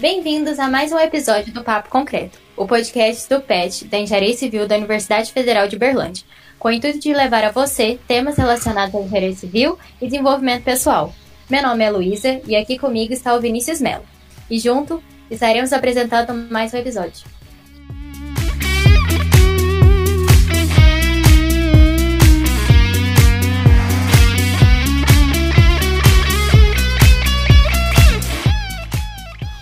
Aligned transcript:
Bem-vindos 0.00 0.58
a 0.58 0.66
mais 0.66 0.92
um 0.92 0.98
episódio 0.98 1.52
do 1.52 1.62
Papo 1.62 1.90
Concreto, 1.90 2.38
o 2.56 2.66
podcast 2.66 3.28
do 3.28 3.38
PET 3.38 3.84
da 3.84 3.98
Engenharia 3.98 4.34
Civil 4.34 4.66
da 4.66 4.74
Universidade 4.74 5.30
Federal 5.30 5.68
de 5.68 5.78
Berlândia, 5.78 6.24
com 6.58 6.68
o 6.68 6.70
intuito 6.70 6.98
de 6.98 7.12
levar 7.12 7.44
a 7.44 7.50
você 7.50 7.98
temas 8.08 8.38
relacionados 8.38 8.94
à 8.94 8.98
engenharia 8.98 9.34
civil 9.34 9.78
e 10.00 10.06
desenvolvimento 10.06 10.64
pessoal. 10.64 11.14
Meu 11.50 11.62
nome 11.62 11.84
é 11.84 11.90
Luísa 11.90 12.40
e 12.46 12.56
aqui 12.56 12.78
comigo 12.78 13.12
está 13.12 13.34
o 13.34 13.42
Vinícius 13.42 13.78
Mello. 13.78 14.04
E 14.48 14.58
junto 14.58 15.02
estaremos 15.30 15.70
apresentando 15.70 16.32
mais 16.50 16.72
um 16.72 16.78
episódio. 16.78 17.26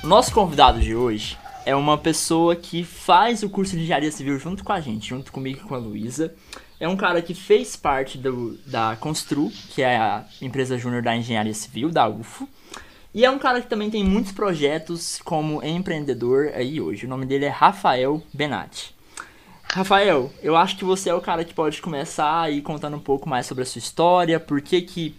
Nosso 0.09 0.33
convidado 0.33 0.81
de 0.81 0.97
hoje 0.97 1.37
é 1.67 1.77
uma 1.77 1.99
pessoa 1.99 2.57
que 2.57 2.83
faz 2.83 3.43
o 3.43 3.51
curso 3.51 3.77
de 3.77 3.83
engenharia 3.83 4.11
civil 4.11 4.39
junto 4.39 4.65
com 4.65 4.73
a 4.73 4.81
gente, 4.81 5.11
junto 5.11 5.31
comigo 5.31 5.61
e 5.61 5.69
com 5.69 5.75
a 5.75 5.79
Luísa. 5.79 6.35
É 6.81 6.89
um 6.89 6.97
cara 6.97 7.21
que 7.21 7.35
fez 7.35 7.77
parte 7.77 8.17
do, 8.17 8.57
da 8.65 8.97
Constru, 8.97 9.53
que 9.69 9.83
é 9.83 9.99
a 9.99 10.25
empresa 10.41 10.79
júnior 10.79 11.03
da 11.03 11.15
engenharia 11.15 11.53
civil, 11.53 11.91
da 11.91 12.09
UFO. 12.09 12.49
E 13.13 13.23
é 13.23 13.31
um 13.31 13.39
cara 13.39 13.61
que 13.61 13.67
também 13.67 13.91
tem 13.91 14.03
muitos 14.03 14.33
projetos 14.33 15.21
como 15.23 15.63
empreendedor 15.63 16.53
aí 16.55 16.81
hoje. 16.81 17.05
O 17.05 17.09
nome 17.09 17.27
dele 17.27 17.45
é 17.45 17.51
Rafael 17.51 18.23
Benatti. 18.33 18.95
Rafael, 19.63 20.33
eu 20.43 20.57
acho 20.57 20.79
que 20.79 20.87
você 20.87 21.11
é 21.11 21.15
o 21.15 21.21
cara 21.21 21.45
que 21.45 21.53
pode 21.53 21.83
começar 21.83 22.41
aí 22.41 22.63
contando 22.63 22.97
um 22.97 23.01
pouco 23.01 23.29
mais 23.29 23.45
sobre 23.45 23.63
a 23.63 23.67
sua 23.67 23.79
história, 23.79 24.41
por 24.41 24.63
que 24.63 24.81
que 24.81 25.15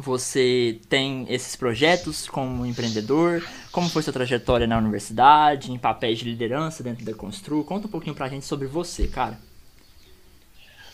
você 0.00 0.78
tem 0.88 1.26
esses 1.28 1.56
projetos 1.56 2.26
como 2.28 2.64
empreendedor? 2.64 3.42
Como 3.72 3.88
foi 3.88 4.02
sua 4.02 4.12
trajetória 4.12 4.66
na 4.66 4.78
universidade, 4.78 5.70
em 5.70 5.78
papéis 5.78 6.18
de 6.18 6.24
liderança 6.24 6.82
dentro 6.82 7.04
da 7.04 7.14
Constru? 7.14 7.64
Conta 7.64 7.86
um 7.86 7.90
pouquinho 7.90 8.14
pra 8.14 8.28
gente 8.28 8.46
sobre 8.46 8.66
você, 8.66 9.06
cara. 9.06 9.38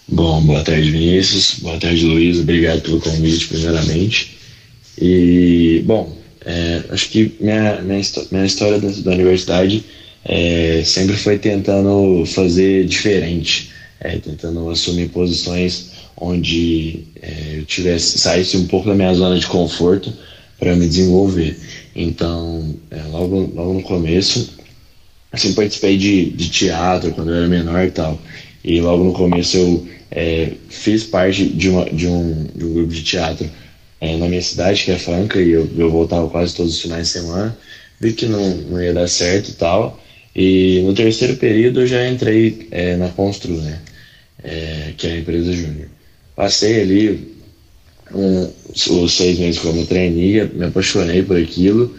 Bom, 0.06 0.42
boa 0.42 0.62
tarde, 0.62 0.91
Vinícius. 0.91 1.60
Boa 1.60 1.78
tarde, 1.78 2.05
Luiz. 2.05 2.38
Obrigado 2.38 2.82
pelo 2.82 3.00
convite, 3.00 3.48
primeiramente. 3.48 4.38
E, 5.00 5.82
bom, 5.86 6.16
é, 6.44 6.84
acho 6.91 7.08
que 7.08 7.34
minha, 7.41 7.80
minha, 7.80 8.02
minha 8.30 8.44
história 8.44 8.78
dentro 8.78 9.02
da 9.02 9.12
universidade 9.12 9.84
é, 10.25 10.82
sempre 10.84 11.16
foi 11.16 11.38
tentando 11.38 12.25
fazer 12.27 12.86
diferente, 12.86 13.70
é, 14.00 14.19
tentando 14.19 14.69
assumir 14.70 15.08
posições 15.08 15.94
onde 16.16 17.04
é, 17.20 17.58
eu 17.58 17.64
tivesse 17.64 18.18
saísse 18.18 18.56
um 18.56 18.66
pouco 18.66 18.88
da 18.88 18.94
minha 18.94 19.12
zona 19.14 19.38
de 19.38 19.46
conforto 19.46 20.12
para 20.58 20.76
me 20.76 20.86
desenvolver. 20.86 21.58
Então, 21.94 22.74
é, 22.90 23.02
logo, 23.10 23.52
logo 23.54 23.74
no 23.74 23.82
começo, 23.82 24.54
assim, 25.32 25.52
participei 25.52 25.96
de, 25.96 26.30
de 26.30 26.48
teatro 26.48 27.12
quando 27.12 27.30
eu 27.30 27.36
era 27.36 27.48
menor 27.48 27.84
e 27.84 27.90
tal. 27.90 28.18
E 28.64 28.80
logo 28.80 29.04
no 29.04 29.12
começo 29.12 29.56
eu 29.56 29.86
é, 30.10 30.52
fiz 30.68 31.04
parte 31.04 31.44
de, 31.44 31.68
uma, 31.68 31.84
de, 31.86 32.06
um, 32.06 32.46
de 32.54 32.64
um 32.64 32.72
grupo 32.72 32.92
de 32.92 33.02
teatro 33.02 33.50
é, 34.00 34.16
na 34.16 34.28
minha 34.28 34.42
cidade, 34.42 34.84
que 34.84 34.90
é 34.90 34.98
Franca, 34.98 35.40
e 35.40 35.50
eu, 35.50 35.68
eu 35.76 35.90
voltava 35.90 36.28
quase 36.28 36.54
todos 36.54 36.74
os 36.74 36.80
finais 36.80 37.08
de 37.08 37.12
semana. 37.12 37.56
Vi 38.00 38.12
que 38.12 38.26
não, 38.26 38.56
não 38.56 38.82
ia 38.82 38.92
dar 38.92 39.08
certo 39.08 39.50
e 39.50 39.54
tal. 39.54 40.00
E 40.34 40.82
no 40.84 40.94
terceiro 40.94 41.36
período 41.36 41.80
eu 41.80 41.86
já 41.86 42.08
entrei 42.08 42.68
é, 42.70 42.96
na 42.96 43.08
Constru, 43.08 43.54
né? 43.56 43.80
É, 44.42 44.92
que 44.96 45.06
é 45.06 45.12
a 45.12 45.18
empresa 45.18 45.52
júnior. 45.52 45.88
Passei 46.36 46.82
ali 46.82 47.34
um, 48.12 48.50
os 48.90 49.12
seis 49.12 49.38
meses 49.38 49.60
como 49.60 49.86
trainee, 49.86 50.50
me 50.54 50.66
apaixonei 50.66 51.22
por 51.22 51.36
aquilo 51.36 51.94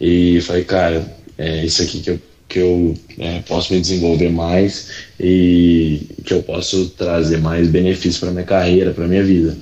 e 0.00 0.40
falei, 0.42 0.64
cara, 0.64 1.04
é 1.36 1.64
isso 1.64 1.82
aqui 1.82 2.00
que 2.00 2.10
eu, 2.10 2.20
que 2.48 2.58
eu 2.58 2.94
é, 3.18 3.40
posso 3.40 3.72
me 3.72 3.80
desenvolver 3.80 4.30
mais 4.30 4.88
e 5.18 6.06
que 6.24 6.34
eu 6.34 6.42
posso 6.42 6.90
trazer 6.90 7.38
mais 7.38 7.68
benefícios 7.68 8.18
para 8.18 8.30
minha 8.30 8.44
carreira, 8.44 8.92
para 8.92 9.06
minha 9.06 9.24
vida. 9.24 9.56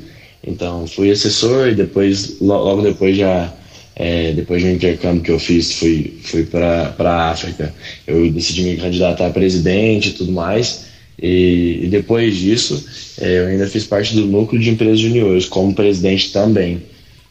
Então 0.45 0.87
fui 0.87 1.11
assessor 1.11 1.69
e 1.69 1.75
depois, 1.75 2.41
logo 2.41 2.83
depois 2.83 3.17
já 3.17 3.53
é, 3.97 4.33
depois 4.33 4.63
de 4.63 4.69
um 4.69 4.73
intercâmbio 4.73 5.23
que 5.23 5.31
eu 5.31 5.39
fiz, 5.39 5.73
fui, 5.73 6.19
fui 6.23 6.45
para 6.45 6.95
a 6.99 7.31
África. 7.31 7.75
Eu 8.07 8.31
decidi 8.31 8.63
me 8.63 8.77
candidatar 8.77 9.27
a 9.27 9.31
presidente 9.31 10.11
e 10.11 10.13
tudo 10.13 10.33
mais. 10.33 10.85
E, 11.19 11.89
depois 11.91 12.37
disso, 12.37 12.85
é, 13.21 13.39
eu 13.39 13.47
ainda 13.47 13.67
fiz 13.67 13.85
parte 13.85 14.15
do 14.15 14.27
núcleo 14.27 14.61
de 14.61 14.71
empresas 14.71 15.01
juniores, 15.01 15.47
como 15.47 15.75
presidente 15.75 16.33
também. 16.33 16.83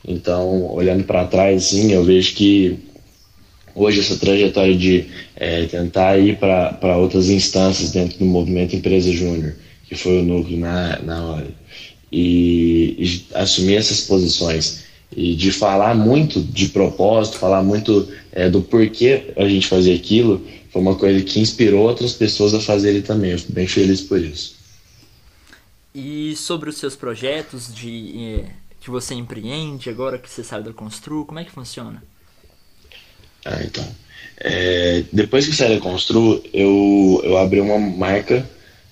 Então, 0.08 0.74
olhando 0.74 1.04
para 1.04 1.26
trás, 1.26 1.66
sim, 1.66 1.92
eu 1.92 2.04
vejo 2.04 2.34
que 2.34 2.78
hoje 3.76 4.00
essa 4.00 4.18
trajetória 4.18 4.76
de 4.76 5.06
é, 5.36 5.66
tentar 5.66 6.18
ir 6.18 6.38
para 6.38 6.98
outras 6.98 7.30
instâncias 7.30 7.92
dentro 7.92 8.18
do 8.18 8.26
movimento 8.26 8.76
Empresa 8.76 9.12
Júnior, 9.12 9.54
que 9.88 9.96
foi 9.96 10.20
o 10.20 10.24
núcleo 10.24 10.60
na, 10.60 11.00
na 11.02 11.24
hora, 11.26 11.48
e, 12.12 12.96
e, 12.98 13.26
assumir 13.34 13.76
essas 13.76 14.02
posições, 14.02 14.86
e 15.16 15.36
de 15.36 15.52
falar 15.52 15.96
muito 15.96 16.42
de 16.42 16.70
propósito, 16.70 17.38
falar 17.38 17.62
muito 17.62 18.08
é, 18.32 18.50
do 18.50 18.62
porquê 18.62 19.34
a 19.36 19.48
gente 19.48 19.68
fazia 19.68 19.94
aquilo, 19.96 20.42
foi 20.76 20.82
uma 20.82 20.96
coisa 20.96 21.24
que 21.24 21.40
inspirou 21.40 21.88
outras 21.88 22.12
pessoas 22.12 22.54
a 22.54 22.60
fazerem 22.60 23.02
também. 23.02 23.32
Eu 23.32 23.40
fico 23.40 23.54
bem 23.54 23.66
feliz 23.66 24.02
por 24.02 24.20
isso. 24.20 24.56
E 25.94 26.36
sobre 26.36 26.70
os 26.70 26.76
seus 26.78 26.98
projetos 26.98 27.74
de 27.74 28.42
eh, 28.42 28.46
que 28.82 28.90
você 28.90 29.14
empreende 29.14 29.90
agora 29.90 30.18
que 30.18 30.30
você 30.30 30.44
saiu 30.44 30.64
da 30.64 30.74
Constru, 30.74 31.24
como 31.24 31.40
é 31.40 31.46
que 31.46 31.52
funciona? 31.52 32.04
Ah, 33.46 33.64
então. 33.64 33.88
É, 34.38 35.06
depois 35.14 35.48
que 35.48 35.56
saí 35.56 35.76
da 35.76 35.80
Constru, 35.80 36.44
eu, 36.54 37.22
eu 37.24 37.38
abri 37.38 37.62
uma 37.62 37.80
marca, 37.80 38.46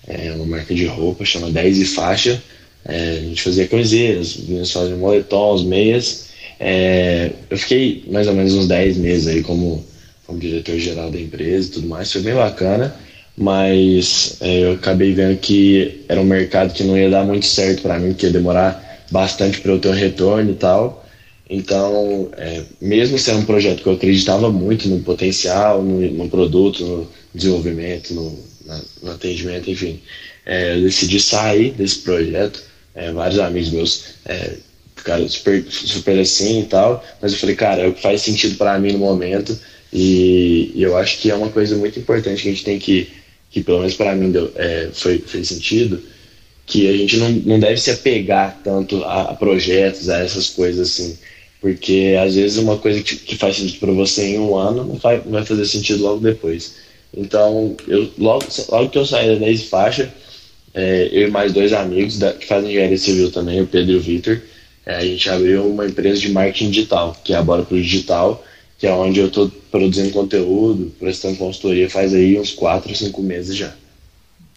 é, 0.06 0.32
uma 0.32 0.46
marca 0.46 0.74
de 0.74 0.86
roupa, 0.86 1.22
chama 1.26 1.50
10 1.50 1.76
e 1.76 1.84
Faixa. 1.84 2.42
É, 2.86 3.10
a 3.10 3.20
gente 3.20 3.42
fazia 3.42 3.68
camisetas, 3.68 4.38
fazia 4.72 4.96
moletons, 4.96 5.62
meias. 5.62 6.30
É, 6.58 7.30
eu 7.50 7.58
fiquei 7.58 8.04
mais 8.10 8.26
ou 8.26 8.32
menos 8.32 8.54
uns 8.54 8.68
10 8.68 8.96
meses 8.96 9.26
aí 9.26 9.42
como 9.42 9.84
como 10.26 10.38
diretor-geral 10.38 11.10
da 11.10 11.20
empresa 11.20 11.68
e 11.68 11.70
tudo 11.72 11.88
mais, 11.88 12.12
foi 12.12 12.22
bem 12.22 12.34
bacana, 12.34 12.94
mas 13.36 14.36
é, 14.40 14.64
eu 14.64 14.72
acabei 14.72 15.12
vendo 15.12 15.38
que 15.38 16.04
era 16.08 16.20
um 16.20 16.24
mercado 16.24 16.72
que 16.72 16.84
não 16.84 16.96
ia 16.96 17.10
dar 17.10 17.24
muito 17.24 17.46
certo 17.46 17.82
para 17.82 17.98
mim, 17.98 18.14
que 18.14 18.26
ia 18.26 18.32
demorar 18.32 19.04
bastante 19.10 19.60
para 19.60 19.72
eu 19.72 19.78
ter 19.78 19.88
um 19.88 19.92
retorno 19.92 20.50
e 20.50 20.54
tal. 20.54 21.04
Então, 21.48 22.30
é, 22.38 22.62
mesmo 22.80 23.18
sendo 23.18 23.40
um 23.40 23.44
projeto 23.44 23.82
que 23.82 23.88
eu 23.88 23.92
acreditava 23.92 24.50
muito 24.50 24.88
no 24.88 25.00
potencial, 25.00 25.82
no, 25.82 26.00
no 26.00 26.28
produto, 26.28 26.84
no 26.84 27.08
desenvolvimento, 27.34 28.14
no, 28.14 28.38
na, 28.64 28.80
no 29.02 29.10
atendimento, 29.10 29.70
enfim, 29.70 30.00
é, 30.46 30.76
eu 30.76 30.82
decidi 30.82 31.20
sair 31.20 31.72
desse 31.72 31.98
projeto. 31.98 32.62
É, 32.94 33.12
vários 33.12 33.40
amigos 33.40 33.70
meus 33.70 34.04
é, 34.24 34.54
ficaram 34.96 35.28
super, 35.28 35.64
super 35.68 36.18
assim 36.18 36.60
e 36.60 36.64
tal, 36.64 37.04
mas 37.20 37.32
eu 37.32 37.38
falei, 37.38 37.56
cara, 37.56 37.82
é 37.82 37.88
o 37.88 37.92
que 37.92 38.00
faz 38.00 38.22
sentido 38.22 38.56
para 38.56 38.78
mim 38.78 38.92
no 38.92 38.98
momento 39.00 39.58
e, 39.94 40.72
eu 40.76 40.96
acho 40.96 41.20
que 41.20 41.30
é 41.30 41.34
uma 41.34 41.48
coisa 41.48 41.76
muito 41.76 41.98
importante 42.00 42.42
que 42.42 42.48
a 42.48 42.50
gente 42.50 42.64
tem 42.64 42.78
que, 42.80 43.08
que 43.50 43.62
pelo 43.62 43.78
menos 43.78 43.94
para 43.94 44.14
mim 44.14 44.32
deu, 44.32 44.50
é, 44.56 44.88
foi, 44.92 45.18
fez 45.18 45.48
sentido, 45.48 46.02
que 46.66 46.88
a 46.88 46.96
gente 46.96 47.16
não, 47.16 47.30
não 47.30 47.60
deve 47.60 47.76
se 47.80 47.92
apegar 47.92 48.60
tanto 48.64 49.04
a, 49.04 49.30
a 49.30 49.34
projetos, 49.34 50.08
a 50.08 50.18
essas 50.18 50.50
coisas 50.50 50.88
assim, 50.88 51.16
porque 51.60 52.16
às 52.20 52.34
vezes 52.34 52.58
uma 52.58 52.76
coisa 52.76 53.00
que, 53.02 53.14
que 53.16 53.36
faz 53.36 53.56
sentido 53.56 53.78
para 53.78 53.92
você 53.92 54.24
em 54.34 54.38
um 54.38 54.56
ano 54.56 54.84
não 54.84 54.96
vai, 54.96 55.22
não 55.24 55.32
vai 55.32 55.44
fazer 55.44 55.64
sentido 55.64 56.02
logo 56.02 56.20
depois. 56.20 56.74
Então, 57.16 57.76
eu, 57.86 58.10
logo, 58.18 58.44
logo 58.68 58.90
que 58.90 58.98
eu 58.98 59.06
saí 59.06 59.28
da 59.28 59.46
10 59.46 59.64
faixa, 59.64 60.12
é, 60.74 61.08
eu 61.12 61.28
e 61.28 61.30
mais 61.30 61.52
dois 61.52 61.72
amigos 61.72 62.18
da, 62.18 62.32
que 62.32 62.46
fazem 62.46 62.70
engenharia 62.70 62.98
civil 62.98 63.30
também, 63.30 63.60
o 63.60 63.66
Pedro 63.66 63.92
e 63.92 63.96
o 63.96 64.00
Victor, 64.00 64.42
é, 64.84 64.96
a 64.96 65.04
gente 65.04 65.30
abriu 65.30 65.64
uma 65.66 65.86
empresa 65.86 66.20
de 66.20 66.30
marketing 66.30 66.70
digital, 66.70 67.16
que 67.22 67.32
é 67.32 67.36
a 67.36 67.42
Bora 67.42 67.62
Pro 67.62 67.80
Digital, 67.80 68.44
que 68.84 68.88
é 68.88 68.92
onde 68.92 69.18
eu 69.18 69.28
estou 69.28 69.48
produzindo 69.70 70.12
conteúdo, 70.12 70.92
prestando 70.98 71.38
consultoria 71.38 71.88
faz 71.88 72.12
aí 72.12 72.38
uns 72.38 72.52
4, 72.52 72.94
5 72.94 73.22
meses 73.22 73.56
já. 73.56 73.74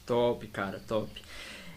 Top, 0.05 0.45
cara, 0.47 0.81
top. 0.85 1.09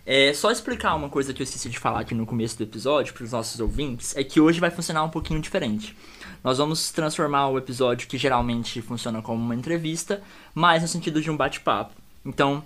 É, 0.05 0.35
só 0.35 0.51
explicar 0.51 0.97
uma 0.97 1.09
coisa 1.09 1.33
que 1.33 1.41
eu 1.41 1.45
esqueci 1.45 1.69
de 1.69 1.79
falar 1.79 2.01
aqui 2.01 2.13
no 2.13 2.27
começo 2.27 2.59
do 2.59 2.65
episódio 2.65 3.15
para 3.15 3.23
os 3.23 3.31
nossos 3.31 3.61
ouvintes, 3.61 4.17
é 4.17 4.25
que 4.25 4.41
hoje 4.41 4.59
vai 4.59 4.69
funcionar 4.69 5.05
um 5.05 5.11
pouquinho 5.11 5.41
diferente. 5.41 5.97
Nós 6.43 6.59
vamos 6.59 6.91
transformar 6.91 7.51
o 7.51 7.57
episódio 7.57 8.09
que 8.09 8.19
geralmente 8.19 8.83
funciona 8.83 9.23
como 9.23 9.41
uma 9.41 9.55
entrevista, 9.55 10.21
mais 10.53 10.83
no 10.83 10.89
sentido 10.89 11.23
de 11.23 11.31
um 11.31 11.37
bate-papo. 11.37 11.95
Então, 12.27 12.65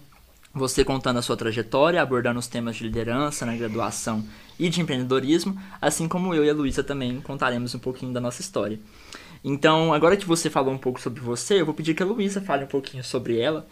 você 0.54 0.82
contando 0.82 1.18
a 1.18 1.22
sua 1.22 1.36
trajetória, 1.36 2.00
abordando 2.00 2.40
os 2.40 2.46
temas 2.46 2.76
de 2.76 2.84
liderança 2.84 3.44
na 3.44 3.54
graduação 3.54 4.24
e 4.58 4.70
de 4.70 4.80
empreendedorismo, 4.80 5.60
assim 5.78 6.08
como 6.08 6.34
eu 6.34 6.42
e 6.42 6.48
a 6.48 6.54
Luísa 6.54 6.82
também 6.82 7.20
contaremos 7.20 7.74
um 7.74 7.78
pouquinho 7.78 8.14
da 8.14 8.20
nossa 8.20 8.40
história. 8.40 8.80
Então, 9.44 9.92
agora 9.92 10.16
que 10.16 10.26
você 10.26 10.48
falou 10.48 10.72
um 10.72 10.78
pouco 10.78 10.98
sobre 10.98 11.20
você, 11.20 11.60
eu 11.60 11.66
vou 11.66 11.74
pedir 11.74 11.94
que 11.94 12.02
a 12.02 12.06
Luísa 12.06 12.40
fale 12.40 12.64
um 12.64 12.68
pouquinho 12.68 13.04
sobre 13.04 13.38
ela. 13.38 13.66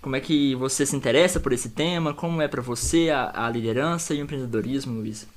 Como 0.00 0.16
é 0.16 0.20
que 0.20 0.56
você 0.56 0.84
se 0.84 0.96
interessa 0.96 1.38
por 1.38 1.52
esse 1.52 1.70
tema? 1.70 2.12
Como 2.12 2.42
é 2.42 2.48
para 2.48 2.60
você 2.60 3.08
a, 3.08 3.46
a, 3.46 3.48
liderança 3.48 4.12
e 4.12 4.20
o 4.20 4.24
empreendedorismo, 4.24 4.98
Luísa? 4.98 5.28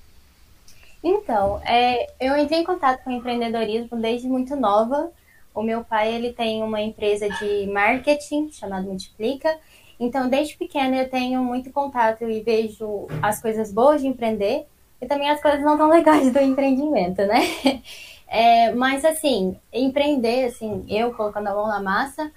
Então, 1.03 1.61
é, 1.63 2.07
eu 2.19 2.35
entrei 2.35 2.61
em 2.61 2.63
contato 2.63 3.03
com 3.03 3.11
o 3.11 3.13
empreendedorismo 3.13 3.95
desde 4.01 4.27
muito 4.27 4.55
nova, 4.55 5.11
O 5.53 5.61
meu 5.61 5.83
pai 5.83 6.15
ele 6.15 6.33
tem 6.33 6.63
uma 6.63 6.81
empresa 6.81 7.29
de 7.29 7.67
marketing 7.67 8.51
chamada 8.51 8.87
Multiplica. 8.87 9.55
Então, 9.99 10.27
desde 10.27 10.57
pequena 10.57 10.97
eu 10.97 11.09
tenho 11.09 11.43
muito 11.43 11.69
contato 11.71 12.27
e 12.27 12.41
vejo 12.41 13.07
as 13.21 13.39
coisas 13.39 13.71
boas 13.71 14.01
de 14.01 14.07
empreender 14.07 14.65
e 14.99 15.05
também 15.05 15.29
as 15.29 15.39
coisas 15.39 15.61
não 15.61 15.77
tão 15.77 15.89
legais 15.89 16.33
do 16.33 16.39
empreendimento, 16.39 17.21
né? 17.21 17.39
É, 18.27 18.73
mas 18.73 19.05
assim, 19.05 19.57
empreender, 19.71 20.45
assim, 20.45 20.85
eu 20.89 21.13
colocando 21.13 21.47
a 21.47 21.53
mão 21.53 21.67
na 21.67 21.79
massa, 21.79 22.31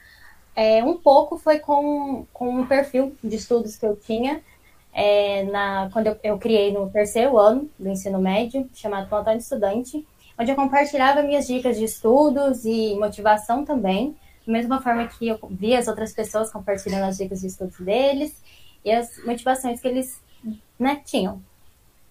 é, 0.55 0.83
um 0.83 0.97
pouco 0.97 1.39
foi 1.39 1.59
com, 1.59 2.27
com 2.33 2.51
um 2.51 2.67
perfil 2.67 3.17
de 3.23 3.37
estudos 3.37 3.77
que 3.77 3.87
eu 3.87 3.97
tinha 3.97 4.43
é, 4.93 5.45
na, 5.45 5.89
quando 5.93 6.09
eu, 6.09 6.17
eu, 6.25 6.39
criei 6.39 6.73
no 6.73 6.91
terceiro 6.91 7.39
ano 7.39 7.71
do 7.79 7.89
ensino 7.89 8.21
médio, 8.21 8.69
chamado 8.75 9.09
Plantão 9.09 9.37
Estudante, 9.37 10.05
onde 10.37 10.51
eu 10.51 10.57
compartilhava 10.57 11.23
minhas 11.23 11.47
dicas 11.47 11.77
de 11.77 11.85
estudos 11.85 12.65
e 12.65 12.97
motivação 12.97 13.65
também, 13.65 14.17
da 14.45 14.53
mesma 14.53 14.81
forma 14.83 15.07
que 15.07 15.29
eu 15.29 15.39
via 15.51 15.79
as 15.79 15.87
outras 15.87 16.13
pessoas 16.13 16.51
compartilhando 16.51 17.05
as 17.05 17.17
dicas 17.17 17.41
de 17.41 17.47
estudos 17.47 17.79
deles 17.79 18.43
e 18.85 18.91
as 18.91 19.25
motivações 19.25 19.81
que 19.81 19.87
eles 19.87 20.21
né, 20.77 21.01
tinham. 21.05 21.41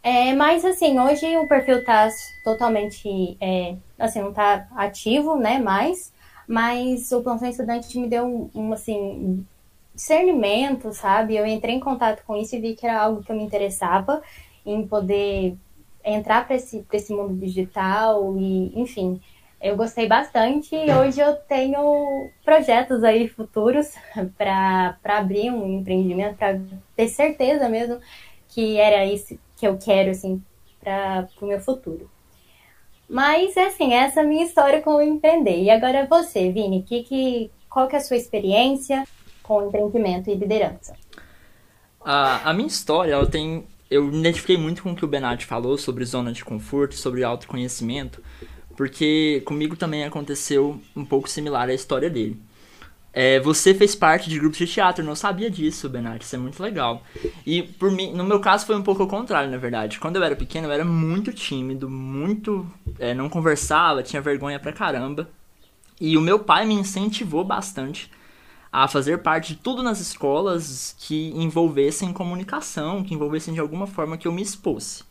É, 0.10 0.34
mas 0.34 0.64
assim, 0.64 0.98
hoje 0.98 1.36
o 1.36 1.46
perfil 1.50 1.80
está 1.80 2.08
totalmente, 2.42 3.38
é, 3.42 3.76
assim, 4.00 4.22
não 4.22 4.30
está 4.30 4.66
ativo, 4.74 5.36
né, 5.36 5.60
mais, 5.60 6.14
mas 6.48 7.12
o 7.12 7.22
plantão 7.22 7.50
estudante 7.50 8.00
me 8.00 8.08
deu 8.08 8.24
um, 8.26 8.50
um, 8.56 8.72
assim, 8.72 9.46
discernimento, 9.94 10.94
sabe? 10.94 11.36
Eu 11.36 11.46
entrei 11.46 11.76
em 11.76 11.82
contato 11.82 12.24
com 12.26 12.38
isso 12.38 12.56
e 12.56 12.62
vi 12.62 12.74
que 12.74 12.88
era 12.88 13.02
algo 13.02 13.22
que 13.22 13.30
eu 13.30 13.36
me 13.36 13.44
interessava 13.44 14.22
em 14.66 14.88
poder 14.88 15.58
entrar 16.06 16.48
para 16.48 16.56
esse, 16.56 16.86
esse 16.94 17.14
mundo 17.14 17.36
digital 17.36 18.34
e, 18.38 18.80
enfim, 18.80 19.20
eu 19.62 19.76
gostei 19.76 20.08
bastante 20.08 20.74
e 20.74 20.90
hoje 20.90 21.20
eu 21.20 21.36
tenho 21.36 22.30
projetos 22.46 23.04
aí 23.04 23.28
futuros 23.28 23.94
para 24.38 24.98
abrir 25.04 25.52
um 25.52 25.80
empreendimento, 25.80 26.38
para 26.38 26.62
ter 26.96 27.10
certeza 27.10 27.68
mesmo 27.68 28.00
que 28.48 28.78
era 28.78 29.06
isso 29.06 29.38
que 29.58 29.68
eu 29.68 29.78
quero, 29.78 30.12
assim, 30.12 30.42
para 30.80 31.28
o 31.42 31.46
meu 31.46 31.60
futuro. 31.60 32.10
Mas, 33.10 33.58
assim, 33.58 33.94
essa 33.94 34.22
é 34.22 34.24
a 34.24 34.28
minha 34.28 34.46
história 34.46 34.82
com 34.82 34.96
o 34.96 35.02
empreender. 35.02 35.62
E 35.62 35.70
agora 35.70 36.06
você, 36.06 36.52
Vini, 36.52 36.84
que, 36.84 37.04
que, 37.04 37.52
qual 37.70 37.88
que 37.88 37.96
é 37.96 38.00
a 38.00 38.02
sua 38.02 38.18
experiência 38.18 39.06
com 39.42 39.68
empreendimento 39.68 40.30
e 40.30 40.36
liderança? 40.36 40.94
A, 42.02 42.50
a 42.50 42.54
minha 42.54 42.68
história, 42.68 43.14
ela 43.14 43.26
tem... 43.26 43.66
Eu 43.90 44.04
me 44.04 44.20
identifiquei 44.20 44.58
muito 44.58 44.84
com 44.84 44.92
o 44.92 44.96
que 44.96 45.06
o 45.06 45.08
Benatti 45.08 45.46
falou 45.46 45.78
sobre 45.78 46.04
zona 46.04 46.34
de 46.34 46.44
conforto, 46.44 46.96
sobre 46.96 47.24
autoconhecimento, 47.24 48.22
porque 48.76 49.42
comigo 49.46 49.78
também 49.78 50.04
aconteceu 50.04 50.80
um 50.94 51.06
pouco 51.06 51.30
similar 51.30 51.70
à 51.70 51.74
história 51.74 52.10
dele. 52.10 52.38
É, 53.20 53.40
você 53.40 53.74
fez 53.74 53.96
parte 53.96 54.30
de 54.30 54.38
grupos 54.38 54.60
de 54.60 54.68
teatro, 54.68 55.04
não 55.04 55.16
sabia 55.16 55.50
disso, 55.50 55.90
Bernardo, 55.90 56.22
isso 56.22 56.36
é 56.36 56.38
muito 56.38 56.62
legal. 56.62 57.02
E 57.48 57.64
por 57.64 57.90
mim, 57.90 58.14
no 58.14 58.24
meu 58.24 58.40
caso 58.40 58.68
foi 58.68 58.76
um 58.76 58.84
pouco 58.84 59.02
ao 59.02 59.08
contrário, 59.08 59.50
na 59.50 59.58
verdade. 59.58 60.00
Quando 60.00 60.18
eu 60.18 60.24
era 60.24 60.36
pequeno, 60.36 60.68
eu 60.68 60.72
era 60.72 60.86
muito 60.86 61.34
tímido, 61.34 61.90
muito. 61.90 62.70
É, 63.00 63.16
não 63.16 63.28
conversava, 63.28 64.04
tinha 64.04 64.22
vergonha 64.22 64.60
pra 64.60 64.72
caramba. 64.72 65.28
E 66.00 66.16
o 66.16 66.22
meu 66.22 66.38
pai 66.38 66.68
me 66.68 66.76
incentivou 66.76 67.44
bastante 67.44 68.12
a 68.72 68.88
fazer 68.88 69.18
parte 69.24 69.56
de 69.56 69.62
tudo 69.62 69.82
nas 69.82 70.00
escolas 70.00 70.96
que 71.00 71.32
envolvessem 71.36 72.14
comunicação, 72.14 73.04
que 73.04 73.16
envolvessem 73.16 73.52
de 73.52 73.60
alguma 73.60 73.88
forma 73.88 74.16
que 74.16 74.28
eu 74.28 74.32
me 74.32 74.44
expôs. 74.44 75.04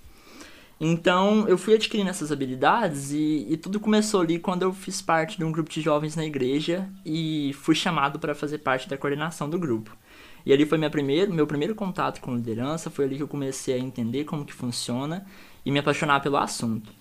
Então 0.79 1.49
eu 1.49 1.57
fui 1.57 1.75
adquirindo 1.75 2.11
essas 2.11 2.31
habilidades 2.31 3.11
e, 3.11 3.47
e, 3.49 3.57
tudo 3.57 3.81
começou 3.81 4.21
ali 4.21 4.39
quando 4.39 4.63
eu 4.63 4.75
fiz 4.75 5.01
parte 5.01 5.39
de 5.39 5.45
um 5.45 5.51
grupo 5.51 5.71
de 5.71 5.81
jovens 5.81 6.15
na 6.15 6.25
igreja 6.25 6.87
e 7.05 7.55
fui 7.55 7.75
chamado 7.75 8.19
para 8.19 8.35
fazer 8.35 8.59
parte 8.59 8.89
da 8.89 8.99
coordenação 8.99 9.49
do 9.49 9.59
grupo. 9.59 9.97
E 10.45 10.53
ali 10.53 10.67
foi 10.67 10.77
minha 10.77 10.91
primeiro, 10.91 11.33
meu 11.33 11.47
primeiro 11.47 11.75
contato 11.75 12.21
com 12.21 12.37
liderança, 12.37 12.91
foi 12.91 13.07
ali 13.07 13.17
que 13.17 13.23
eu 13.23 13.29
comecei 13.29 13.75
a 13.75 13.79
entender 13.79 14.25
como 14.25 14.45
que 14.45 14.53
funciona 14.53 15.27
e 15.65 15.71
me 15.73 15.79
apaixonar 15.79 16.21
pelo 16.21 16.37
assunto. 16.37 16.93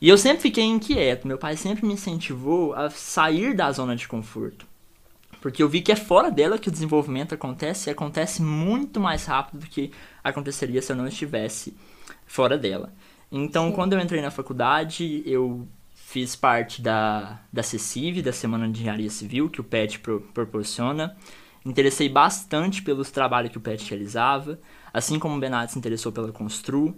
E 0.00 0.08
eu 0.08 0.18
sempre 0.18 0.42
fiquei 0.42 0.64
inquieto, 0.64 1.28
meu 1.28 1.38
pai 1.38 1.56
sempre 1.56 1.86
me 1.86 1.92
incentivou 1.92 2.74
a 2.74 2.90
sair 2.90 3.54
da 3.54 3.70
zona 3.70 3.94
de 3.94 4.08
conforto. 4.08 4.66
Porque 5.40 5.62
eu 5.62 5.68
vi 5.68 5.82
que 5.82 5.92
é 5.92 5.96
fora 5.96 6.30
dela 6.30 6.58
que 6.58 6.68
o 6.68 6.72
desenvolvimento 6.72 7.34
acontece 7.34 7.88
e 7.88 7.92
acontece 7.92 8.42
muito 8.42 8.98
mais 8.98 9.26
rápido 9.26 9.60
do 9.60 9.66
que 9.66 9.92
aconteceria 10.22 10.80
se 10.80 10.90
eu 10.90 10.96
não 10.96 11.06
estivesse 11.06 11.76
fora 12.26 12.56
dela. 12.58 12.92
Então, 13.30 13.68
Sim. 13.68 13.74
quando 13.74 13.92
eu 13.94 14.00
entrei 14.00 14.22
na 14.22 14.30
faculdade, 14.30 15.22
eu 15.26 15.66
fiz 16.14 16.36
parte 16.36 16.80
da, 16.80 17.40
da 17.52 17.62
CECIV, 17.62 18.22
da 18.22 18.32
Semana 18.32 18.68
de 18.68 18.78
Engenharia 18.78 19.10
Civil, 19.10 19.50
que 19.50 19.60
o 19.60 19.64
PET 19.64 19.98
pro, 19.98 20.20
proporciona. 20.32 21.16
Interessei 21.64 22.08
bastante 22.08 22.82
pelos 22.82 23.10
trabalhos 23.10 23.50
que 23.50 23.58
o 23.58 23.60
PET 23.60 23.90
realizava, 23.90 24.60
assim 24.92 25.18
como 25.18 25.36
o 25.36 25.40
Benat 25.40 25.72
se 25.72 25.78
interessou 25.78 26.12
pela 26.12 26.30
Constru. 26.30 26.94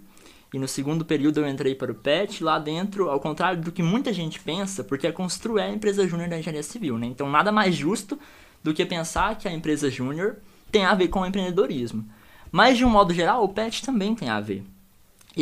E 0.53 0.59
no 0.59 0.69
segundo 0.69 1.05
período 1.05 1.41
eu 1.41 1.49
entrei 1.49 1.75
para 1.75 1.91
o 1.91 1.95
PET, 1.95 2.45
lá 2.45 2.59
dentro, 2.59 3.09
ao 3.09 3.19
contrário 3.19 3.63
do 3.63 3.73
que 3.73 3.83
muita 3.83 4.13
gente 4.13 4.39
pensa, 4.41 4.85
porque 4.85 5.07
a 5.07 5.13
Constru 5.13 5.59
é 5.59 5.65
a 5.65 5.71
empresa 5.71 6.07
júnior 6.07 6.29
da 6.29 6.39
engenharia 6.39 6.63
civil, 6.63 6.99
né? 6.99 7.07
Então 7.07 7.31
nada 7.31 7.51
mais 7.51 7.75
justo 7.75 8.19
do 8.63 8.75
que 8.75 8.85
pensar 8.85 9.39
que 9.39 9.49
a 9.49 9.53
empresa 9.53 9.91
júnior 9.91 10.37
tem 10.71 10.85
a 10.85 10.95
ver 10.95 11.09
com 11.09 11.21
o 11.21 11.27
empreendedorismo. 11.27 12.07
Mas 12.53 12.77
de 12.77 12.85
um 12.85 12.91
modo 12.91 13.15
geral, 13.15 13.43
o 13.43 13.49
PET 13.49 13.83
também 13.83 14.15
tem 14.15 14.29
a 14.29 14.41
ver 14.41 14.63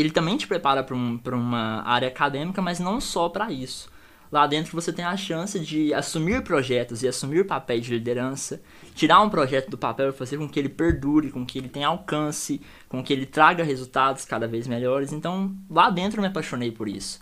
ele 0.00 0.10
também 0.10 0.36
te 0.36 0.46
prepara 0.46 0.82
para 0.82 0.94
um, 0.94 1.20
uma 1.26 1.82
área 1.82 2.08
acadêmica, 2.08 2.60
mas 2.60 2.78
não 2.80 3.00
só 3.00 3.28
para 3.28 3.52
isso. 3.52 3.92
Lá 4.32 4.46
dentro 4.48 4.72
você 4.72 4.92
tem 4.92 5.04
a 5.04 5.16
chance 5.16 5.60
de 5.60 5.94
assumir 5.94 6.42
projetos 6.42 7.02
e 7.02 7.08
assumir 7.08 7.46
papéis 7.46 7.84
de 7.84 7.92
liderança, 7.92 8.60
tirar 8.94 9.20
um 9.20 9.30
projeto 9.30 9.70
do 9.70 9.78
papel 9.78 10.08
e 10.08 10.12
fazer 10.12 10.38
com 10.38 10.48
que 10.48 10.58
ele 10.58 10.68
perdure, 10.68 11.30
com 11.30 11.46
que 11.46 11.58
ele 11.58 11.68
tenha 11.68 11.86
alcance, 11.86 12.60
com 12.88 13.00
que 13.00 13.12
ele 13.12 13.26
traga 13.26 13.62
resultados 13.62 14.24
cada 14.24 14.48
vez 14.48 14.66
melhores. 14.66 15.12
Então, 15.12 15.54
lá 15.70 15.88
dentro 15.88 16.18
eu 16.18 16.22
me 16.22 16.28
apaixonei 16.28 16.72
por 16.72 16.88
isso. 16.88 17.20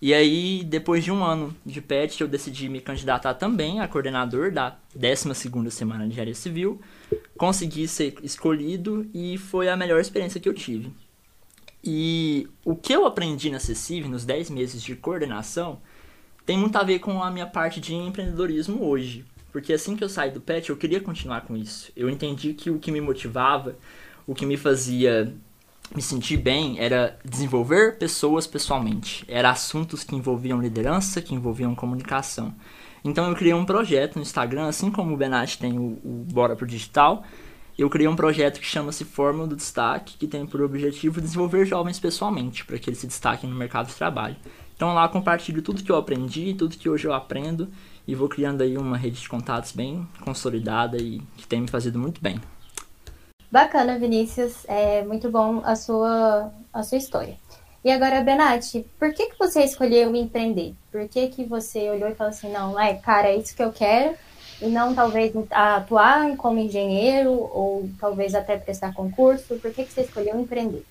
E 0.00 0.12
aí, 0.12 0.62
depois 0.64 1.04
de 1.04 1.10
um 1.10 1.24
ano 1.24 1.54
de 1.64 1.80
PET, 1.80 2.20
eu 2.20 2.28
decidi 2.28 2.68
me 2.68 2.80
candidatar 2.80 3.34
também 3.34 3.80
a 3.80 3.88
coordenador 3.88 4.50
da 4.50 4.76
12ª 4.98 5.70
Semana 5.70 6.04
de 6.04 6.12
Engenharia 6.12 6.34
Civil. 6.34 6.80
Consegui 7.36 7.88
ser 7.88 8.14
escolhido 8.22 9.06
e 9.14 9.38
foi 9.38 9.68
a 9.68 9.76
melhor 9.76 10.00
experiência 10.00 10.40
que 10.40 10.48
eu 10.48 10.54
tive. 10.54 10.92
E 11.84 12.48
o 12.64 12.74
que 12.74 12.94
eu 12.94 13.04
aprendi 13.04 13.50
na 13.50 13.60
Cessive 13.60 14.08
nos 14.08 14.24
10 14.24 14.48
meses 14.48 14.82
de 14.82 14.96
coordenação 14.96 15.78
tem 16.46 16.58
muito 16.58 16.76
a 16.76 16.82
ver 16.82 16.98
com 16.98 17.22
a 17.22 17.30
minha 17.30 17.46
parte 17.46 17.78
de 17.80 17.94
empreendedorismo 17.94 18.82
hoje. 18.82 19.24
Porque 19.52 19.72
assim 19.72 19.94
que 19.94 20.02
eu 20.02 20.08
saí 20.08 20.30
do 20.30 20.40
PET, 20.40 20.70
eu 20.70 20.76
queria 20.76 21.00
continuar 21.00 21.42
com 21.42 21.54
isso. 21.54 21.92
Eu 21.94 22.08
entendi 22.08 22.54
que 22.54 22.70
o 22.70 22.78
que 22.78 22.90
me 22.90 23.00
motivava, 23.00 23.76
o 24.26 24.34
que 24.34 24.46
me 24.46 24.56
fazia 24.56 25.32
me 25.94 26.00
sentir 26.02 26.38
bem 26.38 26.78
era 26.78 27.18
desenvolver 27.24 27.98
pessoas 27.98 28.46
pessoalmente. 28.46 29.24
Era 29.28 29.50
assuntos 29.50 30.02
que 30.02 30.16
envolviam 30.16 30.60
liderança, 30.60 31.20
que 31.20 31.34
envolviam 31.34 31.74
comunicação. 31.74 32.54
Então 33.04 33.28
eu 33.28 33.36
criei 33.36 33.52
um 33.52 33.66
projeto 33.66 34.16
no 34.16 34.22
Instagram, 34.22 34.66
assim 34.66 34.90
como 34.90 35.12
o 35.12 35.16
Benat 35.16 35.58
tem 35.58 35.78
o, 35.78 35.98
o 36.02 36.26
Bora 36.32 36.56
pro 36.56 36.66
Digital, 36.66 37.22
eu 37.82 37.90
criei 37.90 38.06
um 38.06 38.14
projeto 38.14 38.60
que 38.60 38.66
chama-se 38.66 39.04
Fórmula 39.04 39.48
do 39.48 39.56
Destaque, 39.56 40.16
que 40.16 40.28
tem 40.28 40.46
por 40.46 40.62
objetivo 40.62 41.20
desenvolver 41.20 41.66
jovens 41.66 41.98
pessoalmente, 41.98 42.64
para 42.64 42.78
que 42.78 42.88
eles 42.88 43.00
se 43.00 43.06
destaquem 43.06 43.50
no 43.50 43.56
mercado 43.56 43.88
de 43.88 43.94
trabalho. 43.94 44.36
Então 44.76 44.94
lá 44.94 45.08
compartilho 45.08 45.62
tudo 45.62 45.82
que 45.82 45.90
eu 45.90 45.96
aprendi, 45.96 46.54
tudo 46.54 46.76
que 46.76 46.88
hoje 46.88 47.06
eu 47.06 47.12
aprendo 47.12 47.68
e 48.06 48.14
vou 48.14 48.28
criando 48.28 48.62
aí 48.62 48.76
uma 48.76 48.96
rede 48.96 49.20
de 49.20 49.28
contatos 49.28 49.72
bem 49.72 50.06
consolidada 50.20 50.96
e 50.96 51.20
que 51.36 51.46
tem 51.46 51.60
me 51.60 51.68
fazido 51.68 51.98
muito 51.98 52.20
bem. 52.20 52.40
Bacana, 53.50 53.98
Vinícius. 53.98 54.64
É 54.66 55.02
muito 55.04 55.30
bom 55.30 55.60
a 55.64 55.76
sua, 55.76 56.52
a 56.72 56.82
sua 56.82 56.98
história. 56.98 57.36
E 57.84 57.90
agora, 57.90 58.20
Benatti, 58.22 58.86
por 58.98 59.12
que, 59.12 59.30
que 59.30 59.38
você 59.38 59.62
escolheu 59.62 60.14
empreender? 60.16 60.74
Por 60.90 61.06
que, 61.08 61.28
que 61.28 61.44
você 61.44 61.90
olhou 61.90 62.08
e 62.08 62.14
falou 62.14 62.30
assim, 62.30 62.50
não, 62.50 62.80
é, 62.80 62.94
cara, 62.94 63.28
é 63.28 63.36
isso 63.36 63.54
que 63.54 63.62
eu 63.62 63.70
quero 63.72 64.16
e 64.60 64.66
não 64.66 64.94
talvez 64.94 65.32
atuar 65.50 66.36
como 66.36 66.58
engenheiro 66.58 67.30
ou 67.30 67.88
talvez 68.00 68.34
até 68.34 68.56
prestar 68.56 68.94
concurso? 68.94 69.56
Por 69.56 69.72
que, 69.72 69.84
que 69.84 69.92
você 69.92 70.02
escolheu 70.02 70.38
empreender? 70.40 70.82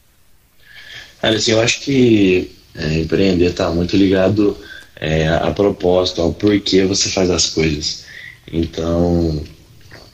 Assim, 1.22 1.52
eu 1.52 1.62
acho 1.62 1.82
que 1.82 2.52
é, 2.76 3.00
empreender 3.00 3.46
está 3.46 3.70
muito 3.70 3.96
ligado 3.96 4.58
é, 5.00 5.28
a 5.28 5.52
propósito, 5.52 6.22
ao 6.22 6.34
porquê 6.34 6.86
você 6.86 7.10
faz 7.10 7.30
as 7.30 7.48
coisas. 7.48 8.06
Então, 8.52 9.42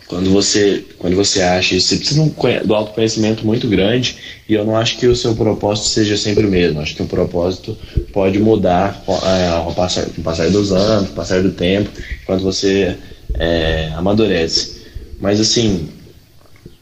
quando 0.08 0.32
você, 0.32 0.84
quando 0.98 1.16
você 1.16 1.42
acha 1.42 1.76
isso, 1.76 1.90
você 1.90 1.98
precisa 1.98 2.34
do 2.66 2.76
autoconhecimento 2.76 3.46
muito 3.46 3.68
grande 3.68 4.18
e 4.48 4.56
eu 4.56 4.66
não 4.66 4.76
acho 4.76 4.98
que 4.98 5.06
o 5.06 5.16
seu 5.16 5.36
propósito 5.36 5.88
seja 5.88 6.18
sempre 6.18 6.46
o 6.48 6.50
mesmo. 6.50 6.82
Acho 6.82 6.96
que 6.96 7.04
o 7.04 7.08
propósito 7.08 7.78
pode 8.12 8.40
mudar 8.40 9.04
é, 9.08 9.48
ao 9.50 9.72
passar, 9.74 10.06
com 10.08 10.22
o 10.22 10.24
passar 10.24 10.50
dos 10.50 10.72
anos, 10.72 11.08
com 11.08 11.14
o 11.14 11.16
passar 11.16 11.44
do 11.44 11.52
tempo, 11.52 11.90
quando 12.26 12.44
você 12.44 12.98
é, 13.40 13.92
amadurece. 13.96 14.82
Mas 15.20 15.40
assim, 15.40 15.90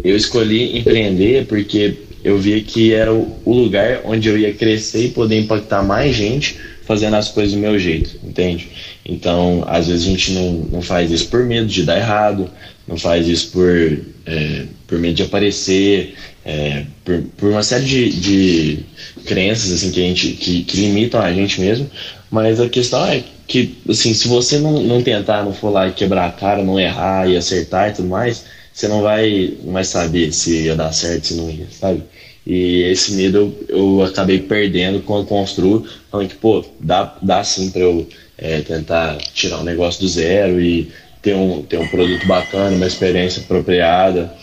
eu 0.04 0.16
escolhi 0.16 0.78
empreender 0.78 1.46
porque 1.46 1.96
eu 2.24 2.38
vi 2.38 2.62
que 2.62 2.94
era 2.94 3.14
o 3.14 3.54
lugar 3.54 4.02
onde 4.04 4.28
eu 4.28 4.38
ia 4.38 4.54
crescer 4.54 5.06
e 5.06 5.10
poder 5.10 5.40
impactar 5.40 5.84
mais 5.84 6.16
gente 6.16 6.58
fazendo 6.86 7.16
as 7.16 7.30
coisas 7.30 7.54
do 7.54 7.60
meu 7.60 7.78
jeito, 7.78 8.18
entende? 8.24 8.70
Então, 9.06 9.64
às 9.68 9.88
vezes 9.88 10.06
a 10.06 10.10
gente 10.10 10.32
não, 10.32 10.52
não 10.72 10.82
faz 10.82 11.12
isso 11.12 11.28
por 11.28 11.44
medo 11.44 11.68
de 11.68 11.84
dar 11.84 11.98
errado, 11.98 12.50
não 12.88 12.98
faz 12.98 13.28
isso 13.28 13.52
por, 13.52 14.00
é, 14.26 14.64
por 14.88 14.98
medo 14.98 15.14
de 15.14 15.24
aparecer, 15.24 16.16
é, 16.46 16.86
por, 17.04 17.22
por 17.36 17.50
uma 17.50 17.62
série 17.62 17.84
de, 17.84 18.10
de 18.10 18.80
crenças 19.26 19.72
assim 19.72 19.92
que 19.92 20.00
a 20.00 20.04
gente 20.04 20.30
que, 20.32 20.64
que 20.64 20.78
limitam 20.78 21.20
a 21.20 21.34
gente 21.34 21.60
mesmo. 21.60 21.90
Mas 22.32 22.60
a 22.60 22.70
questão 22.70 23.06
é 23.06 23.22
que, 23.48 23.78
assim, 23.90 24.14
se 24.14 24.28
você 24.28 24.60
não, 24.60 24.82
não 24.82 25.02
tentar, 25.02 25.44
não 25.44 25.54
for 25.54 25.70
lá 25.70 25.88
e 25.88 25.94
quebrar 25.94 26.28
a 26.28 26.32
cara, 26.32 26.64
não 26.64 26.80
errar 26.80 27.30
e 27.30 27.38
acertar 27.38 27.90
e 27.90 27.94
tudo 27.94 28.10
mais, 28.10 28.44
você 28.74 28.88
não 28.88 29.02
vai, 29.02 29.54
não 29.64 29.74
vai 29.74 29.84
saber 29.84 30.32
se 30.34 30.66
ia 30.66 30.76
dar 30.76 30.92
certo, 30.92 31.28
se 31.28 31.34
não 31.36 31.50
ia, 31.50 31.68
sabe? 31.72 32.04
E 32.46 32.84
esse 32.84 33.14
medo 33.14 33.56
eu, 33.68 34.00
eu 34.00 34.04
acabei 34.04 34.40
perdendo 34.40 35.02
quando 35.02 35.26
construo, 35.26 35.86
falando 36.12 36.30
que, 36.30 36.36
pô, 36.36 36.64
dá, 36.80 37.18
dá 37.22 37.44
sim 37.44 37.72
para 37.72 37.82
eu 37.82 38.08
é, 38.38 38.62
tentar 38.62 39.18
tirar 39.34 39.60
um 39.60 39.64
negócio 39.64 40.02
do 40.02 40.08
zero 40.08 40.62
e 40.62 40.92
ter 41.22 41.36
um, 41.36 41.62
ter 41.64 41.78
um 41.78 41.88
produto 41.88 42.26
bacana, 42.28 42.76
uma 42.76 42.88
experiência 42.88 43.42
apropriada. 43.42 44.34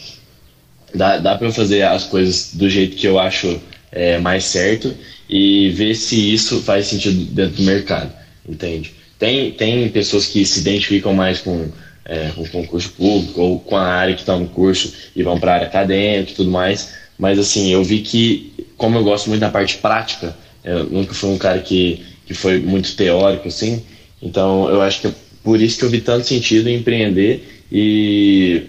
Dá, 0.95 1.19
dá 1.19 1.37
para 1.37 1.47
eu 1.47 1.53
fazer 1.53 1.83
as 1.83 2.05
coisas 2.05 2.51
do 2.55 2.69
jeito 2.69 2.97
que 2.97 3.07
eu 3.07 3.19
acho 3.19 3.61
é, 3.91 4.19
mais 4.19 4.45
certo 4.45 4.95
e 5.29 5.71
ver 5.71 5.95
se 5.95 6.33
isso 6.33 6.61
faz 6.61 6.87
sentido 6.87 7.25
dentro 7.33 7.57
do 7.57 7.63
mercado, 7.63 8.13
entende? 8.49 8.93
Tem, 9.19 9.53
tem 9.53 9.89
pessoas 9.89 10.27
que 10.27 10.45
se 10.45 10.61
identificam 10.61 11.15
mais 11.15 11.41
com, 11.41 11.71
é, 12.05 12.31
com 12.35 12.43
o 12.43 12.49
concurso 12.49 12.91
público 12.91 13.41
ou 13.41 13.61
com 13.61 13.77
a 13.77 13.85
área 13.87 14.15
que 14.15 14.21
está 14.21 14.37
no 14.37 14.49
curso 14.49 14.93
e 15.15 15.23
vão 15.23 15.39
para 15.39 15.53
a 15.53 15.55
área 15.55 15.67
acadêmica 15.67 16.33
e 16.33 16.35
tudo 16.35 16.51
mais, 16.51 16.95
mas 17.19 17.39
assim, 17.39 17.73
eu 17.73 17.83
vi 17.83 18.01
que, 18.01 18.53
como 18.77 18.99
eu 18.99 19.05
gosto 19.05 19.29
muito 19.29 19.41
da 19.41 19.51
parte 19.51 19.79
prática, 19.79 20.37
eu 20.65 20.85
nunca 20.85 21.15
fui 21.15 21.31
um 21.31 21.39
cara 21.39 21.61
que, 21.61 22.03
que 22.27 22.35
foi 22.35 22.59
muito 22.59 22.97
teórico, 22.97 23.49
assim, 23.49 23.83
então 24.21 24.69
eu 24.69 24.83
acho 24.83 25.01
que 25.01 25.07
é 25.07 25.15
por 25.43 25.61
isso 25.61 25.79
que 25.79 25.85
eu 25.85 25.91
vi 25.91 26.01
tanto 26.01 26.27
sentido 26.27 26.69
em 26.69 26.77
empreender 26.77 27.65
e, 27.71 28.63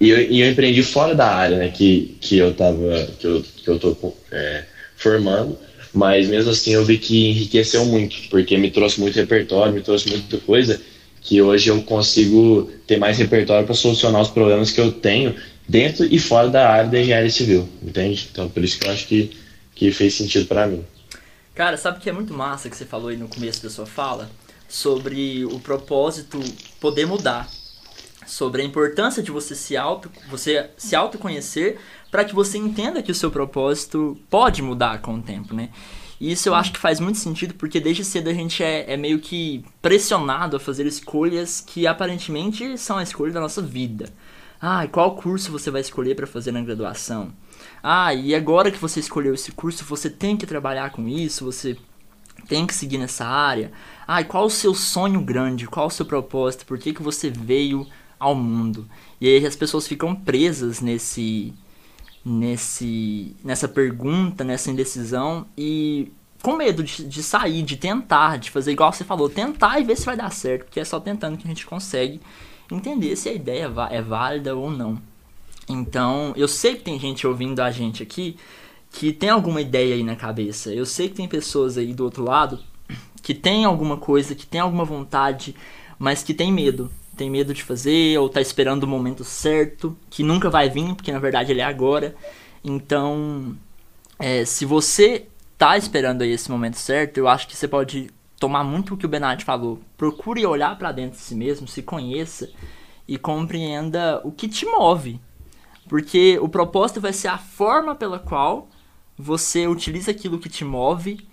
e, 0.00 0.08
eu, 0.08 0.20
e 0.20 0.40
eu 0.40 0.50
empreendi 0.50 0.82
fora 0.82 1.14
da 1.14 1.26
área 1.26 1.58
né, 1.58 1.68
que, 1.68 2.16
que 2.20 2.38
eu 2.38 2.52
tava, 2.54 3.08
que 3.18 3.26
eu, 3.26 3.42
que 3.42 3.68
eu 3.68 3.78
tô 3.78 4.14
é, 4.32 4.64
formando, 4.96 5.58
mas 5.96 6.28
mesmo 6.28 6.50
assim 6.50 6.72
eu 6.72 6.84
vi 6.84 6.98
que 6.98 7.30
enriqueceu 7.30 7.86
muito, 7.86 8.28
porque 8.28 8.58
me 8.58 8.70
trouxe 8.70 9.00
muito 9.00 9.16
repertório, 9.16 9.72
me 9.72 9.80
trouxe 9.80 10.10
muita 10.10 10.36
coisa 10.36 10.78
que 11.22 11.40
hoje 11.40 11.70
eu 11.70 11.82
consigo 11.82 12.70
ter 12.86 12.98
mais 12.98 13.16
repertório 13.16 13.64
para 13.64 13.74
solucionar 13.74 14.20
os 14.20 14.28
problemas 14.28 14.70
que 14.70 14.80
eu 14.80 14.92
tenho 14.92 15.34
dentro 15.66 16.04
e 16.04 16.18
fora 16.18 16.48
da 16.48 16.68
área 16.68 16.90
da 16.90 17.00
engenharia 17.00 17.30
civil, 17.30 17.66
entende? 17.82 18.28
Então 18.30 18.46
por 18.46 18.62
isso 18.62 18.78
que 18.78 18.86
eu 18.86 18.92
acho 18.92 19.06
que, 19.06 19.30
que 19.74 19.90
fez 19.90 20.12
sentido 20.12 20.44
para 20.44 20.66
mim. 20.66 20.84
Cara, 21.54 21.78
sabe 21.78 21.98
que 21.98 22.10
é 22.10 22.12
muito 22.12 22.34
massa 22.34 22.68
que 22.68 22.76
você 22.76 22.84
falou 22.84 23.08
aí 23.08 23.16
no 23.16 23.26
começo 23.26 23.62
da 23.62 23.70
sua 23.70 23.86
fala 23.86 24.30
sobre 24.68 25.46
o 25.46 25.58
propósito 25.60 26.38
poder 26.78 27.06
mudar, 27.06 27.48
sobre 28.26 28.62
a 28.62 28.64
importância 28.64 29.22
de 29.22 29.30
você 29.30 29.54
se 29.54 29.76
auto 29.76 30.10
você 30.28 30.70
se 30.76 30.94
autoconhecer 30.94 31.78
para 32.10 32.24
que 32.24 32.34
você 32.34 32.58
entenda 32.58 33.02
que 33.02 33.12
o 33.12 33.14
seu 33.14 33.30
propósito 33.30 34.18
pode 34.28 34.62
mudar 34.62 35.00
com 35.00 35.14
o 35.14 35.22
tempo, 35.22 35.54
né? 35.54 35.70
E 36.20 36.32
isso 36.32 36.48
eu 36.48 36.54
acho 36.54 36.72
que 36.72 36.78
faz 36.78 36.98
muito 36.98 37.18
sentido 37.18 37.54
porque 37.54 37.78
desde 37.78 38.04
cedo 38.04 38.30
a 38.30 38.34
gente 38.34 38.62
é, 38.62 38.92
é 38.92 38.96
meio 38.96 39.18
que 39.18 39.64
pressionado 39.82 40.56
a 40.56 40.60
fazer 40.60 40.86
escolhas 40.86 41.60
que 41.60 41.86
aparentemente 41.86 42.78
são 42.78 42.96
a 42.96 43.02
escolha 43.02 43.32
da 43.32 43.40
nossa 43.40 43.60
vida. 43.60 44.12
Ah, 44.60 44.86
qual 44.90 45.14
curso 45.14 45.52
você 45.52 45.70
vai 45.70 45.82
escolher 45.82 46.14
para 46.14 46.26
fazer 46.26 46.52
na 46.52 46.62
graduação? 46.62 47.32
Ah, 47.82 48.14
e 48.14 48.34
agora 48.34 48.70
que 48.70 48.78
você 48.78 49.00
escolheu 49.00 49.34
esse 49.34 49.52
curso, 49.52 49.84
você 49.84 50.08
tem 50.08 50.36
que 50.36 50.46
trabalhar 50.46 50.90
com 50.90 51.06
isso, 51.06 51.44
você 51.44 51.76
tem 52.48 52.66
que 52.66 52.74
seguir 52.74 52.96
nessa 52.96 53.26
área. 53.26 53.70
Ah, 54.06 54.22
e 54.22 54.24
qual 54.24 54.46
o 54.46 54.50
seu 54.50 54.74
sonho 54.74 55.20
grande? 55.20 55.66
Qual 55.66 55.88
o 55.88 55.90
seu 55.90 56.06
propósito? 56.06 56.64
Por 56.64 56.78
que, 56.78 56.94
que 56.94 57.02
você 57.02 57.28
veio 57.28 57.86
ao 58.18 58.34
mundo? 58.34 58.88
E 59.20 59.28
aí 59.28 59.46
as 59.46 59.56
pessoas 59.56 59.86
ficam 59.86 60.14
presas 60.14 60.80
nesse 60.80 61.52
nesse 62.24 63.36
nessa 63.44 63.68
pergunta, 63.68 64.42
nessa 64.42 64.70
indecisão 64.70 65.46
e 65.56 66.10
com 66.42 66.56
medo 66.56 66.82
de, 66.82 67.04
de 67.04 67.22
sair, 67.22 67.62
de 67.62 67.76
tentar, 67.76 68.38
de 68.38 68.50
fazer 68.50 68.72
igual 68.72 68.92
você 68.92 69.04
falou, 69.04 69.28
tentar 69.28 69.80
e 69.80 69.84
ver 69.84 69.96
se 69.96 70.06
vai 70.06 70.16
dar 70.16 70.30
certo, 70.30 70.64
porque 70.64 70.80
é 70.80 70.84
só 70.84 71.00
tentando 71.00 71.36
que 71.36 71.44
a 71.44 71.48
gente 71.48 71.66
consegue 71.66 72.20
entender 72.70 73.16
se 73.16 73.28
a 73.28 73.32
ideia 73.32 73.70
é 73.90 74.02
válida 74.02 74.54
ou 74.54 74.70
não. 74.70 75.00
Então, 75.68 76.32
eu 76.36 76.46
sei 76.46 76.76
que 76.76 76.84
tem 76.84 76.98
gente 76.98 77.26
ouvindo 77.26 77.60
a 77.60 77.70
gente 77.70 78.02
aqui 78.02 78.36
que 78.90 79.12
tem 79.12 79.28
alguma 79.28 79.60
ideia 79.60 79.94
aí 79.94 80.02
na 80.02 80.16
cabeça. 80.16 80.72
Eu 80.72 80.86
sei 80.86 81.08
que 81.08 81.16
tem 81.16 81.28
pessoas 81.28 81.76
aí 81.76 81.92
do 81.92 82.04
outro 82.04 82.24
lado 82.24 82.60
que 83.22 83.34
tem 83.34 83.64
alguma 83.64 83.96
coisa, 83.96 84.34
que 84.34 84.46
tem 84.46 84.60
alguma 84.60 84.84
vontade, 84.84 85.54
mas 85.98 86.22
que 86.22 86.32
tem 86.32 86.52
medo 86.52 86.90
tem 87.16 87.30
medo 87.30 87.54
de 87.54 87.62
fazer 87.62 88.18
ou 88.18 88.28
tá 88.28 88.40
esperando 88.40 88.84
o 88.84 88.86
momento 88.86 89.24
certo, 89.24 89.96
que 90.10 90.22
nunca 90.22 90.50
vai 90.50 90.68
vir, 90.68 90.94
porque 90.94 91.10
na 91.10 91.18
verdade 91.18 91.52
ele 91.52 91.60
é 91.60 91.64
agora. 91.64 92.14
Então, 92.62 93.56
é, 94.18 94.44
se 94.44 94.64
você 94.64 95.26
tá 95.56 95.76
esperando 95.76 96.22
aí 96.22 96.30
esse 96.30 96.50
momento 96.50 96.76
certo, 96.76 97.18
eu 97.18 97.26
acho 97.26 97.48
que 97.48 97.56
você 97.56 97.66
pode 97.66 98.10
tomar 98.38 98.62
muito 98.62 98.94
o 98.94 98.96
que 98.96 99.06
o 99.06 99.08
Benatti 99.08 99.44
falou. 99.44 99.80
Procure 99.96 100.44
olhar 100.44 100.76
para 100.76 100.92
dentro 100.92 101.18
de 101.18 101.24
si 101.24 101.34
mesmo, 101.34 101.66
se 101.66 101.82
conheça 101.82 102.50
e 103.08 103.16
compreenda 103.16 104.20
o 104.24 104.30
que 104.30 104.48
te 104.48 104.66
move. 104.66 105.20
Porque 105.88 106.38
o 106.40 106.48
propósito 106.48 107.00
vai 107.00 107.12
ser 107.12 107.28
a 107.28 107.38
forma 107.38 107.94
pela 107.94 108.18
qual 108.18 108.68
você 109.16 109.66
utiliza 109.66 110.10
aquilo 110.10 110.38
que 110.38 110.48
te 110.48 110.64
move 110.64 111.26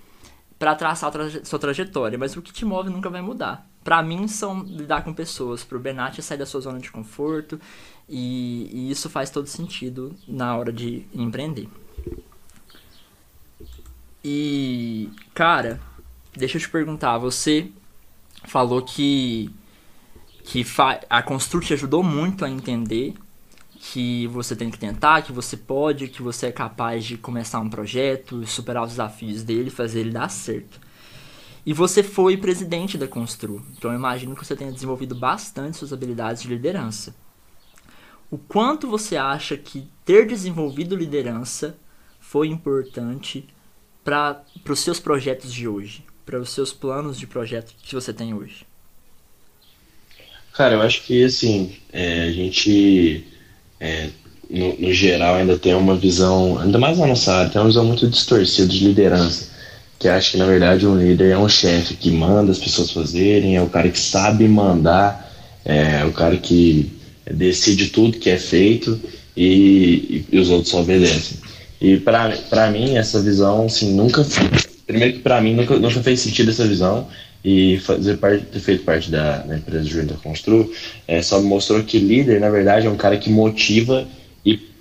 para 0.58 0.76
traçar 0.76 1.12
a 1.20 1.46
sua 1.46 1.60
trajetória, 1.60 2.18
mas 2.18 2.38
o 2.38 2.42
que 2.42 2.54
te 2.54 2.64
move 2.64 2.90
nunca 2.90 3.10
vai 3.10 3.22
mudar 3.22 3.73
para 3.84 4.02
mim 4.02 4.28
são 4.28 4.64
lidar 4.64 5.04
com 5.04 5.14
pessoas. 5.14 5.64
Pro 5.64 5.80
Benatti 5.80 6.20
é 6.20 6.24
sair 6.24 6.38
da 6.38 6.46
sua 6.46 6.62
zona 6.62 6.80
de 6.80 6.92
conforto 6.92 7.60
e, 8.08 8.70
e, 8.72 8.92
isso 8.92 9.10
faz 9.10 9.30
todo 9.30 9.48
sentido 9.48 10.16
na 10.28 10.56
hora 10.56 10.72
de 10.72 11.06
empreender. 11.14 11.70
E, 14.24 15.10
cara, 15.34 15.82
deixa 16.36 16.58
eu 16.58 16.62
te 16.62 16.70
perguntar, 16.70 17.18
você 17.18 17.70
falou 18.46 18.82
que 18.82 19.54
que 20.46 20.66
a 21.10 21.24
Constru 21.24 21.62
te 21.62 21.74
ajudou 21.74 22.04
muito 22.04 22.44
a 22.44 22.50
entender 22.50 23.14
que 23.80 24.28
você 24.28 24.56
tem 24.56 24.70
que 24.70 24.78
tentar, 24.78 25.22
que 25.22 25.32
você 25.32 25.58
pode, 25.58 26.08
que 26.08 26.22
você 26.22 26.48
é 26.48 26.52
capaz 26.52 27.06
de 27.06 27.18
começar 27.18 27.60
um 27.60 27.70
projeto, 27.70 28.46
superar 28.46 28.84
os 28.84 28.92
desafios 28.92 29.44
dele, 29.44 29.70
fazer 29.70 30.02
ele 30.02 30.12
dar 30.12 30.30
certo. 30.30 30.80
E 31.66 31.72
você 31.72 32.04
foi 32.04 32.36
presidente 32.36 32.98
da 32.98 33.08
Constru. 33.08 33.64
Então 33.78 33.92
eu 33.92 33.98
imagino 33.98 34.36
que 34.36 34.46
você 34.46 34.56
tenha 34.56 34.72
desenvolvido 34.72 35.16
bastante 35.16 35.78
suas 35.78 35.94
habilidades 35.94 36.42
de 36.42 36.50
liderança. 36.50 37.16
O 38.30 38.38
quanto 38.38 38.88
você 38.88 39.16
acha 39.16 39.56
que 39.56 39.88
ter 40.04 40.28
desenvolvido 40.28 40.96
liderança 40.96 41.78
foi 42.20 42.48
importante 42.48 43.48
para 44.04 44.44
os 44.68 44.80
seus 44.80 45.00
projetos 45.00 45.54
de 45.54 45.68
hoje, 45.68 46.04
para 46.26 46.40
os 46.40 46.50
seus 46.50 46.74
planos 46.74 47.18
de 47.18 47.28
projeto 47.28 47.74
que 47.82 47.96
você 47.96 48.12
tem 48.12 48.34
hoje? 48.34 48.66
Cara, 50.54 50.76
eu 50.76 50.82
acho 50.82 51.04
que 51.04 51.24
assim, 51.24 51.78
é, 51.92 52.24
a 52.24 52.32
gente, 52.32 53.26
é, 53.80 54.10
no, 54.50 54.80
no, 54.80 54.94
geral, 54.94 55.36
ainda 55.36 55.58
tem 55.58 55.74
uma 55.74 55.96
visão, 55.96 56.60
ainda 56.60 56.78
mais 56.78 56.98
na 56.98 57.08
nossa 57.08 57.34
área, 57.34 57.50
tem 57.50 57.62
uma 57.62 57.68
visão 57.68 57.86
muito 57.86 58.08
distorcida 58.08 58.68
de 58.68 58.86
liderança 58.86 59.53
que 60.04 60.10
acha 60.10 60.32
que 60.32 60.38
na 60.38 60.46
verdade 60.46 60.86
um 60.86 60.98
líder 60.98 61.32
é 61.32 61.38
um 61.38 61.48
chefe 61.48 61.94
que 61.94 62.12
manda 62.12 62.52
as 62.52 62.60
pessoas 62.60 62.92
fazerem, 62.92 63.56
é 63.56 63.62
o 63.62 63.70
cara 63.70 63.88
que 63.88 63.98
sabe 63.98 64.46
mandar, 64.50 65.32
é 65.64 66.04
o 66.04 66.12
cara 66.12 66.36
que 66.36 66.92
decide 67.32 67.88
tudo 67.88 68.18
que 68.18 68.30
é 68.30 68.38
feito 68.38 69.00
e, 69.36 70.26
e 70.30 70.38
os 70.38 70.50
outros 70.50 70.72
só 70.72 70.82
obedecem. 70.82 71.38
E 71.80 71.96
para 71.98 72.70
mim 72.70 72.98
essa 72.98 73.22
visão 73.22 73.66
assim 73.66 73.94
nunca 73.94 74.26
primeiro 74.86 75.14
que 75.14 75.20
para 75.20 75.40
mim 75.40 75.56
nunca, 75.56 75.80
nunca 75.80 76.04
fez 76.04 76.20
sentido 76.20 76.52
essa 76.52 76.68
visão 76.68 77.08
e 77.46 77.78
fazer 77.80 78.18
parte, 78.18 78.46
ter 78.48 78.60
feito 78.60 78.84
parte 78.84 79.10
da, 79.10 79.38
da 79.38 79.56
empresa 79.56 79.86
Junta 79.86 80.16
Constru 80.16 80.70
é, 81.08 81.22
só 81.22 81.42
mostrou 81.42 81.82
que 81.82 81.98
líder 81.98 82.42
na 82.42 82.50
verdade 82.50 82.88
é 82.88 82.90
um 82.90 82.98
cara 82.98 83.16
que 83.16 83.30
motiva 83.30 84.06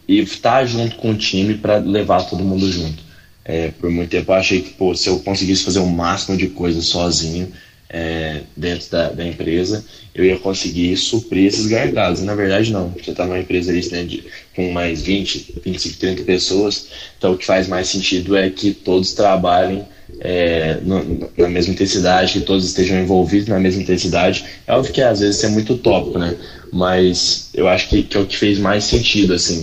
e 0.08 0.18
está 0.18 0.64
junto 0.66 0.96
com 0.96 1.12
o 1.12 1.16
time 1.16 1.54
para 1.54 1.76
levar 1.76 2.28
todo 2.28 2.42
mundo 2.42 2.70
junto. 2.70 3.11
É, 3.44 3.70
por 3.72 3.90
muito 3.90 4.10
tempo 4.10 4.30
eu 4.30 4.36
achei 4.36 4.62
que 4.62 4.70
pô, 4.70 4.94
se 4.94 5.08
eu 5.08 5.18
conseguisse 5.18 5.64
fazer 5.64 5.80
o 5.80 5.86
máximo 5.86 6.36
de 6.36 6.48
coisas 6.48 6.84
sozinho 6.86 7.52
é, 7.92 8.40
dentro 8.56 8.90
da, 8.90 9.10
da, 9.10 9.26
empresa, 9.26 9.84
eu 10.14 10.24
ia 10.24 10.38
conseguir 10.38 10.96
suprir 10.96 11.46
esses 11.46 11.66
gargalos. 11.66 12.20
E, 12.20 12.24
na 12.24 12.34
verdade, 12.34 12.72
não. 12.72 12.88
Você 12.90 13.10
está 13.10 13.26
numa 13.26 13.38
empresa 13.38 13.70
ali, 13.70 13.86
né, 13.90 14.04
de, 14.04 14.24
com 14.56 14.72
mais 14.72 15.02
20, 15.02 15.60
25, 15.62 15.98
30 15.98 16.22
pessoas, 16.22 16.88
então 17.18 17.32
o 17.32 17.38
que 17.38 17.44
faz 17.44 17.68
mais 17.68 17.88
sentido 17.88 18.36
é 18.36 18.48
que 18.48 18.72
todos 18.72 19.12
trabalhem 19.12 19.84
é, 20.20 20.78
no, 20.82 21.30
na 21.36 21.48
mesma 21.48 21.72
intensidade, 21.72 22.32
que 22.32 22.40
todos 22.40 22.64
estejam 22.64 22.98
envolvidos 22.98 23.48
na 23.48 23.60
mesma 23.60 23.82
intensidade. 23.82 24.44
É 24.66 24.72
óbvio 24.72 24.92
que 24.92 25.02
às 25.02 25.20
vezes 25.20 25.36
isso 25.36 25.46
é 25.46 25.48
muito 25.50 25.74
utópico, 25.74 26.18
né? 26.18 26.34
Mas 26.72 27.50
eu 27.52 27.68
acho 27.68 27.88
que, 27.88 28.02
que 28.02 28.16
é 28.16 28.20
o 28.20 28.26
que 28.26 28.36
fez 28.36 28.58
mais 28.58 28.84
sentido, 28.84 29.34
assim. 29.34 29.62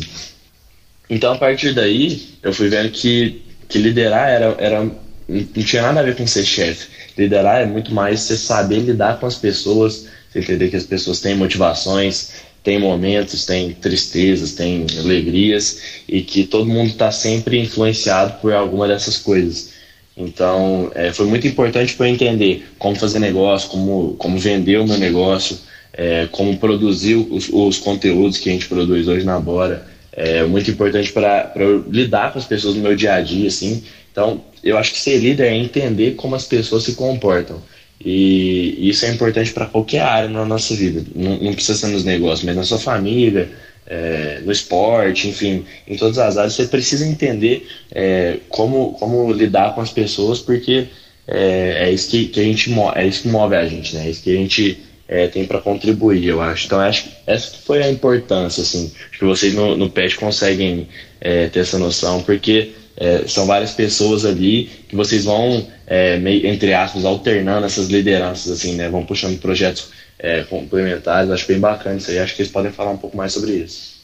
Então, 1.10 1.34
a 1.34 1.38
partir 1.38 1.74
daí, 1.74 2.22
eu 2.44 2.54
fui 2.54 2.70
vendo 2.70 2.92
que 2.92 3.42
que 3.70 3.78
liderar 3.78 4.30
era, 4.30 4.56
era 4.58 4.92
não 5.30 5.64
tinha 5.64 5.84
nada 5.84 6.00
a 6.00 6.04
ver 6.04 6.16
com 6.16 6.26
ser 6.26 6.44
chefe. 6.44 6.88
Liderar 7.18 7.62
é 7.62 7.66
muito 7.66 7.94
mais 7.94 8.22
você 8.22 8.36
saber 8.36 8.80
lidar 8.80 9.20
com 9.20 9.28
as 9.28 9.36
pessoas, 9.36 10.08
você 10.30 10.40
entender 10.40 10.70
que 10.70 10.76
as 10.76 10.86
pessoas 10.86 11.22
têm 11.22 11.36
motivações, 11.36 12.32
têm 12.64 12.80
momentos, 12.80 13.46
têm 13.46 13.72
tristezas, 13.74 14.54
têm 14.54 14.88
alegrias 14.98 15.80
e 16.08 16.22
que 16.22 16.46
todo 16.46 16.66
mundo 16.66 16.90
está 16.90 17.12
sempre 17.12 17.60
influenciado 17.60 18.40
por 18.42 18.52
alguma 18.54 18.88
dessas 18.88 19.18
coisas. 19.18 19.70
Então, 20.18 20.92
é, 20.96 21.14
foi 21.14 21.28
muito 21.28 21.48
importante 21.48 21.94
para 21.96 22.10
eu 22.10 22.14
entender 22.14 22.68
como 22.78 22.96
fazer 22.96 23.20
negócio, 23.20 23.70
como, 23.70 24.16
como 24.16 24.38
vender 24.38 24.78
o 24.78 24.88
meu 24.88 24.98
negócio, 24.98 25.58
é, 25.94 26.28
como 26.32 26.58
produzir 26.58 27.16
os, 27.16 27.50
os, 27.52 27.78
conteúdos 27.78 28.38
que 28.38 28.50
a 28.50 28.52
gente 28.52 28.68
produz 28.68 29.08
hoje 29.08 29.26
na 29.26 29.40
Bora. 29.40 29.88
É 30.12 30.44
muito 30.44 30.70
importante 30.72 31.12
para 31.12 31.52
eu 31.56 31.86
lidar 31.90 32.34
com 32.34 32.40
as 32.40 32.46
pessoas 32.46 32.76
no 32.76 32.82
meu 32.82 32.96
dia 32.96 33.14
a 33.14 33.22
dia, 33.22 33.48
assim. 33.48 33.84
Então, 34.12 34.44
eu 34.64 34.78
acho 34.78 34.92
que 34.92 35.00
ser 35.00 35.18
líder 35.18 35.48
é 35.48 35.56
entender 35.56 36.16
como 36.16 36.36
as 36.36 36.46
pessoas 36.46 36.84
se 36.84 36.94
comportam. 36.94 37.62
E 38.04 38.90
isso 38.90 39.06
é 39.06 39.10
importante 39.10 39.52
para 39.52 39.66
qualquer 39.66 40.02
área 40.02 40.30
na 40.30 40.46
nossa 40.46 40.74
vida. 40.74 41.04
Não, 41.14 41.38
não, 41.38 41.54
precisa 41.54 41.78
ser 41.78 41.88
nos 41.88 42.04
negócios, 42.04 42.44
mas 42.44 42.56
na 42.56 42.64
sua 42.64 42.80
família, 42.80 43.50
é, 43.86 44.42
no 44.44 44.52
esporte, 44.52 45.28
enfim, 45.28 45.66
em 45.88 45.98
todas 45.98 46.18
as 46.18 46.38
áreas. 46.38 46.54
Você 46.54 46.66
precisa 46.66 47.06
entender 47.06 47.68
é, 47.92 48.38
como, 48.48 48.94
como 48.94 49.32
lidar 49.34 49.76
com 49.76 49.82
as 49.82 49.92
pessoas, 49.92 50.40
porque 50.40 50.88
é, 51.28 51.88
é 51.88 51.92
isso 51.92 52.10
que, 52.10 52.26
que, 52.28 52.40
a 52.40 52.44
gente 52.44 52.74
é 52.96 53.08
isso 53.08 53.24
que 53.24 53.28
move 53.28 53.56
a 53.56 53.66
gente, 53.66 53.96
né? 53.96 54.08
É 54.08 54.10
isso 54.10 54.24
que 54.24 54.32
a 54.32 54.38
gente 54.38 54.80
é, 55.10 55.28
tem 55.28 55.44
para 55.44 55.60
contribuir, 55.60 56.28
eu 56.28 56.40
acho. 56.40 56.68
Então, 56.68 56.80
acho 56.80 57.06
que 57.06 57.10
essa 57.26 57.58
foi 57.66 57.82
a 57.82 57.90
importância, 57.90 58.62
assim. 58.62 58.94
Que 59.18 59.26
vocês 59.26 59.56
no, 59.56 59.76
no 59.76 59.90
PET 59.90 60.16
conseguem 60.16 60.88
é, 61.20 61.48
ter 61.48 61.62
essa 61.62 61.80
noção, 61.80 62.22
porque 62.22 62.74
é, 62.96 63.28
são 63.28 63.48
várias 63.48 63.72
pessoas 63.72 64.24
ali 64.24 64.70
que 64.88 64.96
vocês 64.96 65.26
vão, 65.26 65.68
é, 65.88 66.18
meio, 66.20 66.46
entre 66.46 66.76
aspas, 66.76 67.06
alternando 67.06 67.66
essas 67.66 67.88
lideranças, 67.88 68.52
assim, 68.52 68.76
né? 68.76 68.88
Vão 68.88 69.04
puxando 69.04 69.40
projetos 69.40 69.90
é, 70.20 70.44
complementares. 70.44 71.32
Acho 71.32 71.48
bem 71.48 71.60
bacana 71.60 71.98
isso 71.98 72.12
aí. 72.12 72.20
Acho 72.20 72.36
que 72.36 72.44
eles 72.44 72.52
podem 72.52 72.72
falar 72.72 72.92
um 72.92 72.98
pouco 72.98 73.18
mais 73.18 73.34
sobre 73.34 73.54
isso. 73.54 73.98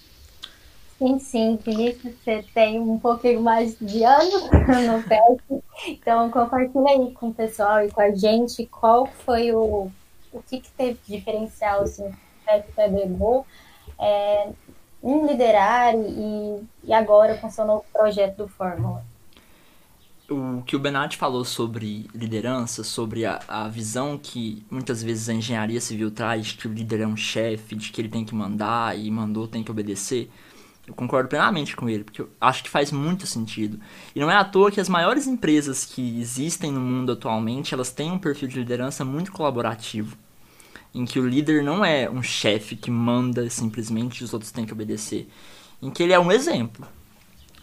Sim, 0.97 1.19
sim, 1.19 1.59
Felipe, 1.63 2.15
você 2.23 2.43
tem 2.55 2.79
um 2.79 2.97
pouquinho 2.97 3.41
mais 3.41 3.75
de 3.79 4.03
anos 4.03 4.43
no 4.87 5.03
PET, 5.03 5.63
então 5.87 6.31
compartilha 6.31 6.87
aí 6.87 7.11
com 7.11 7.27
o 7.27 7.33
pessoal 7.33 7.85
e 7.85 7.91
com 7.91 7.99
a 7.99 8.11
gente 8.15 8.65
qual 8.67 9.05
foi 9.25 9.51
o, 9.51 9.91
o 10.35 10.43
que, 10.43 10.59
que 10.59 10.71
teve 10.71 10.99
de 11.05 11.17
diferencial 11.17 11.81
assim, 11.81 12.07
o 12.07 12.15
PET 12.45 12.67
agregou 12.77 13.47
é, 13.97 14.49
em 15.01 15.25
liderar 15.25 15.95
e, 15.95 16.61
e 16.83 16.93
agora 16.93 17.37
com 17.37 17.49
seu 17.49 17.65
novo 17.65 17.85
projeto 17.91 18.37
do 18.37 18.47
Fórmula. 18.47 19.03
O 20.29 20.63
que 20.63 20.75
o 20.75 20.79
Benatti 20.79 21.17
falou 21.17 21.45
sobre 21.45 22.07
liderança, 22.13 22.83
sobre 22.83 23.25
a, 23.25 23.39
a 23.47 23.67
visão 23.67 24.17
que 24.17 24.65
muitas 24.71 25.01
vezes 25.03 25.29
a 25.29 25.33
engenharia 25.33 25.79
civil 25.79 26.09
traz, 26.09 26.51
que 26.51 26.67
o 26.67 26.73
líder 26.73 27.01
é 27.01 27.07
um 27.07 27.15
chefe, 27.15 27.75
de 27.75 27.91
que 27.91 28.01
ele 28.01 28.09
tem 28.09 28.25
que 28.25 28.33
mandar 28.33 28.97
e 28.97 29.09
mandou 29.11 29.47
tem 29.47 29.63
que 29.63 29.69
obedecer, 29.69 30.29
eu 30.87 30.95
concordo 30.95 31.29
plenamente 31.29 31.75
com 31.75 31.87
ele, 31.87 32.03
porque 32.03 32.21
eu 32.21 32.29
acho 32.41 32.63
que 32.63 32.69
faz 32.69 32.91
muito 32.91 33.27
sentido. 33.27 33.79
E 34.15 34.19
não 34.19 34.29
é 34.29 34.35
à 34.35 34.43
toa 34.43 34.71
que 34.71 34.81
as 34.81 34.89
maiores 34.89 35.27
empresas 35.27 35.85
que 35.85 36.19
existem 36.19 36.71
no 36.71 36.79
mundo 36.79 37.11
atualmente, 37.11 37.73
elas 37.73 37.91
têm 37.91 38.11
um 38.11 38.19
perfil 38.19 38.47
de 38.47 38.57
liderança 38.57 39.05
muito 39.05 39.31
colaborativo 39.31 40.17
em 40.95 41.03
que 41.03 41.19
o 41.19 41.27
líder 41.27 41.61
não 41.61 41.83
é 41.83 42.09
um 42.09 42.23
chefe 42.23 42.73
que 42.73 42.89
manda 42.89 43.49
simplesmente 43.49 44.21
e 44.21 44.23
os 44.23 44.33
outros 44.33 44.49
têm 44.49 44.65
que 44.65 44.71
obedecer, 44.71 45.27
em 45.81 45.91
que 45.91 46.01
ele 46.01 46.13
é 46.13 46.19
um 46.19 46.31
exemplo. 46.31 46.87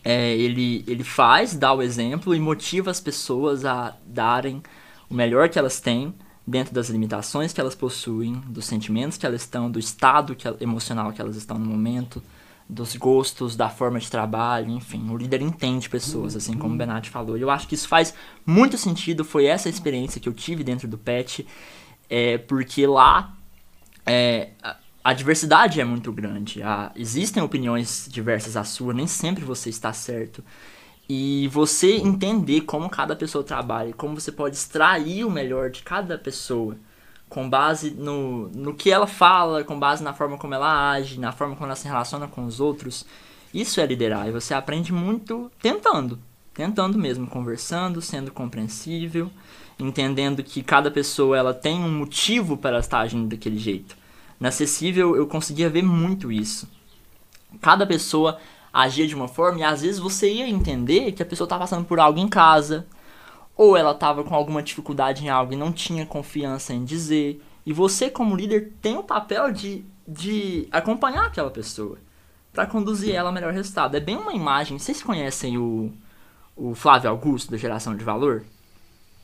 É, 0.04 0.36
ele, 0.36 0.84
ele 0.86 1.02
faz, 1.02 1.54
dá 1.54 1.72
o 1.72 1.80
exemplo 1.80 2.34
e 2.34 2.40
motiva 2.40 2.90
as 2.90 3.00
pessoas 3.00 3.64
a 3.64 3.96
darem 4.04 4.62
o 5.08 5.14
melhor 5.14 5.48
que 5.48 5.58
elas 5.58 5.80
têm 5.80 6.14
dentro 6.46 6.74
das 6.74 6.90
limitações 6.90 7.54
que 7.54 7.60
elas 7.60 7.74
possuem, 7.74 8.34
dos 8.48 8.66
sentimentos 8.66 9.16
que 9.16 9.24
elas 9.24 9.42
estão, 9.42 9.70
do 9.70 9.78
estado 9.78 10.34
que, 10.34 10.46
emocional 10.60 11.10
que 11.12 11.20
elas 11.20 11.36
estão 11.36 11.58
no 11.58 11.64
momento, 11.64 12.22
dos 12.68 12.96
gostos, 12.96 13.56
da 13.56 13.70
forma 13.70 13.98
de 13.98 14.10
trabalho, 14.10 14.70
enfim. 14.70 15.08
O 15.10 15.16
líder 15.16 15.40
entende 15.40 15.88
pessoas, 15.88 16.36
assim 16.36 16.54
como 16.54 16.74
o 16.74 16.76
Benatti 16.76 17.08
falou. 17.08 17.38
E 17.38 17.40
eu 17.40 17.50
acho 17.50 17.66
que 17.66 17.74
isso 17.74 17.88
faz 17.88 18.14
muito 18.44 18.76
sentido. 18.76 19.24
Foi 19.24 19.46
essa 19.46 19.68
experiência 19.68 20.20
que 20.20 20.28
eu 20.28 20.32
tive 20.32 20.64
dentro 20.64 20.88
do 20.88 20.98
PET 20.98 21.46
é 22.14 22.36
porque 22.36 22.86
lá 22.86 23.34
é, 24.04 24.50
a, 24.62 24.76
a, 25.02 25.12
diversidade 25.14 25.80
é 25.80 25.84
muito 25.84 26.12
grande. 26.12 26.62
A, 26.62 26.92
existem 26.94 27.42
opiniões 27.42 28.06
diversas 28.10 28.54
à 28.54 28.64
sua, 28.64 28.92
nem 28.92 29.06
sempre 29.06 29.42
você 29.46 29.70
está 29.70 29.94
certo. 29.94 30.44
E 31.08 31.48
você 31.50 31.96
entender 31.96 32.60
como 32.62 32.90
cada 32.90 33.16
pessoa 33.16 33.42
trabalha, 33.42 33.94
como 33.94 34.20
você 34.20 34.30
pode 34.30 34.56
extrair 34.56 35.24
o 35.24 35.30
melhor 35.30 35.70
de 35.70 35.82
cada 35.82 36.18
pessoa, 36.18 36.76
com 37.30 37.48
base 37.48 37.92
no, 37.92 38.48
no 38.48 38.74
que 38.74 38.90
ela 38.90 39.06
fala, 39.06 39.64
com 39.64 39.78
base 39.78 40.04
na 40.04 40.12
forma 40.12 40.36
como 40.36 40.52
ela 40.52 40.90
age, 40.90 41.18
na 41.18 41.32
forma 41.32 41.54
como 41.54 41.66
ela 41.66 41.76
se 41.76 41.88
relaciona 41.88 42.28
com 42.28 42.44
os 42.44 42.60
outros, 42.60 43.06
isso 43.54 43.80
é 43.80 43.86
liderar. 43.86 44.28
E 44.28 44.32
você 44.32 44.52
aprende 44.52 44.92
muito 44.92 45.50
tentando, 45.62 46.18
tentando 46.52 46.98
mesmo, 46.98 47.26
conversando, 47.26 48.02
sendo 48.02 48.30
compreensível 48.30 49.30
entendendo 49.82 50.42
que 50.42 50.62
cada 50.62 50.90
pessoa 50.90 51.36
ela 51.36 51.52
tem 51.52 51.80
um 51.80 51.90
motivo 51.90 52.56
para 52.56 52.78
estar 52.78 53.00
agindo 53.00 53.28
daquele 53.28 53.58
jeito. 53.58 53.96
Na 54.38 54.48
acessível 54.48 55.16
eu 55.16 55.26
conseguia 55.26 55.68
ver 55.68 55.82
muito 55.82 56.30
isso. 56.30 56.68
Cada 57.60 57.86
pessoa 57.86 58.38
agia 58.72 59.06
de 59.06 59.14
uma 59.14 59.28
forma 59.28 59.60
e 59.60 59.62
às 59.62 59.82
vezes 59.82 59.98
você 59.98 60.32
ia 60.32 60.48
entender 60.48 61.12
que 61.12 61.22
a 61.22 61.26
pessoa 61.26 61.46
estava 61.46 61.62
passando 61.62 61.84
por 61.84 62.00
algo 62.00 62.18
em 62.18 62.28
casa, 62.28 62.86
ou 63.56 63.76
ela 63.76 63.92
estava 63.92 64.24
com 64.24 64.34
alguma 64.34 64.62
dificuldade 64.62 65.24
em 65.24 65.28
algo 65.28 65.52
e 65.52 65.56
não 65.56 65.72
tinha 65.72 66.06
confiança 66.06 66.72
em 66.72 66.84
dizer. 66.84 67.42
E 67.66 67.72
você, 67.72 68.10
como 68.10 68.34
líder, 68.34 68.72
tem 68.80 68.96
o 68.96 69.02
papel 69.02 69.52
de, 69.52 69.84
de 70.08 70.66
acompanhar 70.72 71.26
aquela 71.26 71.50
pessoa 71.50 71.98
para 72.52 72.66
conduzir 72.66 73.14
ela 73.14 73.28
ao 73.28 73.34
melhor 73.34 73.52
resultado. 73.52 73.96
É 73.96 74.00
bem 74.00 74.16
uma 74.16 74.32
imagem. 74.32 74.78
Vocês 74.78 75.02
conhecem 75.02 75.58
o, 75.58 75.92
o 76.56 76.74
Flávio 76.74 77.10
Augusto, 77.10 77.50
da 77.50 77.56
Geração 77.56 77.96
de 77.96 78.04
Valor? 78.04 78.44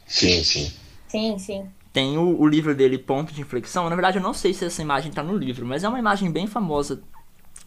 Sim, 0.09 0.42
sim. 0.42 0.73
Sim, 1.07 1.38
sim. 1.38 1.68
Tem 1.92 2.16
o, 2.16 2.40
o 2.40 2.49
livro 2.49 2.75
dele, 2.75 2.99
Ponto 2.99 3.33
de 3.33 3.40
Inflexão. 3.40 3.88
Na 3.88 3.94
verdade, 3.94 4.18
eu 4.18 4.23
não 4.23 4.35
sei 4.35 4.53
se 4.53 4.64
essa 4.64 4.83
imagem 4.83 5.12
tá 5.12 5.23
no 5.23 5.37
livro, 5.37 5.66
mas 5.66 5.85
é 5.85 5.88
uma 5.88 5.99
imagem 5.99 6.31
bem 6.31 6.47
famosa 6.47 7.03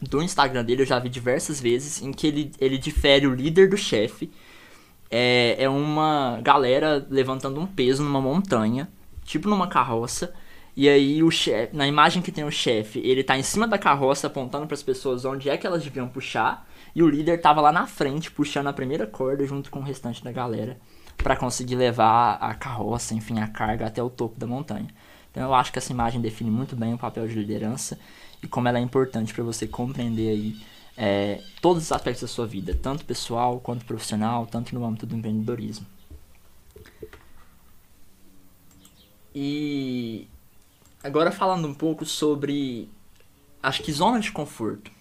do 0.01 0.21
Instagram 0.21 0.65
dele, 0.65 0.81
eu 0.81 0.85
já 0.85 0.97
vi 0.97 1.09
diversas 1.09 1.61
vezes, 1.61 2.01
em 2.01 2.11
que 2.11 2.25
ele, 2.25 2.51
ele 2.59 2.77
difere 2.77 3.27
o 3.27 3.35
líder 3.35 3.69
do 3.69 3.77
chefe. 3.77 4.31
É, 5.09 5.55
é 5.59 5.69
uma 5.69 6.39
galera 6.41 7.05
levantando 7.09 7.59
um 7.59 7.67
peso 7.67 8.03
numa 8.03 8.21
montanha, 8.21 8.89
tipo 9.23 9.47
numa 9.47 9.67
carroça. 9.67 10.33
E 10.75 10.87
aí 10.89 11.21
o 11.21 11.29
chefe, 11.29 11.75
na 11.75 11.85
imagem 11.85 12.21
que 12.21 12.31
tem 12.31 12.43
o 12.43 12.51
chefe, 12.51 12.99
ele 12.99 13.23
tá 13.23 13.37
em 13.37 13.43
cima 13.43 13.67
da 13.67 13.77
carroça 13.77 14.27
apontando 14.27 14.65
para 14.65 14.73
as 14.73 14.81
pessoas 14.81 15.25
onde 15.25 15.49
é 15.49 15.57
que 15.57 15.67
elas 15.67 15.83
deviam 15.83 16.07
puxar, 16.07 16.67
e 16.95 17.03
o 17.03 17.09
líder 17.09 17.39
tava 17.41 17.61
lá 17.61 17.71
na 17.71 17.85
frente 17.85 18.31
puxando 18.31 18.67
a 18.67 18.73
primeira 18.73 19.05
corda 19.05 19.45
junto 19.45 19.69
com 19.69 19.79
o 19.79 19.83
restante 19.83 20.23
da 20.23 20.31
galera 20.31 20.79
para 21.21 21.35
conseguir 21.35 21.75
levar 21.75 22.33
a 22.35 22.53
carroça, 22.53 23.13
enfim, 23.13 23.39
a 23.39 23.47
carga 23.47 23.87
até 23.87 24.01
o 24.01 24.09
topo 24.09 24.39
da 24.39 24.47
montanha. 24.47 24.87
Então 25.29 25.43
eu 25.43 25.53
acho 25.53 25.71
que 25.71 25.79
essa 25.79 25.91
imagem 25.91 26.19
define 26.19 26.51
muito 26.51 26.75
bem 26.75 26.93
o 26.93 26.97
papel 26.97 27.27
de 27.27 27.33
liderança 27.35 27.97
e 28.43 28.47
como 28.47 28.67
ela 28.67 28.79
é 28.79 28.81
importante 28.81 29.33
para 29.33 29.43
você 29.43 29.67
compreender 29.67 30.29
aí 30.29 30.61
é, 30.97 31.41
todos 31.61 31.83
os 31.83 31.91
aspectos 31.91 32.21
da 32.21 32.27
sua 32.27 32.45
vida, 32.45 32.77
tanto 32.81 33.05
pessoal 33.05 33.59
quanto 33.59 33.85
profissional, 33.85 34.45
tanto 34.45 34.75
no 34.75 34.85
âmbito 34.85 35.05
do 35.05 35.15
empreendedorismo. 35.15 35.85
E 39.33 40.27
agora 41.01 41.31
falando 41.31 41.67
um 41.67 41.73
pouco 41.73 42.05
sobre, 42.05 42.89
acho 43.63 43.81
que 43.81 43.93
zona 43.93 44.19
de 44.19 44.31
conforto. 44.31 44.91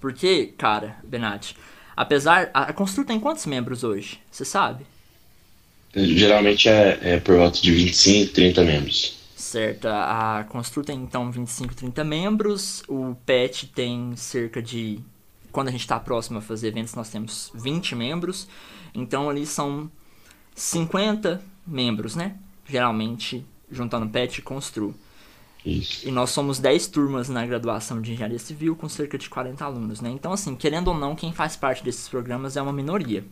Porque, 0.00 0.46
cara, 0.58 0.96
Benatti, 1.04 1.56
apesar. 1.96 2.50
A, 2.52 2.62
a 2.62 2.72
Constru 2.72 3.04
tem 3.04 3.20
quantos 3.20 3.46
membros 3.46 3.84
hoje? 3.84 4.20
Você 4.30 4.44
sabe? 4.44 4.84
Geralmente 5.94 6.68
é, 6.68 6.98
é 7.02 7.20
por 7.20 7.36
volta 7.36 7.60
de 7.60 7.70
25, 7.70 8.32
30 8.32 8.64
membros. 8.64 9.22
Certo, 9.36 9.86
a 9.86 10.46
Constru 10.48 10.82
tem 10.82 10.98
então 10.98 11.30
25, 11.30 11.74
30 11.74 12.02
membros, 12.04 12.82
o 12.88 13.14
PET 13.26 13.66
tem 13.66 14.16
cerca 14.16 14.62
de. 14.62 14.98
Quando 15.50 15.68
a 15.68 15.70
gente 15.70 15.82
está 15.82 16.00
próximo 16.00 16.38
a 16.38 16.40
fazer 16.40 16.68
eventos, 16.68 16.94
nós 16.94 17.10
temos 17.10 17.52
20 17.54 17.94
membros, 17.94 18.48
então 18.94 19.28
ali 19.28 19.44
são 19.44 19.90
50 20.54 21.42
membros, 21.66 22.16
né? 22.16 22.36
Geralmente, 22.66 23.44
juntando 23.70 24.08
PET 24.08 24.38
e 24.38 24.42
Constru. 24.42 24.94
Isso. 25.64 26.08
E 26.08 26.10
nós 26.10 26.30
somos 26.30 26.58
10 26.58 26.86
turmas 26.86 27.28
na 27.28 27.44
graduação 27.44 28.00
de 28.00 28.12
Engenharia 28.12 28.38
Civil 28.38 28.74
com 28.74 28.88
cerca 28.88 29.18
de 29.18 29.28
40 29.28 29.62
alunos, 29.62 30.00
né? 30.00 30.08
Então, 30.08 30.32
assim, 30.32 30.56
querendo 30.56 30.88
ou 30.88 30.96
não, 30.96 31.14
quem 31.14 31.32
faz 31.32 31.56
parte 31.56 31.84
desses 31.84 32.08
programas 32.08 32.56
é 32.56 32.62
uma 32.62 32.72
minoria. 32.72 33.22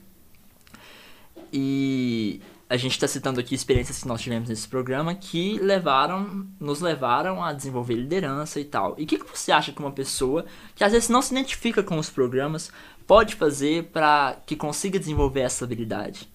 E 1.52 2.40
a 2.68 2.76
gente 2.76 2.92
está 2.92 3.08
citando 3.08 3.40
aqui 3.40 3.54
experiências 3.54 3.98
que 3.98 4.06
nós 4.06 4.20
tivemos 4.20 4.48
nesse 4.48 4.68
programa 4.68 5.14
que 5.14 5.58
levaram, 5.58 6.46
nos 6.60 6.80
levaram 6.80 7.42
a 7.42 7.52
desenvolver 7.52 7.94
liderança 7.94 8.60
e 8.60 8.64
tal. 8.64 8.94
E 8.96 9.02
o 9.02 9.06
que, 9.06 9.18
que 9.18 9.36
você 9.36 9.50
acha 9.50 9.72
que 9.72 9.80
uma 9.80 9.90
pessoa 9.90 10.44
que 10.76 10.84
às 10.84 10.92
vezes 10.92 11.08
não 11.08 11.20
se 11.20 11.32
identifica 11.32 11.82
com 11.82 11.98
os 11.98 12.08
programas 12.08 12.70
pode 13.06 13.34
fazer 13.34 13.84
para 13.92 14.36
que 14.46 14.54
consiga 14.54 15.00
desenvolver 15.00 15.40
essa 15.40 15.64
habilidade? 15.64 16.28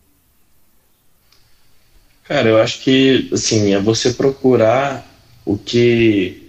Cara, 2.26 2.50
eu 2.50 2.58
acho 2.58 2.82
que, 2.82 3.30
assim, 3.32 3.74
é 3.74 3.80
você 3.80 4.12
procurar 4.12 5.08
o 5.46 5.58
que. 5.58 6.45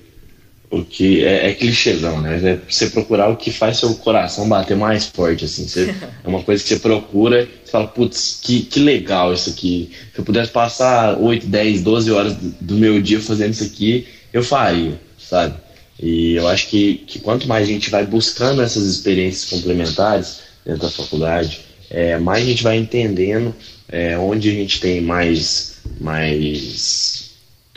O 0.71 0.83
que 0.83 1.25
é, 1.25 1.51
é 1.51 1.55
clichêzão, 1.55 2.21
né? 2.21 2.41
É 2.43 2.59
você 2.69 2.89
procurar 2.89 3.29
o 3.29 3.37
que 3.37 3.51
faz 3.51 3.79
seu 3.79 3.95
coração 3.95 4.49
bater 4.49 4.77
mais 4.77 5.07
forte, 5.07 5.45
assim. 5.45 5.67
Você, 5.67 5.95
é 6.25 6.29
uma 6.29 6.43
coisa 6.43 6.63
que 6.63 6.69
você 6.69 6.77
procura, 6.77 7.49
você 7.65 7.71
fala, 7.71 7.87
putz, 7.87 8.41
que, 8.43 8.63
que 8.63 8.81
legal 8.81 9.33
isso 9.33 9.51
aqui. 9.51 9.91
Se 10.13 10.21
eu 10.21 10.25
pudesse 10.25 10.51
passar 10.51 11.19
8, 11.19 11.47
10, 11.47 11.83
12 11.83 12.11
horas 12.11 12.35
do, 12.35 12.55
do 12.61 12.75
meu 12.75 13.01
dia 13.01 13.21
fazendo 13.21 13.53
isso 13.53 13.65
aqui, 13.65 14.07
eu 14.33 14.43
faria, 14.43 15.01
sabe? 15.19 15.55
E 16.01 16.35
eu 16.35 16.47
acho 16.49 16.69
que, 16.69 17.05
que 17.07 17.19
quanto 17.19 17.49
mais 17.49 17.69
a 17.69 17.73
gente 17.73 17.89
vai 17.89 18.05
buscando 18.05 18.61
essas 18.61 18.85
experiências 18.85 19.49
complementares 19.49 20.41
dentro 20.65 20.83
da 20.83 20.91
faculdade, 20.91 21.61
é, 21.89 22.19
mais 22.19 22.43
a 22.43 22.47
gente 22.47 22.63
vai 22.63 22.77
entendendo 22.77 23.55
é, 23.89 24.19
onde 24.19 24.51
a 24.51 24.53
gente 24.53 24.81
tem 24.81 25.01
mais, 25.01 25.77
mais. 26.01 27.31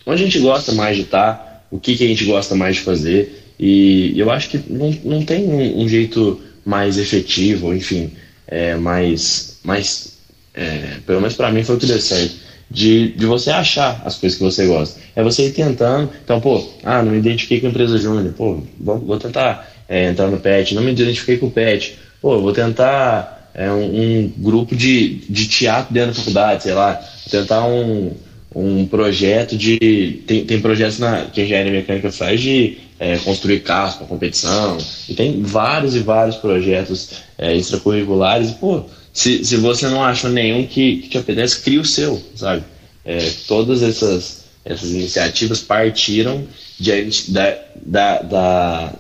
onde 0.06 0.24
a 0.24 0.26
gente 0.26 0.40
gosta 0.40 0.72
mais 0.74 0.98
de 0.98 1.04
estar, 1.04 1.49
o 1.72 1.80
que, 1.80 1.96
que 1.96 2.04
a 2.04 2.08
gente 2.08 2.26
gosta 2.26 2.56
mais 2.56 2.76
de 2.76 2.82
fazer. 2.82 3.54
E 3.60 4.14
eu 4.18 4.32
acho 4.32 4.50
que 4.50 4.62
não, 4.70 4.92
não 5.04 5.26
tem 5.26 5.46
um, 5.46 5.84
um 5.84 5.90
jeito 5.90 6.40
mais 6.66 6.98
efetivo, 6.98 7.74
enfim, 7.74 8.12
é, 8.48 8.76
mais. 8.76 9.60
mais 9.64 10.18
é, 10.54 10.98
pelo 11.06 11.22
menos 11.22 11.36
para 11.36 11.52
mim 11.52 11.64
foi 11.64 11.76
o 11.76 11.80
que 11.80 11.86
deu 11.86 12.00
certo 12.00 12.50
de, 12.70 13.10
de 13.14 13.26
você 13.26 13.50
achar 13.50 14.02
as 14.06 14.16
coisas 14.16 14.38
que 14.38 14.44
você 14.44 14.68
gosta. 14.68 15.00
É 15.16 15.24
você 15.24 15.48
ir 15.48 15.54
tentando. 15.54 16.10
Então, 16.24 16.40
pô, 16.40 16.64
ah, 16.84 17.02
não 17.02 17.12
me 17.12 17.18
identifiquei 17.18 17.60
com 17.60 17.68
a 17.68 17.70
empresa 17.70 17.98
júnior. 17.98 18.34
Pô, 18.34 18.62
vou, 18.80 19.00
vou 19.00 19.18
tentar 19.18 19.72
é, 19.88 20.10
entrar 20.10 20.28
no 20.28 20.40
PET. 20.40 20.76
Não 20.76 20.84
me 20.84 20.92
identifiquei 20.92 21.38
com 21.38 21.48
o 21.48 21.52
PET. 21.52 21.98
Pô, 22.22 22.40
vou 22.40 22.54
tentar 22.54 23.50
é, 23.56 23.72
um, 23.72 23.84
um, 23.84 24.34
grupo 24.38 24.76
de, 24.76 25.22
de 25.30 25.48
teatro 25.48 25.94
dentro 25.94 26.10
da 26.10 26.16
faculdade, 26.16 26.64
sei 26.64 26.74
lá. 26.74 27.02
Tentar 27.30 27.66
um, 27.66 28.14
um 28.54 28.86
projeto 28.86 29.58
de. 29.58 30.22
Tem, 30.26 30.46
tem 30.46 30.60
projetos 30.60 31.00
na, 31.00 31.26
que 31.26 31.42
a 31.42 31.44
engenharia 31.44 31.72
mecânica 31.72 32.12
faz 32.12 32.42
de 32.42 32.78
é, 33.00 33.18
construir 33.18 33.62
carros 33.62 33.96
para 33.96 34.08
competição. 34.08 34.78
E 35.08 35.14
tem 35.14 35.42
vários 35.42 35.96
e 35.96 36.00
vários 36.00 36.36
projetos 36.36 37.12
é, 37.38 37.56
extracurriculares. 37.56 38.50
E, 38.50 38.54
pô, 38.56 38.84
se, 39.14 39.44
se 39.46 39.56
você 39.58 39.88
não 39.88 40.04
achou 40.04 40.30
nenhum 40.30 40.66
que, 40.66 40.98
que 40.98 41.10
te 41.10 41.18
apetece, 41.18 41.62
cria 41.62 41.82
o 41.82 41.86
seu, 41.86 42.22
sabe? 42.36 42.64
É, 43.06 43.20
todas 43.48 43.82
essas, 43.82 44.46
essas 44.66 44.90
iniciativas 44.90 45.62
partiram 45.62 46.46
de, 46.80 47.10
da, 47.30 47.58
da, 47.86 48.22
da, 48.22 48.94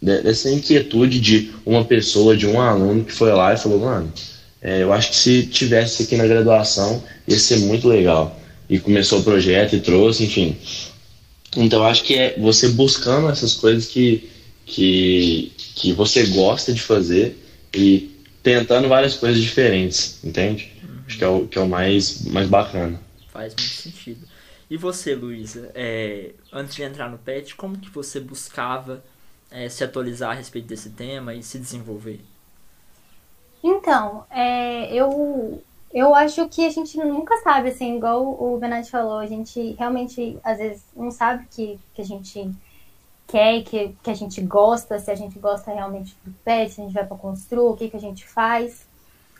dessa 0.00 0.50
inquietude 0.50 1.20
de 1.20 1.50
uma 1.64 1.84
pessoa, 1.84 2.36
de 2.36 2.46
um 2.46 2.60
aluno 2.60 3.04
que 3.04 3.12
foi 3.12 3.32
lá 3.32 3.54
e 3.54 3.56
falou, 3.56 3.80
mano, 3.80 4.12
é, 4.60 4.82
eu 4.82 4.92
acho 4.92 5.10
que 5.10 5.16
se 5.16 5.42
tivesse 5.46 6.02
aqui 6.02 6.16
na 6.16 6.26
graduação 6.26 7.02
ia 7.26 7.38
ser 7.38 7.58
muito 7.58 7.88
legal. 7.88 8.38
E 8.68 8.78
começou 8.78 9.20
o 9.20 9.22
projeto 9.22 9.76
e 9.76 9.80
trouxe, 9.80 10.24
enfim. 10.24 10.56
Então 11.56 11.80
eu 11.80 11.86
acho 11.86 12.02
que 12.04 12.14
é 12.14 12.38
você 12.38 12.68
buscando 12.68 13.28
essas 13.28 13.54
coisas 13.54 13.86
que, 13.86 14.30
que, 14.64 15.52
que 15.74 15.92
você 15.92 16.26
gosta 16.26 16.72
de 16.72 16.82
fazer 16.82 17.36
e 17.74 18.10
tentando 18.42 18.88
várias 18.88 19.14
coisas 19.14 19.40
diferentes, 19.40 20.22
entende? 20.24 20.72
Uhum. 20.82 20.98
Acho 21.06 21.18
que 21.18 21.24
é 21.24 21.28
o, 21.28 21.46
que 21.46 21.58
é 21.58 21.60
o 21.60 21.68
mais, 21.68 22.24
mais 22.26 22.48
bacana. 22.48 23.00
Faz 23.32 23.54
muito 23.54 23.74
sentido. 23.74 24.26
E 24.68 24.76
você, 24.76 25.14
Luísa, 25.14 25.70
é, 25.74 26.32
antes 26.52 26.74
de 26.74 26.82
entrar 26.82 27.08
no 27.08 27.18
PET, 27.18 27.54
como 27.54 27.78
que 27.78 27.88
você 27.90 28.18
buscava 28.18 29.02
é, 29.50 29.68
se 29.68 29.84
atualizar 29.84 30.32
a 30.32 30.34
respeito 30.34 30.66
desse 30.66 30.90
tema 30.90 31.34
e 31.34 31.42
se 31.42 31.58
desenvolver? 31.58 32.20
Então, 33.62 34.24
é, 34.30 34.92
eu, 34.92 35.62
eu 35.92 36.14
acho 36.14 36.48
que 36.48 36.66
a 36.66 36.70
gente 36.70 36.96
nunca 36.98 37.36
sabe, 37.42 37.70
assim, 37.70 37.96
igual 37.96 38.22
o 38.24 38.58
Benatti 38.58 38.90
falou, 38.90 39.18
a 39.18 39.26
gente 39.26 39.72
realmente, 39.78 40.38
às 40.44 40.58
vezes, 40.58 40.84
não 40.94 41.10
sabe 41.10 41.46
que, 41.50 41.78
que 41.94 42.02
a 42.02 42.04
gente 42.04 42.50
quer, 43.26 43.62
que, 43.62 43.96
que 44.02 44.10
a 44.10 44.14
gente 44.14 44.40
gosta, 44.40 44.98
se 44.98 45.10
a 45.10 45.14
gente 45.14 45.38
gosta 45.38 45.72
realmente 45.72 46.16
do 46.24 46.32
pet, 46.44 46.72
se 46.72 46.80
a 46.80 46.84
gente 46.84 46.94
vai 46.94 47.06
para 47.06 47.16
construir, 47.16 47.68
o 47.68 47.76
que, 47.76 47.90
que 47.90 47.96
a 47.96 48.00
gente 48.00 48.26
faz. 48.26 48.86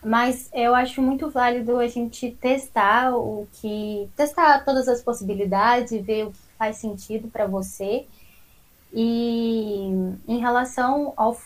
Mas 0.05 0.49
eu 0.53 0.75
acho 0.75 1.03
muito 1.03 1.31
válido 1.31 1.79
a 1.79 1.89
gente 1.89 2.31
testar 2.31 3.17
o 3.17 3.49
que. 3.55 4.09
testar 4.17 4.65
todas 4.65 4.89
as 4.89 5.03
possibilidades 5.03 5.93
e 5.93 5.99
ver 5.99 6.27
o 6.27 6.33
que 6.33 6.39
faz 6.59 6.77
sentido 6.77 7.29
para 7.29 7.47
você. 7.47 8.07
E 8.93 9.89
em 10.29 10.39
relação 10.39 11.13
ao 11.17 11.37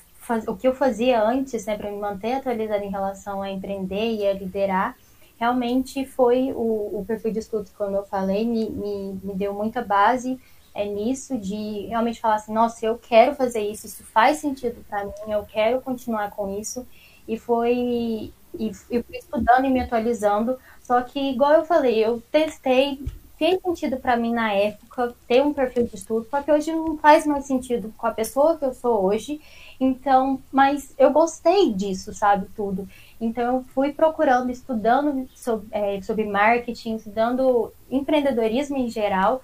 o 0.47 0.57
que 0.57 0.67
eu 0.67 0.75
fazia 0.75 1.23
antes, 1.23 1.67
né, 1.67 1.77
para 1.77 1.91
me 1.91 1.99
manter 1.99 2.35
atualizada 2.35 2.85
em 2.85 2.91
relação 2.91 3.43
a 3.43 3.51
empreender 3.51 4.15
e 4.15 4.27
a 4.27 4.33
liderar, 4.33 4.97
realmente 5.39 6.05
foi 6.05 6.53
o, 6.53 7.01
o 7.01 7.05
perfil 7.07 7.33
de 7.33 7.39
estudo, 7.39 7.71
como 7.77 7.97
eu 7.97 8.05
falei, 8.05 8.47
me, 8.47 8.69
me, 8.71 9.21
me 9.23 9.35
deu 9.35 9.55
muita 9.55 9.83
base 9.83 10.39
é 10.75 10.85
nisso 10.85 11.37
de 11.39 11.87
realmente 11.87 12.21
falar 12.21 12.37
assim, 12.37 12.53
nossa, 12.53 12.85
eu 12.85 12.99
quero 12.99 13.35
fazer 13.35 13.61
isso, 13.61 13.87
isso 13.87 14.05
faz 14.05 14.39
sentido 14.39 14.85
para 14.89 15.05
mim, 15.05 15.13
eu 15.29 15.45
quero 15.45 15.81
continuar 15.81 16.31
com 16.31 16.59
isso. 16.59 16.87
E 17.27 17.39
foi 17.39 18.33
e 18.59 18.73
eu 18.91 19.05
fui 19.05 19.17
estudando 19.17 19.65
e 19.65 19.71
me 19.71 19.81
atualizando, 19.81 20.59
só 20.83 21.01
que 21.03 21.21
igual 21.21 21.53
eu 21.53 21.65
falei, 21.65 22.05
eu 22.05 22.21
testei, 22.33 23.01
fez 23.39 23.61
sentido 23.63 23.97
para 23.97 24.17
mim 24.17 24.33
na 24.33 24.53
época 24.53 25.15
ter 25.29 25.41
um 25.41 25.55
perfil 25.55 25.87
de 25.87 25.95
estudo, 25.95 26.27
só 26.29 26.43
que 26.43 26.51
hoje 26.51 26.73
não 26.73 26.99
faz 26.99 27.25
mais 27.27 27.45
sentido 27.45 27.95
com 27.97 28.07
a 28.07 28.11
pessoa 28.11 28.57
que 28.59 28.65
eu 28.65 28.75
sou 28.75 29.05
hoje. 29.05 29.41
Então, 29.81 30.43
mas 30.53 30.95
eu 30.99 31.11
gostei 31.11 31.73
disso, 31.73 32.13
sabe, 32.13 32.47
tudo. 32.55 32.87
Então 33.19 33.57
eu 33.57 33.65
fui 33.75 33.95
procurando, 33.95 34.51
estudando 34.51 35.27
sobre, 35.35 35.69
é, 35.73 36.03
sobre 36.03 36.27
marketing, 36.27 36.97
estudando 36.97 37.73
empreendedorismo 37.91 38.77
em 38.77 38.91
geral 38.91 39.41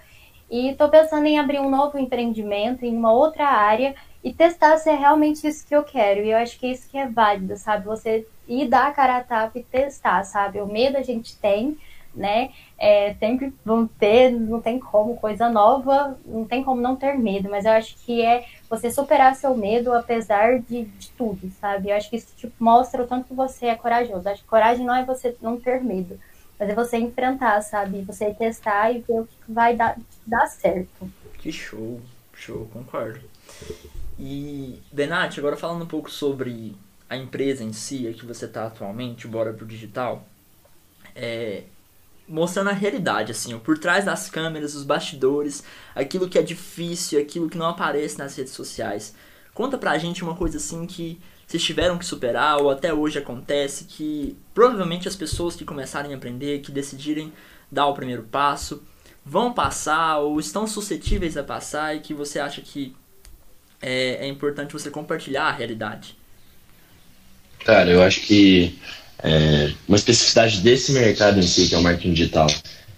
e 0.51 0.69
estou 0.69 0.91
pensando 0.91 1.27
em 1.27 1.39
abrir 1.39 1.59
um 1.59 1.71
novo 1.71 1.99
empreendimento 1.99 2.85
em 2.85 2.95
uma 2.95 3.13
outra 3.13 3.47
área 3.47 3.95
e 4.23 4.33
testar 4.33 4.77
se 4.77 4.91
é 4.91 4.95
realmente 4.95 5.47
isso 5.47 5.67
que 5.67 5.75
eu 5.75 5.83
quero. 5.83 6.21
E 6.21 6.31
eu 6.31 6.37
acho 6.37 6.59
que 6.59 6.67
é 6.67 6.71
isso 6.71 6.89
que 6.91 6.99
é 6.99 7.09
válido, 7.09 7.57
sabe? 7.57 7.87
Você 7.87 8.27
ir 8.47 8.69
dar 8.69 8.89
a 8.89 8.93
cara 8.93 9.17
a 9.17 9.25
tapa 9.25 9.59
e 9.59 9.63
testar, 9.63 10.23
sabe? 10.25 10.61
O 10.61 10.67
medo 10.67 10.99
a 10.99 11.03
gente 11.03 11.37
tem, 11.37 11.79
né? 12.17 12.51
É, 12.79 13.15
sempre 13.15 13.53
vão 13.65 13.87
ter, 13.87 14.31
não 14.31 14.61
tem 14.61 14.79
como, 14.79 15.17
coisa 15.17 15.49
nova, 15.49 16.19
não 16.25 16.45
tem 16.45 16.65
como 16.65 16.81
não 16.81 16.97
ter 16.97 17.19
medo, 17.19 17.49
mas 17.51 17.65
eu 17.65 17.73
acho 17.73 17.95
que 18.05 18.23
é 18.23 18.47
você 18.69 18.91
superar 18.91 19.37
seu 19.37 19.57
medo 19.57 19.93
apesar 19.93 20.59
de, 20.61 20.85
de 20.85 21.11
tudo, 21.11 21.51
sabe? 21.61 21.91
Eu 21.91 21.97
acho 21.97 22.09
que 22.09 22.17
isso 22.17 22.29
tipo, 22.37 22.53
mostra 22.59 23.03
o 23.03 23.07
tanto 23.07 23.29
que 23.29 23.35
você 23.35 23.67
é 23.67 23.75
corajoso. 23.75 24.27
Eu 24.27 24.33
acho 24.33 24.43
que 24.43 24.49
coragem 24.49 24.85
não 24.85 24.95
é 24.95 25.05
você 25.05 25.37
não 25.43 25.61
ter 25.61 25.83
medo, 25.85 26.19
mas 26.59 26.69
é 26.69 26.75
você 26.75 26.97
enfrentar, 26.97 27.61
sabe? 27.61 28.03
Você 28.03 28.33
testar 28.33 28.91
e 28.91 29.01
ver 29.01 29.21
o 29.21 29.27
que 29.27 29.53
vai 29.53 29.77
dar, 29.77 29.99
dar 30.27 30.47
certo. 30.47 31.11
Que 31.39 31.53
show, 31.53 32.01
show, 32.35 32.67
concordo. 32.73 33.21
E, 34.19 34.81
Benatti, 34.91 35.39
agora 35.39 35.57
falando 35.57 35.85
um 35.85 35.89
pouco 35.89 36.11
sobre 36.11 36.75
a 37.09 37.17
empresa 37.17 37.63
em 37.63 37.73
si, 37.73 38.09
a 38.09 38.13
que 38.13 38.27
você 38.27 38.47
está 38.47 38.67
atualmente, 38.67 39.29
Bora 39.29 39.53
pro 39.53 39.67
Digital, 39.67 40.27
é, 41.15 41.65
mostrando 42.29 42.71
a 42.71 42.73
realidade, 42.73 43.33
assim, 43.33 43.57
por 43.59 43.79
trás 43.79 44.05
das 44.05 44.29
câmeras, 44.29 44.75
os 44.75 44.83
bastidores, 44.83 45.63
aquilo 45.95 46.29
que 46.29 46.39
é 46.39 46.43
difícil, 46.43 47.21
aquilo 47.21 47.49
que 47.49 47.59
não 47.59 47.67
aparece 47.67 48.19
nas 48.19 48.37
redes 48.37 48.53
sociais. 48.53 49.15
Conta 49.55 49.79
pra 49.79 49.97
gente 49.99 50.23
uma 50.23 50.35
coisa 50.35 50.59
assim 50.59 50.87
que 50.87 51.21
vocês 51.47 51.63
tiveram 51.63 51.97
que 51.97 52.05
superar 52.05 52.61
ou 52.61 52.71
até 52.71 52.93
hoje 52.93 53.19
acontece 53.19 53.85
que 53.85 54.37
provavelmente 54.53 55.07
as 55.07 55.15
pessoas 55.15 55.55
que 55.55 55.65
começarem 55.65 56.13
a 56.13 56.17
aprender, 56.17 56.61
que 56.61 56.73
decidirem 56.73 57.33
dar 57.71 57.87
o 57.87 57.95
primeiro 57.95 58.25
passo, 58.25 58.83
vão 59.25 59.53
passar 59.53 60.19
ou 60.19 60.39
estão 60.41 60.67
suscetíveis 60.67 61.37
a 61.37 61.45
passar 61.45 61.97
e 61.97 62.01
que 62.01 62.13
você 62.13 62.41
acha 62.41 62.61
que 62.61 62.95
é, 63.81 64.27
é 64.27 64.29
importante 64.29 64.73
você 64.73 64.91
compartilhar 64.91 65.45
a 65.45 65.53
realidade? 65.53 66.17
Cara, 67.65 67.91
eu 67.91 68.03
acho 68.03 68.21
que 68.23 68.79
é, 69.23 69.71
uma 69.89 69.97
especificidade 69.97 70.61
desse 70.61 70.93
mercado 70.93 71.39
em 71.39 71.43
si, 71.43 71.69
que 71.69 71.75
é 71.75 71.79
o 71.79 71.83
marketing 71.83 72.13
digital, 72.13 72.47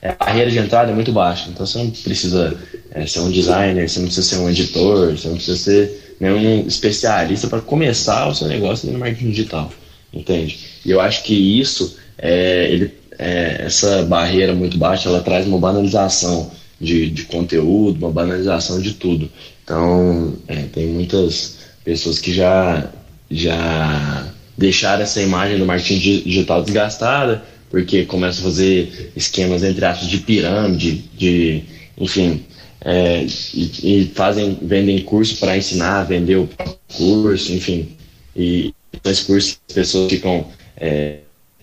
é, 0.00 0.10
a 0.10 0.14
barreira 0.14 0.50
de 0.50 0.58
entrada 0.58 0.90
é 0.90 0.94
muito 0.94 1.12
baixa. 1.12 1.48
Então 1.50 1.66
você 1.66 1.78
não 1.78 1.90
precisa 1.90 2.56
é, 2.90 3.06
ser 3.06 3.20
um 3.20 3.30
designer, 3.30 3.88
você 3.88 3.98
não 4.00 4.06
precisa 4.06 4.28
ser 4.28 4.36
um 4.36 4.50
editor, 4.50 5.16
você 5.16 5.28
não 5.28 5.36
precisa 5.36 5.56
ser 5.56 6.16
nenhum 6.20 6.66
especialista 6.66 7.46
para 7.46 7.60
começar 7.60 8.28
o 8.28 8.34
seu 8.34 8.48
negócio 8.48 8.90
no 8.90 8.98
marketing 8.98 9.30
digital, 9.30 9.72
entende? 10.12 10.58
E 10.84 10.90
eu 10.90 11.00
acho 11.00 11.22
que 11.22 11.34
isso, 11.34 11.96
é, 12.16 12.68
ele, 12.70 12.94
é, 13.18 13.62
essa 13.66 14.02
barreira 14.02 14.54
muito 14.54 14.76
baixa, 14.76 15.08
ela 15.08 15.20
traz 15.20 15.46
uma 15.46 15.58
banalização 15.58 16.50
de, 16.80 17.10
de 17.10 17.24
conteúdo, 17.24 17.98
uma 17.98 18.10
banalização 18.10 18.80
de 18.80 18.94
tudo. 18.94 19.30
Então, 19.64 20.34
é, 20.46 20.62
tem 20.72 20.86
muitas 20.86 21.58
pessoas 21.84 22.18
que 22.18 22.32
já, 22.32 22.90
já 23.30 24.32
deixaram 24.58 25.04
essa 25.04 25.22
imagem 25.22 25.56
do 25.56 25.64
marketing 25.64 25.98
digital 26.24 26.62
desgastada, 26.62 27.44
porque 27.70 28.04
começam 28.04 28.40
a 28.40 28.50
fazer 28.50 29.12
esquemas, 29.14 29.62
entre 29.62 29.84
aspas, 29.84 30.08
de 30.08 30.18
pirâmide, 30.18 31.04
de, 31.16 31.62
enfim, 31.96 32.44
é, 32.80 33.24
e, 33.54 34.02
e, 34.02 34.12
fazem, 34.14 34.58
vendem 34.60 35.00
curso 35.02 35.36
para 35.38 35.56
ensinar, 35.56 36.02
vender 36.04 36.36
o 36.36 36.48
curso, 36.96 37.52
enfim. 37.52 37.96
E 38.34 38.74
nesse 39.04 39.24
curso 39.24 39.58
as 39.68 39.74
pessoas 39.74 40.10
ficam 40.10 40.46
é, 40.76 41.18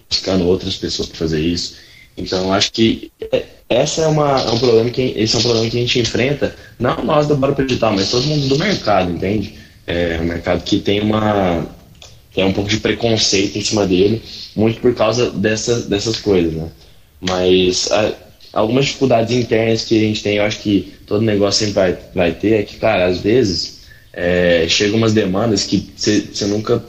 buscando 0.09 0.45
outras 0.45 0.75
pessoas 0.75 1.09
para 1.09 1.17
fazer 1.17 1.41
isso. 1.41 1.75
Então, 2.17 2.53
acho 2.53 2.71
que 2.71 3.11
é, 3.31 3.43
essa 3.67 4.03
é, 4.03 4.07
uma, 4.07 4.39
é 4.39 4.51
um 4.51 4.59
problema 4.59 4.89
que 4.89 5.13
esse 5.17 5.35
é 5.35 5.39
um 5.39 5.41
problema 5.41 5.69
que 5.69 5.77
a 5.77 5.81
gente 5.81 5.99
enfrenta, 5.99 6.55
não 6.79 7.03
nós 7.03 7.27
do 7.27 7.35
Bora 7.35 7.53
Digital, 7.65 7.93
mas 7.93 8.09
todo 8.09 8.25
mundo 8.25 8.47
do 8.47 8.57
mercado, 8.57 9.11
entende? 9.11 9.55
É 9.85 10.17
um 10.21 10.25
mercado 10.25 10.63
que 10.63 10.79
tem 10.79 11.01
uma 11.01 11.67
tem 12.35 12.43
um 12.43 12.51
pouco 12.51 12.69
de 12.69 12.77
preconceito 12.77 13.57
em 13.57 13.61
cima 13.61 13.87
dele, 13.87 14.21
muito 14.55 14.81
por 14.81 14.93
causa 14.93 15.31
dessas, 15.31 15.85
dessas 15.85 16.17
coisas, 16.17 16.53
né? 16.53 16.69
Mas 17.21 17.89
a, 17.91 18.13
algumas 18.53 18.85
dificuldades 18.85 19.35
internas 19.35 19.85
que 19.85 19.97
a 19.97 20.01
gente 20.01 20.21
tem, 20.21 20.35
eu 20.37 20.43
acho 20.43 20.59
que 20.59 20.93
todo 21.07 21.21
negócio 21.21 21.65
sempre 21.65 21.73
vai, 21.73 21.97
vai 22.13 22.31
ter, 22.33 22.59
é 22.59 22.63
que, 22.63 22.75
cara, 22.75 23.05
às 23.05 23.19
vezes 23.19 23.79
é, 24.13 24.65
chegam 24.67 24.97
umas 24.97 25.13
demandas 25.13 25.63
que 25.63 25.89
você 25.95 26.45
nunca 26.45 26.83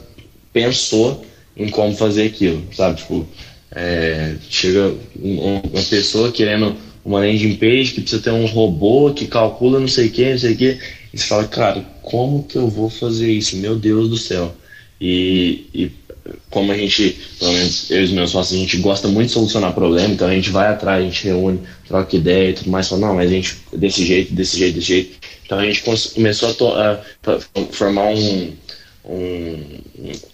pensou 0.51 1.25
em 1.55 1.69
como 1.69 1.95
fazer 1.95 2.27
aquilo, 2.27 2.63
sabe? 2.73 2.97
Tipo, 2.97 3.27
é, 3.71 4.35
chega 4.49 4.93
uma 5.15 5.61
pessoa 5.89 6.31
querendo 6.31 6.75
uma 7.03 7.19
landing 7.19 7.55
page 7.55 7.93
que 7.93 8.01
precisa 8.01 8.21
ter 8.21 8.31
um 8.31 8.45
robô 8.45 9.13
que 9.13 9.27
calcula 9.27 9.79
não 9.79 9.87
sei 9.87 10.07
o 10.07 10.11
que, 10.11 10.29
não 10.29 10.37
sei 10.37 10.53
o 10.53 10.57
que, 10.57 10.77
e 11.13 11.17
você 11.17 11.25
fala, 11.25 11.45
cara, 11.45 11.85
como 12.01 12.43
que 12.43 12.57
eu 12.57 12.67
vou 12.67 12.89
fazer 12.89 13.31
isso? 13.31 13.55
Meu 13.57 13.75
Deus 13.75 14.09
do 14.09 14.17
céu. 14.17 14.53
E, 14.99 15.65
e 15.73 15.91
como 16.49 16.71
a 16.71 16.77
gente, 16.77 17.17
pelo 17.39 17.53
menos 17.53 17.89
eu 17.89 18.01
e 18.01 18.03
os 18.03 18.11
meus 18.11 18.31
sócios, 18.31 18.57
a 18.57 18.61
gente 18.61 18.77
gosta 18.77 19.07
muito 19.07 19.27
de 19.27 19.33
solucionar 19.33 19.73
problema, 19.73 20.13
então 20.13 20.27
a 20.27 20.33
gente 20.33 20.49
vai 20.49 20.67
atrás, 20.67 21.01
a 21.01 21.05
gente 21.05 21.25
reúne, 21.25 21.59
troca 21.87 22.15
ideia 22.15 22.49
e 22.49 22.53
tudo 22.53 22.69
mais, 22.69 22.87
fala, 22.87 23.01
não, 23.01 23.15
mas 23.15 23.29
a 23.29 23.33
gente, 23.33 23.57
desse 23.73 24.05
jeito, 24.05 24.33
desse 24.33 24.57
jeito, 24.57 24.75
desse 24.75 24.87
jeito. 24.87 25.17
Então 25.45 25.59
a 25.59 25.65
gente 25.65 25.83
começou 26.13 26.75
a, 26.75 26.91
a 26.91 27.39
formar 27.71 28.07
um, 28.07 28.53
um, 29.05 29.55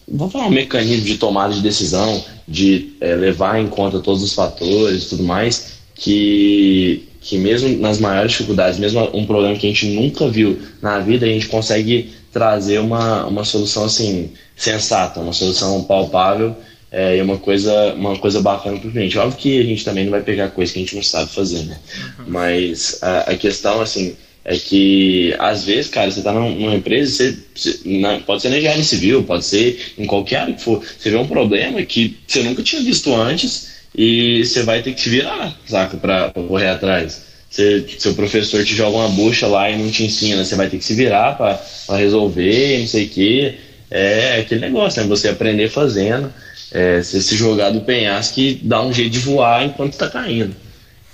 vamos 0.08 0.34
falar 0.34 0.47
um 0.47 0.52
mecanismo 0.52 1.06
de 1.06 1.17
tomada 1.17 1.54
de 1.54 1.62
decisão, 1.62 2.23
de 2.47 2.93
é, 2.99 3.15
levar 3.15 3.60
em 3.60 3.67
conta 3.67 3.99
todos 3.99 4.23
os 4.23 4.34
fatores 4.34 5.04
e 5.04 5.10
tudo 5.10 5.23
mais, 5.23 5.73
que, 5.95 7.08
que 7.21 7.38
mesmo 7.38 7.78
nas 7.78 7.99
maiores 7.99 8.32
dificuldades, 8.32 8.80
mesmo 8.80 9.08
um 9.13 9.26
problema 9.26 9.56
que 9.56 9.67
a 9.67 9.69
gente 9.69 9.86
nunca 9.88 10.28
viu 10.28 10.60
na 10.82 10.99
vida, 10.99 11.26
a 11.26 11.30
gente 11.30 11.47
consegue 11.47 12.12
trazer 12.34 12.80
uma, 12.80 13.26
uma 13.28 13.46
solução 13.46 13.86
assim 13.86 14.32
sensata, 14.56 15.19
uma 15.19 15.32
solução 15.32 15.84
palpável 15.84 16.56
é, 16.91 17.17
e 17.17 17.22
uma 17.22 17.38
coisa, 17.38 17.93
uma 17.93 18.17
coisa 18.17 18.41
bacana 18.41 18.78
para 18.80 18.88
o 18.88 18.91
cliente. 18.91 19.17
Óbvio 19.17 19.38
que 19.38 19.60
a 19.60 19.63
gente 19.63 19.86
também 19.86 20.04
não 20.04 20.12
vai 20.12 20.22
pegar 20.22 20.50
coisa 20.50 20.74
que 20.74 20.80
a 20.80 20.82
gente 20.82 20.96
não 20.96 21.04
sabe 21.04 21.32
fazer, 21.32 21.63
né? 21.63 21.80
Uhum. 22.19 22.26
Mas 22.28 23.00
a, 23.02 23.32
a, 23.32 23.38
questão, 23.38 23.82
assim, 23.82 24.15
é 24.46 24.56
que 24.56 25.36
às 25.39 25.63
vezes, 25.63 25.89
cara, 25.89 26.12
você 26.12 26.19
está 26.19 26.32
numa 26.32 26.76
empresa, 26.76 27.12
você, 27.12 27.38
você 27.56 27.80
na, 27.86 28.19
pode 28.19 28.41
ser 28.41 28.50
na 28.50 28.58
engenharia 28.58 28.84
civil, 28.84 29.24
pode 29.24 29.46
ser 29.46 29.93
em 29.98 30.06
qualquer 30.06 30.38
área 30.38 30.54
que 30.54 30.62
for, 30.62 30.84
você 30.98 31.10
vê 31.10 31.17
um 31.17 31.28
problema 31.28 31.82
que 31.84 32.17
você 32.28 32.43
nunca 32.43 32.62
tinha 32.62 32.82
visto 32.82 33.13
antes 33.13 33.74
e 33.96 34.43
você 34.43 34.63
vai 34.63 34.82
ter 34.82 34.93
que 34.93 35.02
se 35.02 35.10
virar, 35.10 35.56
saca, 35.65 35.98
para 35.98 36.32
correr 36.32 36.69
atrás. 36.69 37.33
Você, 37.54 37.86
seu 38.00 38.16
professor 38.16 38.66
te 38.66 38.74
joga 38.74 38.98
uma 38.98 39.10
bucha 39.10 39.46
lá 39.46 39.70
e 39.70 39.78
não 39.78 39.92
te 39.92 40.04
ensina, 40.04 40.44
você 40.44 40.56
vai 40.56 40.68
ter 40.68 40.80
que 40.80 40.84
se 40.84 40.96
virar 40.96 41.38
para 41.38 41.62
resolver, 41.96 42.80
não 42.80 42.88
sei 42.88 43.06
o 43.06 43.10
quê. 43.10 43.56
É 43.92 44.39
aquele 44.39 44.62
negócio, 44.62 45.00
né? 45.00 45.08
Você 45.08 45.30
aprender 45.30 45.70
fazendo, 45.70 46.34
é, 46.72 47.00
você 47.00 47.22
se 47.22 47.36
jogar 47.38 47.70
do 47.70 47.82
penhasco 47.82 48.39
e 48.39 48.56
dar 48.56 48.82
um 48.82 48.92
jeito 48.92 49.12
de 49.12 49.20
voar 49.20 49.63
enquanto 49.63 49.94
está 49.94 50.10
caindo. 50.10 50.56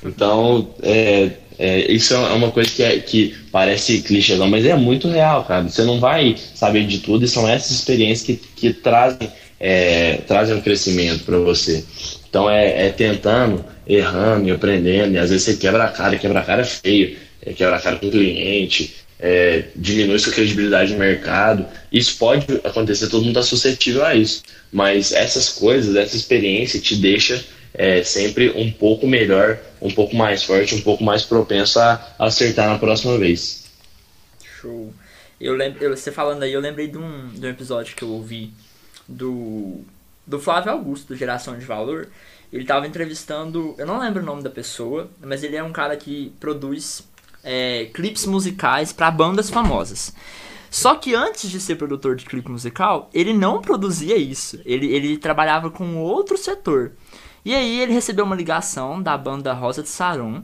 Então, 0.01 0.69
é, 0.81 1.31
é, 1.57 1.91
isso 1.91 2.13
é 2.13 2.17
uma 2.17 2.51
coisa 2.51 2.69
que, 2.69 2.83
é, 2.83 2.99
que 2.99 3.35
parece 3.51 3.99
clichêzão, 3.99 4.47
mas 4.47 4.65
é 4.65 4.77
muito 4.77 5.09
real, 5.09 5.43
cara. 5.43 5.63
Você 5.63 5.83
não 5.83 5.99
vai 5.99 6.37
saber 6.55 6.87
de 6.87 6.99
tudo 6.99 7.25
e 7.25 7.27
são 7.27 7.49
essas 7.49 7.71
experiências 7.71 8.25
que, 8.25 8.37
que 8.55 8.71
trazem, 8.71 9.29
é, 9.59 10.21
trazem 10.25 10.55
um 10.55 10.61
crescimento 10.61 11.25
para 11.25 11.37
você. 11.37 11.83
Então 12.29 12.49
é, 12.49 12.87
é, 12.87 12.89
tentando, 12.91 13.65
errando 13.87 14.47
e 14.47 14.51
aprendendo, 14.51 15.15
e 15.15 15.17
às 15.17 15.29
vezes 15.31 15.45
você 15.45 15.55
quebra 15.55 15.85
a 15.85 15.89
cara, 15.89 16.17
quebra 16.17 16.39
a 16.39 16.43
cara 16.43 16.63
feio, 16.63 17.17
é, 17.41 17.53
quebra 17.53 17.75
a 17.75 17.81
cara 17.81 17.95
com 17.95 18.07
o 18.07 18.11
cliente, 18.11 18.95
é, 19.19 19.65
diminui 19.75 20.19
sua 20.19 20.31
credibilidade 20.31 20.93
no 20.93 20.99
mercado. 20.99 21.65
Isso 21.91 22.17
pode 22.17 22.45
acontecer, 22.63 23.07
todo 23.07 23.25
mundo 23.25 23.39
está 23.39 23.43
suscetível 23.43 24.05
a 24.05 24.13
isso. 24.13 24.43
Mas 24.71 25.11
essas 25.11 25.49
coisas, 25.49 25.95
essa 25.95 26.15
experiência 26.15 26.79
te 26.79 26.95
deixa 26.95 27.43
é, 27.73 28.03
sempre 28.03 28.51
um 28.51 28.71
pouco 28.71 29.07
melhor, 29.07 29.59
um 29.81 29.91
pouco 29.91 30.15
mais 30.15 30.43
forte, 30.43 30.75
um 30.75 30.81
pouco 30.81 31.03
mais 31.03 31.23
propenso 31.23 31.79
a 31.79 32.15
acertar 32.19 32.69
na 32.69 32.77
próxima 32.77 33.17
vez. 33.17 33.65
Show. 34.61 34.93
Eu 35.41 35.55
lembro, 35.55 35.89
você 35.89 36.11
falando 36.11 36.43
aí, 36.43 36.53
eu 36.53 36.59
lembrei 36.59 36.87
de 36.87 36.97
um, 36.97 37.29
de 37.29 37.45
um 37.45 37.49
episódio 37.49 37.95
que 37.95 38.03
eu 38.03 38.09
ouvi 38.09 38.51
do, 39.07 39.81
do 40.29 40.39
Flávio 40.39 40.71
Augusto, 40.71 41.07
do 41.07 41.15
Geração 41.15 41.57
de 41.57 41.65
Valor. 41.65 42.07
Ele 42.53 42.61
estava 42.61 42.87
entrevistando, 42.87 43.75
eu 43.77 43.85
não 43.85 43.99
lembro 43.99 44.21
o 44.21 44.25
nome 44.25 44.43
da 44.43 44.49
pessoa, 44.49 45.09
mas 45.21 45.43
ele 45.43 45.55
é 45.55 45.63
um 45.63 45.71
cara 45.71 45.97
que 45.97 46.33
produz 46.39 47.07
é, 47.43 47.89
clipes 47.93 48.25
musicais 48.25 48.93
para 48.93 49.09
bandas 49.09 49.49
famosas. 49.49 50.13
Só 50.69 50.95
que 50.95 51.15
antes 51.15 51.49
de 51.49 51.59
ser 51.59 51.75
produtor 51.75 52.15
de 52.15 52.25
clipe 52.25 52.49
musical, 52.49 53.09
ele 53.11 53.33
não 53.33 53.59
produzia 53.59 54.15
isso. 54.15 54.59
Ele, 54.65 54.85
ele 54.87 55.17
trabalhava 55.17 55.71
com 55.71 55.97
outro 55.97 56.37
setor. 56.37 56.91
E 57.43 57.55
aí 57.55 57.79
ele 57.79 57.93
recebeu 57.93 58.23
uma 58.23 58.35
ligação 58.35 59.01
da 59.01 59.17
banda 59.17 59.51
Rosa 59.53 59.81
de 59.81 59.89
Saron 59.89 60.43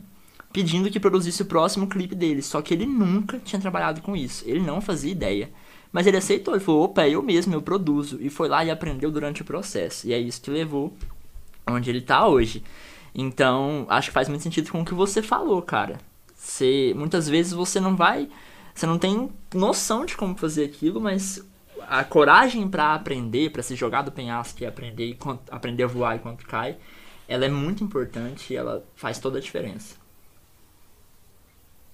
pedindo 0.51 0.89
que 0.89 0.99
produzisse 0.99 1.41
o 1.43 1.45
próximo 1.45 1.85
clipe 1.85 2.15
dele. 2.15 2.41
Só 2.41 2.61
que 2.61 2.73
ele 2.73 2.87
nunca 2.87 3.37
tinha 3.37 3.61
trabalhado 3.61 4.01
com 4.01 4.15
isso. 4.15 4.43
Ele 4.47 4.61
não 4.61 4.81
fazia 4.81 5.11
ideia. 5.11 5.49
Mas 5.95 6.05
ele 6.05 6.17
aceitou, 6.17 6.53
ele 6.53 6.61
falou, 6.61 6.83
opa, 6.83 7.03
é 7.03 7.11
eu 7.11 7.23
mesmo, 7.23 7.53
eu 7.53 7.61
produzo. 7.61 8.17
E 8.19 8.29
foi 8.29 8.49
lá 8.49 8.65
e 8.65 8.69
aprendeu 8.69 9.09
durante 9.09 9.41
o 9.41 9.45
processo. 9.45 10.05
E 10.05 10.11
é 10.11 10.19
isso 10.19 10.41
que 10.41 10.51
levou 10.51 10.91
onde 11.65 11.89
ele 11.89 12.01
tá 12.01 12.27
hoje. 12.27 12.61
Então, 13.15 13.85
acho 13.87 14.09
que 14.09 14.13
faz 14.13 14.27
muito 14.27 14.41
sentido 14.41 14.69
com 14.69 14.81
o 14.81 14.85
que 14.85 14.93
você 14.93 15.21
falou, 15.21 15.61
cara. 15.61 15.97
Você, 16.35 16.93
muitas 16.97 17.29
vezes 17.29 17.53
você 17.53 17.79
não 17.79 17.95
vai. 17.95 18.27
Você 18.73 18.85
não 18.85 18.99
tem 18.99 19.31
noção 19.53 20.05
de 20.05 20.17
como 20.17 20.35
fazer 20.35 20.65
aquilo, 20.65 20.99
mas 20.99 21.41
a 21.87 22.03
coragem 22.03 22.67
para 22.67 22.93
aprender, 22.93 23.51
para 23.51 23.63
se 23.63 23.73
jogar 23.73 24.01
do 24.01 24.11
penhasco 24.11 24.63
e 24.63 24.65
aprender, 24.65 25.17
aprender 25.49 25.83
a 25.83 25.87
voar 25.87 26.17
enquanto 26.17 26.45
cai, 26.45 26.75
ela 27.25 27.45
é 27.45 27.49
muito 27.49 27.85
importante 27.85 28.51
e 28.51 28.57
ela 28.57 28.83
faz 28.97 29.17
toda 29.17 29.37
a 29.37 29.41
diferença. 29.41 29.95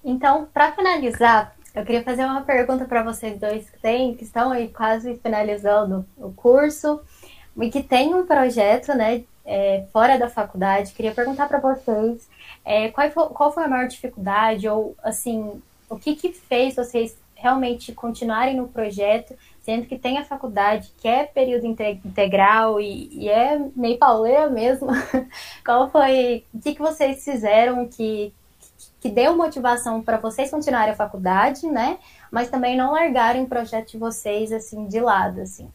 Então, 0.04 0.48
para 0.52 0.72
finalizar, 0.72 1.56
eu 1.74 1.84
queria 1.84 2.02
fazer 2.02 2.24
uma 2.24 2.42
pergunta 2.42 2.84
para 2.84 3.02
vocês 3.02 3.38
dois 3.38 3.68
que, 3.68 3.78
tem, 3.78 4.14
que 4.14 4.24
estão 4.24 4.50
aí 4.50 4.68
quase 4.68 5.16
finalizando 5.16 6.04
o 6.16 6.30
curso 6.32 7.00
e 7.60 7.70
que 7.70 7.82
tem 7.82 8.14
um 8.14 8.26
projeto, 8.26 8.94
né, 8.94 9.24
é, 9.44 9.84
fora 9.92 10.18
da 10.18 10.28
faculdade. 10.28 10.92
Queria 10.92 11.12
perguntar 11.12 11.48
para 11.48 11.58
vocês 11.58 12.28
é, 12.64 12.88
qual, 12.90 13.10
foi, 13.10 13.28
qual 13.28 13.52
foi 13.52 13.64
a 13.64 13.68
maior 13.68 13.88
dificuldade 13.88 14.68
ou, 14.68 14.94
assim, 15.02 15.62
o 15.88 15.98
que 15.98 16.14
que 16.14 16.32
fez 16.32 16.76
vocês 16.76 17.16
realmente 17.34 17.92
continuarem 17.92 18.56
no 18.56 18.68
projeto 18.68 19.34
sendo 19.62 19.86
que 19.86 19.96
tem 19.96 20.18
a 20.18 20.24
faculdade 20.24 20.92
que 21.00 21.08
é 21.08 21.24
período 21.24 21.66
integral 21.66 22.80
e, 22.80 23.08
e 23.12 23.28
é 23.28 23.58
meio 23.74 23.96
pauleira 23.96 24.50
mesmo. 24.50 24.88
Qual 25.64 25.88
foi, 25.90 26.44
o 26.52 26.60
que, 26.60 26.74
que 26.74 26.82
vocês 26.82 27.24
fizeram 27.24 27.88
que, 27.88 28.32
que 29.02 29.10
deu 29.10 29.36
motivação 29.36 30.00
para 30.00 30.16
vocês 30.16 30.48
continuarem 30.48 30.92
a 30.92 30.96
faculdade, 30.96 31.66
né? 31.66 31.98
Mas 32.30 32.48
também 32.48 32.76
não 32.76 32.92
largarem 32.92 33.42
o 33.42 33.48
projeto 33.48 33.90
de 33.90 33.98
vocês, 33.98 34.52
assim, 34.52 34.86
de 34.86 35.00
lado, 35.00 35.40
assim. 35.40 35.66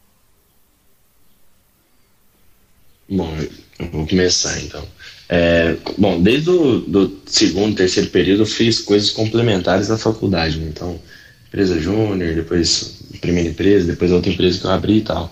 Bom, 3.06 3.30
eu 3.78 3.86
vou 3.90 4.06
começar 4.06 4.58
então. 4.62 4.82
É, 5.28 5.76
bom, 5.98 6.18
desde 6.22 6.48
o 6.48 6.80
do 6.80 7.20
segundo, 7.26 7.76
terceiro 7.76 8.08
período 8.08 8.42
eu 8.42 8.46
fiz 8.46 8.80
coisas 8.80 9.10
complementares 9.10 9.90
na 9.90 9.98
faculdade, 9.98 10.58
né? 10.58 10.70
então 10.74 10.98
empresa 11.48 11.78
júnior, 11.78 12.34
depois 12.34 13.02
primeira 13.20 13.50
empresa, 13.50 13.86
depois 13.86 14.10
outra 14.10 14.30
empresa 14.30 14.58
que 14.58 14.64
eu 14.64 14.70
abri 14.70 14.98
e 14.98 15.02
tal. 15.02 15.30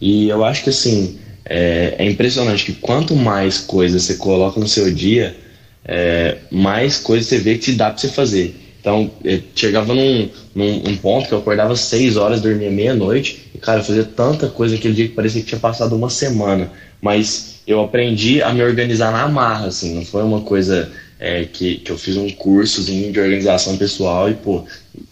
E 0.00 0.28
eu 0.28 0.44
acho 0.44 0.62
que 0.62 0.70
assim, 0.70 1.18
é, 1.44 1.96
é 1.98 2.08
impressionante 2.08 2.64
que 2.64 2.74
quanto 2.74 3.16
mais 3.16 3.58
coisas 3.58 4.04
você 4.04 4.14
coloca 4.14 4.60
no 4.60 4.68
seu 4.68 4.92
dia, 4.92 5.36
é, 5.84 6.38
mais 6.50 6.98
coisas 6.98 7.28
você 7.28 7.38
vê 7.38 7.58
que 7.58 7.72
dá 7.72 7.90
para 7.90 7.98
você 7.98 8.08
fazer. 8.08 8.56
Então, 8.80 9.10
eu 9.22 9.40
chegava 9.54 9.94
num, 9.94 10.28
num 10.54 10.88
um 10.88 10.96
ponto 10.96 11.28
que 11.28 11.32
eu 11.34 11.38
acordava 11.38 11.76
seis 11.76 12.16
horas, 12.16 12.40
dormia 12.40 12.70
meia-noite, 12.70 13.50
e 13.54 13.58
cara, 13.58 13.78
eu 13.78 13.84
fazia 13.84 14.04
tanta 14.04 14.48
coisa 14.48 14.74
aquele 14.74 14.94
dia 14.94 15.08
que 15.08 15.14
parecia 15.14 15.40
que 15.40 15.46
tinha 15.46 15.60
passado 15.60 15.94
uma 15.94 16.10
semana. 16.10 16.70
Mas 17.00 17.60
eu 17.66 17.80
aprendi 17.80 18.42
a 18.42 18.52
me 18.52 18.62
organizar 18.62 19.12
na 19.12 19.28
marra, 19.28 19.66
assim, 19.66 19.94
não 19.94 20.04
foi 20.04 20.22
uma 20.22 20.40
coisa 20.40 20.90
é, 21.18 21.44
que, 21.44 21.76
que 21.76 21.92
eu 21.92 21.96
fiz 21.96 22.16
um 22.16 22.28
cursozinho 22.30 23.12
de 23.12 23.20
organização 23.20 23.76
pessoal 23.76 24.28
e, 24.28 24.34
pô, 24.34 24.64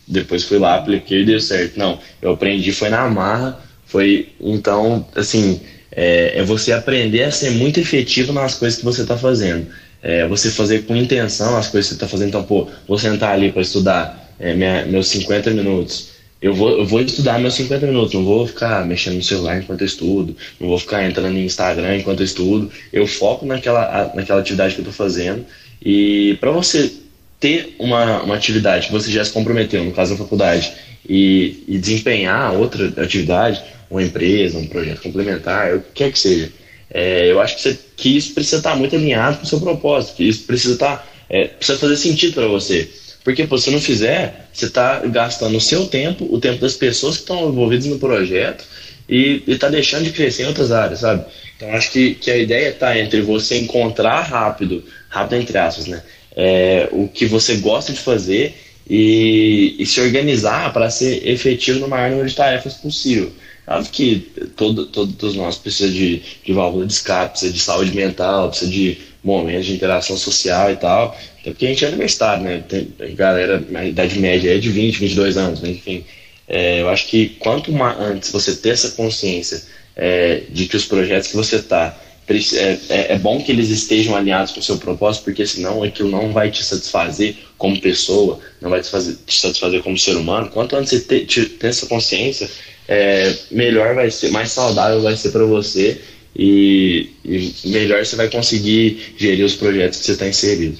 depois 0.06 0.42
fui 0.42 0.58
lá, 0.58 0.74
apliquei 0.74 1.22
e 1.22 1.26
deu 1.26 1.40
certo. 1.40 1.78
Não, 1.78 2.00
eu 2.20 2.32
aprendi, 2.32 2.72
foi 2.72 2.88
na 2.88 3.08
marra, 3.08 3.60
foi, 3.86 4.30
então, 4.40 5.06
assim, 5.14 5.60
é, 5.92 6.38
é 6.38 6.42
você 6.42 6.72
aprender 6.72 7.22
a 7.22 7.30
ser 7.30 7.50
muito 7.50 7.78
efetivo 7.78 8.32
nas 8.32 8.54
coisas 8.54 8.80
que 8.80 8.84
você 8.84 9.02
está 9.02 9.16
fazendo. 9.16 9.68
É, 10.02 10.26
você 10.26 10.50
fazer 10.50 10.86
com 10.86 10.96
intenção 10.96 11.56
as 11.56 11.68
coisas 11.68 11.88
que 11.88 11.94
você 11.94 11.96
está 11.96 12.08
fazendo. 12.08 12.28
Então, 12.28 12.42
pô, 12.42 12.66
vou 12.88 12.98
sentar 12.98 13.32
ali 13.32 13.52
para 13.52 13.62
estudar 13.62 14.34
é, 14.38 14.54
minha, 14.54 14.86
meus 14.86 15.08
50 15.08 15.50
minutos. 15.50 16.10
eu 16.40 16.54
vou, 16.54 16.78
eu 16.78 16.86
vou 16.86 17.00
estudar 17.02 17.38
meus 17.38 17.54
50 17.54 17.86
minutos, 17.86 18.14
não 18.14 18.24
vou 18.24 18.46
ficar 18.46 18.86
mexendo 18.86 19.16
no 19.16 19.22
celular 19.22 19.58
enquanto 19.58 19.82
eu 19.82 19.86
estudo, 19.86 20.34
não 20.58 20.68
vou 20.68 20.78
ficar 20.78 21.06
entrando 21.06 21.36
em 21.36 21.44
Instagram 21.44 21.96
enquanto 21.96 22.20
eu 22.20 22.24
estudo. 22.24 22.70
Eu 22.92 23.06
foco 23.06 23.44
naquela, 23.44 24.10
naquela 24.14 24.40
atividade 24.40 24.74
que 24.74 24.80
eu 24.80 24.88
estou 24.88 24.94
fazendo. 24.94 25.44
E 25.82 26.36
para 26.40 26.50
você 26.50 26.90
ter 27.38 27.74
uma, 27.78 28.22
uma 28.22 28.34
atividade 28.34 28.86
que 28.86 28.92
você 28.92 29.10
já 29.10 29.24
se 29.24 29.32
comprometeu, 29.32 29.82
no 29.82 29.92
caso 29.92 30.12
da 30.12 30.18
faculdade, 30.18 30.72
e, 31.08 31.64
e 31.66 31.78
desempenhar 31.78 32.54
outra 32.54 32.92
atividade, 33.02 33.62
uma 33.90 34.02
empresa, 34.02 34.58
um 34.58 34.66
projeto 34.66 35.02
complementar, 35.02 35.74
o 35.74 35.80
que 35.80 35.92
quer 35.94 36.12
que 36.12 36.18
seja, 36.18 36.52
é, 36.92 37.30
eu 37.30 37.40
acho 37.40 37.56
que, 37.56 37.62
você, 37.62 37.78
que 37.96 38.16
isso 38.16 38.34
precisa 38.34 38.56
estar 38.56 38.74
muito 38.74 38.96
alinhado 38.96 39.38
com 39.38 39.44
o 39.44 39.46
seu 39.46 39.60
propósito, 39.60 40.16
que 40.16 40.24
isso 40.24 40.42
precisa 40.42 40.74
estar, 40.74 41.08
é, 41.28 41.44
precisa 41.46 41.78
fazer 41.78 41.96
sentido 41.96 42.34
para 42.34 42.46
você. 42.46 42.88
Porque 43.22 43.44
pô, 43.44 43.56
se 43.58 43.66
você 43.66 43.70
não 43.70 43.80
fizer, 43.80 44.48
você 44.52 44.66
está 44.66 45.00
gastando 45.00 45.56
o 45.56 45.60
seu 45.60 45.86
tempo, 45.86 46.26
o 46.30 46.38
tempo 46.38 46.60
das 46.60 46.74
pessoas 46.74 47.16
que 47.16 47.22
estão 47.22 47.48
envolvidas 47.48 47.86
no 47.86 47.98
projeto 47.98 48.64
e 49.08 49.42
está 49.46 49.68
deixando 49.68 50.04
de 50.04 50.10
crescer 50.10 50.44
em 50.44 50.46
outras 50.46 50.72
áreas, 50.72 51.00
sabe? 51.00 51.24
Então 51.56 51.70
acho 51.72 51.90
que, 51.90 52.14
que 52.14 52.30
a 52.30 52.36
ideia 52.36 52.70
está 52.70 52.98
entre 52.98 53.20
você 53.20 53.58
encontrar 53.58 54.22
rápido, 54.22 54.82
rápido 55.08 55.40
entre 55.40 55.58
aspas, 55.58 55.86
né? 55.86 56.02
É, 56.34 56.88
o 56.92 57.08
que 57.08 57.26
você 57.26 57.56
gosta 57.56 57.92
de 57.92 57.98
fazer 57.98 58.54
e, 58.88 59.76
e 59.78 59.84
se 59.84 60.00
organizar 60.00 60.72
para 60.72 60.88
ser 60.88 61.26
efetivo 61.28 61.80
no 61.80 61.88
maior 61.88 62.10
número 62.10 62.28
de 62.28 62.34
tarefas 62.34 62.74
possível. 62.74 63.30
Óbvio 63.70 63.92
que 63.92 64.16
todo, 64.56 64.86
todos 64.86 65.36
nós 65.36 65.56
precisamos 65.56 65.94
de, 65.94 66.22
de 66.44 66.52
válvula 66.52 66.86
de 66.86 66.92
escape, 66.92 67.30
precisa 67.30 67.52
de 67.52 67.60
saúde 67.60 67.94
mental, 67.94 68.48
precisa 68.48 68.70
de 68.70 68.98
momentos 69.22 69.66
de 69.66 69.74
interação 69.74 70.16
social 70.16 70.72
e 70.72 70.76
tal. 70.76 71.16
Até 71.40 71.50
porque 71.50 71.66
a 71.66 71.68
gente 71.68 71.84
é 71.84 71.88
universitário, 71.88 72.42
né? 72.42 72.64
Tem 72.68 73.14
galera, 73.14 73.64
a 73.76 73.84
idade 73.84 74.18
média 74.18 74.54
é 74.54 74.58
de 74.58 74.68
20, 74.70 74.96
22 74.98 75.36
anos, 75.36 75.60
né? 75.60 75.70
Enfim, 75.70 76.04
é, 76.48 76.82
eu 76.82 76.88
acho 76.88 77.06
que 77.06 77.28
quanto 77.38 77.70
mais 77.70 77.96
antes 78.00 78.32
você 78.32 78.56
ter 78.56 78.70
essa 78.70 78.90
consciência 78.90 79.62
é, 79.94 80.42
de 80.50 80.66
que 80.66 80.76
os 80.76 80.84
projetos 80.86 81.28
que 81.28 81.36
você 81.36 81.56
está 81.56 81.96
é, 82.28 82.78
é, 82.88 83.12
é, 83.14 83.18
bom 83.18 83.42
que 83.42 83.50
eles 83.50 83.70
estejam 83.70 84.14
alinhados 84.14 84.52
com 84.52 84.60
o 84.60 84.62
seu 84.62 84.78
propósito, 84.78 85.24
porque 85.24 85.44
senão 85.44 85.82
aquilo 85.82 86.08
não 86.08 86.32
vai 86.32 86.48
te 86.48 86.62
satisfazer 86.64 87.36
como 87.58 87.80
pessoa, 87.80 88.38
não 88.60 88.70
vai 88.70 88.80
te, 88.80 88.88
fazer, 88.88 89.16
te 89.26 89.40
satisfazer 89.40 89.82
como 89.82 89.98
ser 89.98 90.16
humano. 90.16 90.48
Quanto 90.48 90.76
antes 90.76 90.90
você 90.90 91.00
ter, 91.00 91.26
ter 91.26 91.66
essa 91.66 91.86
consciência, 91.86 92.48
é, 92.90 93.38
melhor 93.52 93.94
vai 93.94 94.10
ser, 94.10 94.30
mais 94.32 94.50
saudável 94.50 95.00
vai 95.00 95.16
ser 95.16 95.30
para 95.30 95.44
você 95.44 96.02
e, 96.34 97.14
e, 97.24 97.54
melhor 97.66 98.04
você 98.04 98.16
vai 98.16 98.28
conseguir 98.28 99.14
gerir 99.16 99.44
os 99.44 99.54
projetos 99.54 100.00
que 100.00 100.06
você 100.06 100.12
está 100.12 100.26
inserido. 100.26 100.76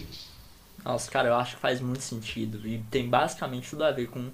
Nossa, 0.84 1.08
cara, 1.08 1.28
eu 1.28 1.34
acho 1.34 1.54
que 1.54 1.62
faz 1.62 1.80
muito 1.80 2.02
sentido 2.02 2.66
e 2.66 2.82
tem 2.90 3.08
basicamente 3.08 3.70
tudo 3.70 3.84
a 3.84 3.92
ver 3.92 4.08
com, 4.08 4.28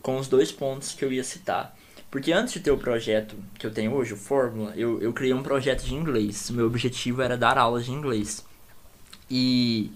com 0.00 0.16
os 0.16 0.28
dois 0.28 0.52
pontos 0.52 0.92
que 0.92 1.04
eu 1.04 1.12
ia 1.12 1.24
citar. 1.24 1.76
Porque 2.08 2.32
antes 2.32 2.54
de 2.54 2.60
ter 2.60 2.70
o 2.70 2.78
projeto 2.78 3.34
que 3.58 3.66
eu 3.66 3.72
tenho 3.72 3.92
hoje, 3.94 4.12
o 4.12 4.16
Fórmula, 4.16 4.72
eu, 4.76 5.02
eu 5.02 5.12
criei 5.12 5.34
um 5.34 5.42
projeto 5.42 5.82
de 5.82 5.94
inglês. 5.94 6.50
Meu 6.50 6.66
objetivo 6.66 7.20
era 7.20 7.36
dar 7.36 7.58
aulas 7.58 7.84
de 7.84 7.90
inglês. 7.90 8.44
E, 9.28 9.90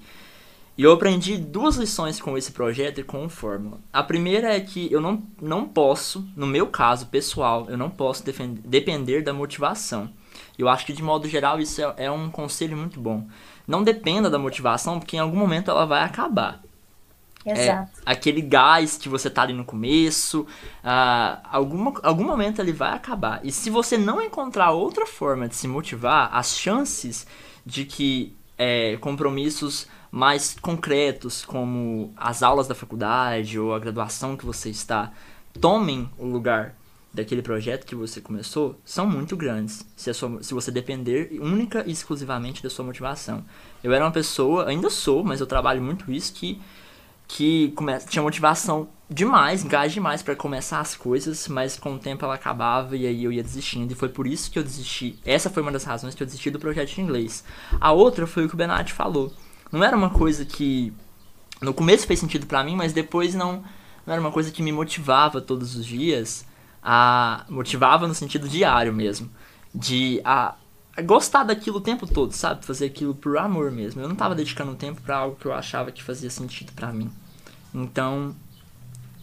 e 0.77 0.85
eu 0.85 0.93
aprendi 0.93 1.37
duas 1.37 1.77
lições 1.77 2.21
com 2.21 2.37
esse 2.37 2.51
projeto 2.51 2.99
e 2.99 3.05
com 3.05 3.25
o 3.25 3.29
Fórmula. 3.29 3.79
A 3.93 4.03
primeira 4.03 4.55
é 4.55 4.61
que 4.61 4.91
eu 4.91 5.01
não, 5.01 5.23
não 5.41 5.69
posso, 5.69 6.27
no 6.35 6.47
meu 6.47 6.67
caso 6.67 7.07
pessoal, 7.07 7.67
eu 7.69 7.77
não 7.77 7.91
posso 7.91 8.25
defender, 8.25 8.61
depender 8.65 9.23
da 9.23 9.35
motivação. 9.35 10.11
Eu 10.59 10.69
acho 10.69 10.87
que 10.87 10.93
de 10.93 11.03
modo 11.03 11.29
geral 11.29 11.61
isso 11.61 11.83
é, 11.83 12.05
é 12.05 12.11
um 12.11 12.31
conselho 12.31 12.77
muito 12.77 12.99
bom. 12.99 13.27
Não 13.67 13.83
dependa 13.83 14.31
da 14.31 14.39
motivação, 14.39 14.99
porque 14.99 15.17
em 15.17 15.21
algum 15.21 15.37
momento 15.37 15.71
ela 15.71 15.85
vai 15.85 16.03
acabar. 16.03 16.63
Exato. 17.45 17.91
É, 18.07 18.13
aquele 18.13 18.41
gás 18.41 18.97
que 18.97 19.09
você 19.09 19.29
tá 19.29 19.43
ali 19.43 19.53
no 19.53 19.65
começo, 19.65 20.43
uh, 20.43 21.39
alguma, 21.51 21.93
algum 22.03 22.25
momento 22.25 22.61
ele 22.61 22.73
vai 22.73 22.93
acabar. 22.93 23.41
E 23.45 23.53
se 23.53 23.69
você 23.69 23.99
não 23.99 24.23
encontrar 24.23 24.71
outra 24.71 25.07
forma 25.07 25.49
de 25.49 25.57
se 25.57 25.69
motivar, 25.69 26.31
as 26.33 26.57
chances 26.57 27.27
de 27.67 27.85
que 27.85 28.35
é, 28.57 28.97
compromissos 28.99 29.89
mais 30.13 30.55
concretos, 30.61 31.43
como 31.43 32.13
as 32.17 32.43
aulas 32.43 32.69
da 32.69 32.75
faculdade 32.75 33.59
ou 33.59 33.75
a 33.75 33.79
graduação 33.79 34.37
que 34.37 34.45
você 34.45 34.69
está, 34.69 35.11
tomem 35.59 36.09
o 36.19 36.27
lugar 36.27 36.77
daquele 37.13 37.43
projeto 37.43 37.87
que 37.87 37.95
você 37.95 38.21
começou, 38.21 38.79
são 38.85 39.07
muito 39.07 39.37
grandes. 39.37 39.87
Se, 39.97 40.13
sua, 40.13 40.43
se 40.43 40.53
você 40.53 40.71
depender 40.71 41.39
única 41.41 41.83
e 41.87 41.91
exclusivamente 41.91 42.63
da 42.63 42.71
sua 42.71 42.85
motivação. 42.85 43.45
Eu 43.83 43.93
era 43.93 44.05
uma 44.05 44.11
pessoa, 44.11 44.69
ainda 44.69 44.89
sou, 44.91 45.25
mas 45.25 45.41
eu 45.41 45.47
trabalho 45.47 45.83
muito 45.83 46.13
isso, 46.13 46.33
que 46.33 46.61
que 47.29 47.73
come... 47.75 47.99
tinha 48.01 48.23
motivação 48.23 48.89
demais, 49.09 49.63
gás 49.65 49.93
demais 49.93 50.23
para 50.23 50.37
começar 50.37 50.81
as 50.81 50.95
coisas, 50.95 51.49
mas 51.49 51.79
com 51.79 51.95
o 51.95 51.99
tempo 51.99 52.25
ela 52.25 52.35
acabava 52.35 52.95
e 52.95 53.07
aí 53.07 53.25
eu 53.25 53.33
ia 53.33 53.43
desistindo. 53.43 53.91
E 53.91 53.95
foi 53.95 54.11
por 54.11 54.27
isso 54.27 54.51
que 54.51 54.59
eu 54.59 54.63
desisti. 54.63 55.19
Essa 55.25 55.49
foi 55.49 55.63
uma 55.63 55.73
das 55.73 55.85
razões 55.85 56.15
que 56.15 56.23
eu 56.23 56.27
desisti 56.27 56.51
do 56.51 56.59
projeto 56.59 56.95
de 56.95 57.01
inglês. 57.01 57.43
A 57.81 57.91
outra 57.93 58.27
foi 58.27 58.45
o 58.45 58.49
que 58.49 58.55
o 58.55 58.59
Benatti 58.59 58.93
falou. 58.93 59.33
Não 59.73 59.83
era 59.83 59.97
uma 59.97 60.11
coisa 60.11 60.45
que 60.45 60.93
no 61.63 61.73
começo 61.73 62.07
fez 62.07 62.21
sentido 62.21 62.47
para 62.47 62.63
mim, 62.63 62.77
mas 62.77 62.93
depois 62.93 63.35
não, 63.35 63.65
não 64.07 64.13
era 64.13 64.21
uma 64.21 64.31
coisa 64.31 64.51
que 64.51 64.63
me 64.63 64.71
motivava 64.71 65.41
todos 65.41 65.75
os 65.75 65.87
dias. 65.87 66.47
A 66.83 67.47
motivava 67.49 68.07
no 68.07 68.15
sentido 68.15 68.49
diário 68.49 68.93
mesmo, 68.93 69.31
de 69.73 70.21
a, 70.25 70.57
a 70.97 71.03
gostar 71.03 71.45
daquilo 71.45 71.79
o 71.79 71.81
tempo 71.81 72.07
todo, 72.07 72.33
sabe? 72.33 72.67
Fazer 72.67 72.87
aquilo 72.87 73.15
por 73.15 73.39
amor 73.39 73.71
mesmo. 73.71 74.03
Eu 74.03 74.09
não 74.09 74.17
tava 74.17 74.35
dedicando 74.35 74.75
tempo 74.75 75.01
para 75.01 75.17
algo 75.17 75.37
que 75.37 75.47
eu 75.47 75.55
achava 75.55 75.93
que 75.93 76.03
fazia 76.03 76.29
sentido 76.29 76.73
para 76.73 76.93
mim. 76.93 77.11
Então, 77.73 78.35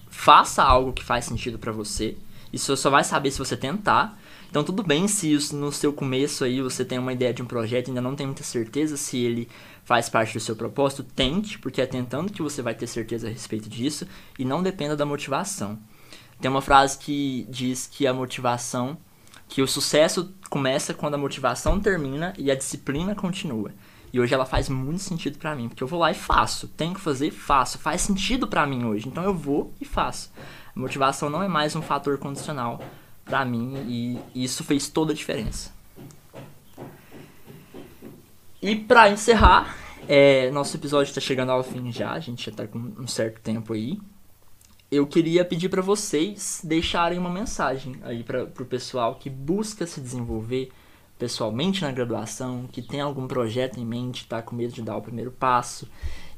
faça 0.10 0.64
algo 0.64 0.94
que 0.94 1.04
faz 1.04 1.26
sentido 1.26 1.60
para 1.60 1.72
você. 1.72 2.18
Isso 2.52 2.76
só 2.78 2.90
vai 2.90 3.04
saber 3.04 3.30
se 3.32 3.40
você 3.40 3.56
tentar. 3.56 4.18
Então, 4.50 4.64
tudo 4.64 4.82
bem 4.82 5.08
se 5.08 5.38
no 5.54 5.72
seu 5.72 5.94
começo 5.94 6.44
aí 6.44 6.60
você 6.60 6.84
tem 6.84 6.98
uma 6.98 7.14
ideia 7.14 7.32
de 7.32 7.44
um 7.44 7.46
projeto 7.46 7.88
e 7.88 7.92
ainda 7.92 8.02
não 8.02 8.16
tem 8.16 8.26
muita 8.26 8.44
certeza 8.44 8.98
se 8.98 9.18
ele 9.18 9.48
faz 9.84 10.10
parte 10.10 10.34
do 10.34 10.40
seu 10.40 10.56
propósito, 10.56 11.04
tente, 11.04 11.60
porque 11.60 11.80
é 11.80 11.86
tentando 11.86 12.34
que 12.34 12.42
você 12.42 12.60
vai 12.60 12.74
ter 12.74 12.88
certeza 12.88 13.28
a 13.28 13.30
respeito 13.30 13.70
disso 13.70 14.08
e 14.40 14.44
não 14.44 14.64
dependa 14.64 14.96
da 14.96 15.06
motivação. 15.06 15.78
Tem 16.42 16.50
uma 16.50 16.64
frase 16.64 16.98
que 16.98 17.46
diz 17.48 17.86
que 17.86 18.08
a 18.08 18.14
motivação, 18.14 18.98
que 19.48 19.62
o 19.62 19.68
sucesso 19.68 20.34
começa 20.50 20.96
quando 20.96 21.14
a 21.14 21.18
motivação 21.18 21.80
termina 21.80 22.34
e 22.36 22.50
a 22.50 22.56
disciplina 22.56 23.14
continua. 23.14 23.72
E 24.12 24.20
hoje 24.20 24.34
ela 24.34 24.46
faz 24.46 24.68
muito 24.68 25.04
sentido 25.04 25.38
para 25.38 25.56
mim, 25.56 25.70
porque 25.70 25.84
eu 25.84 25.88
vou 25.88 26.00
lá 26.00 26.10
e 26.10 26.16
faço. 26.16 26.68
Tenho 26.70 26.96
que 26.96 27.02
fazer, 27.02 27.30
faço. 27.30 27.78
Faz 27.78 28.02
sentido 28.02 28.48
para 28.48 28.66
mim 28.66 28.84
hoje, 28.84 29.08
então 29.08 29.24
eu 29.24 29.34
vou 29.34 29.72
e 29.80 29.86
faço. 29.86 30.32
A 30.76 30.80
motivação 30.80 31.30
não 31.30 31.44
é 31.44 31.48
mais 31.48 31.76
um 31.76 31.84
fator 31.84 32.18
condicional 32.18 32.82
para 33.30 33.46
mim 33.46 33.76
e 33.88 34.44
isso 34.44 34.64
fez 34.64 34.90
toda 34.90 35.14
a 35.14 35.16
diferença. 35.16 35.72
E 38.62 38.76
para 38.76 39.10
encerrar, 39.10 39.78
é, 40.08 40.50
nosso 40.52 40.76
episódio 40.76 41.12
está 41.12 41.22
chegando 41.22 41.52
ao 41.52 41.64
fim 41.64 41.92
já, 41.92 42.12
a 42.12 42.20
gente 42.20 42.44
já 42.44 42.52
está 42.52 42.68
com 42.68 42.80
um 42.80 43.08
certo 43.08 43.40
tempo 43.40 43.74
aí. 43.74 44.00
Eu 44.92 45.06
queria 45.06 45.46
pedir 45.46 45.70
para 45.70 45.84
vocês 45.84 46.62
deixarem 46.64 47.20
uma 47.20 47.30
mensagem 47.30 47.96
aí 48.02 48.24
para 48.24 48.44
o 48.44 48.66
pessoal 48.66 49.16
que 49.16 49.30
busca 49.30 49.86
se 49.86 50.02
desenvolver 50.02 50.72
pessoalmente 51.20 51.84
na 51.84 51.92
graduação, 51.92 52.68
que 52.72 52.82
tem 52.82 53.00
algum 53.00 53.28
projeto 53.28 53.80
em 53.80 53.86
mente, 53.86 54.24
está 54.24 54.42
com 54.42 54.56
medo 54.56 54.74
de 54.74 54.82
dar 54.82 54.98
o 54.98 55.02
primeiro 55.02 55.32
passo 55.32 55.88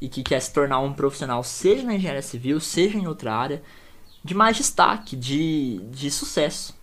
e 0.02 0.10
que 0.10 0.22
quer 0.22 0.42
se 0.42 0.52
tornar 0.52 0.80
um 0.80 0.92
profissional, 0.92 1.44
seja 1.44 1.84
na 1.84 1.96
engenharia 1.96 2.22
civil, 2.22 2.60
seja 2.60 2.98
em 2.98 3.08
outra 3.08 3.34
área, 3.34 3.64
de 4.24 4.34
mais 4.34 4.58
destaque, 4.58 5.16
de, 5.16 5.80
de 5.92 6.12
sucesso. 6.12 6.81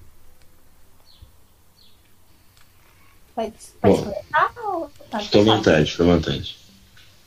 Pode, 3.39 3.53
pode 3.81 3.99
começar? 3.99 4.53
Ou... 4.67 4.91
Tá, 5.09 5.21
fica 5.21 5.39
à 5.39 5.43
vontade, 5.43 5.93
fica 5.93 6.03
à 6.03 6.07
vontade. 6.07 6.57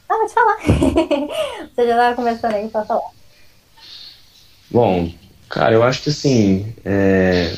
Ah, 0.10 0.16
pode 0.18 0.34
falar. 0.34 0.58
Você 1.74 1.88
já 1.88 1.92
estava 1.92 2.16
começando 2.16 2.54
aí, 2.54 2.68
pode 2.68 2.88
falar. 2.88 3.12
Bom, 4.70 5.10
cara, 5.48 5.74
eu 5.74 5.82
acho 5.82 6.02
que 6.02 6.10
assim, 6.10 6.76
é, 6.84 7.56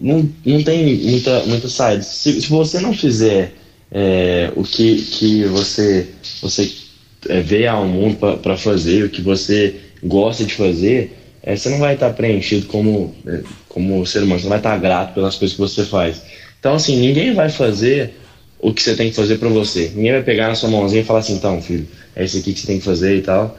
não, 0.00 0.28
não 0.44 0.64
tem 0.64 0.96
muita, 1.04 1.44
muita 1.44 1.68
saída. 1.68 2.02
Se, 2.02 2.40
se 2.40 2.48
você 2.48 2.80
não 2.80 2.92
fizer 2.92 3.54
é, 3.92 4.52
o 4.56 4.64
que, 4.64 5.00
que 5.00 5.44
você, 5.44 6.12
você 6.42 6.74
é, 7.28 7.40
veio 7.40 7.70
ao 7.70 7.84
mundo 7.84 8.38
para 8.38 8.56
fazer, 8.56 9.04
o 9.04 9.08
que 9.08 9.22
você 9.22 9.80
gosta 10.02 10.44
de 10.44 10.54
fazer, 10.54 11.16
é, 11.44 11.54
você 11.54 11.68
não 11.68 11.78
vai 11.78 11.94
estar 11.94 12.12
preenchido 12.12 12.66
como, 12.66 13.14
é, 13.24 13.40
como 13.68 14.04
ser 14.04 14.24
humano, 14.24 14.40
você 14.40 14.46
não 14.46 14.50
vai 14.50 14.58
estar 14.58 14.76
grato 14.78 15.14
pelas 15.14 15.36
coisas 15.36 15.54
que 15.54 15.60
você 15.60 15.84
faz. 15.84 16.20
Então, 16.58 16.74
assim, 16.74 16.96
ninguém 16.96 17.34
vai 17.34 17.48
fazer 17.48 18.14
o 18.60 18.72
que 18.72 18.82
você 18.82 18.94
tem 18.94 19.10
que 19.10 19.16
fazer 19.16 19.38
para 19.38 19.48
você. 19.48 19.92
Ninguém 19.94 20.12
vai 20.12 20.22
pegar 20.22 20.48
na 20.48 20.54
sua 20.54 20.68
mãozinha 20.68 21.02
e 21.02 21.04
falar 21.04 21.20
assim, 21.20 21.34
então, 21.34 21.60
filho, 21.62 21.86
é 22.16 22.24
isso 22.24 22.38
aqui 22.38 22.52
que 22.52 22.60
você 22.60 22.66
tem 22.66 22.78
que 22.78 22.84
fazer 22.84 23.16
e 23.16 23.22
tal. 23.22 23.56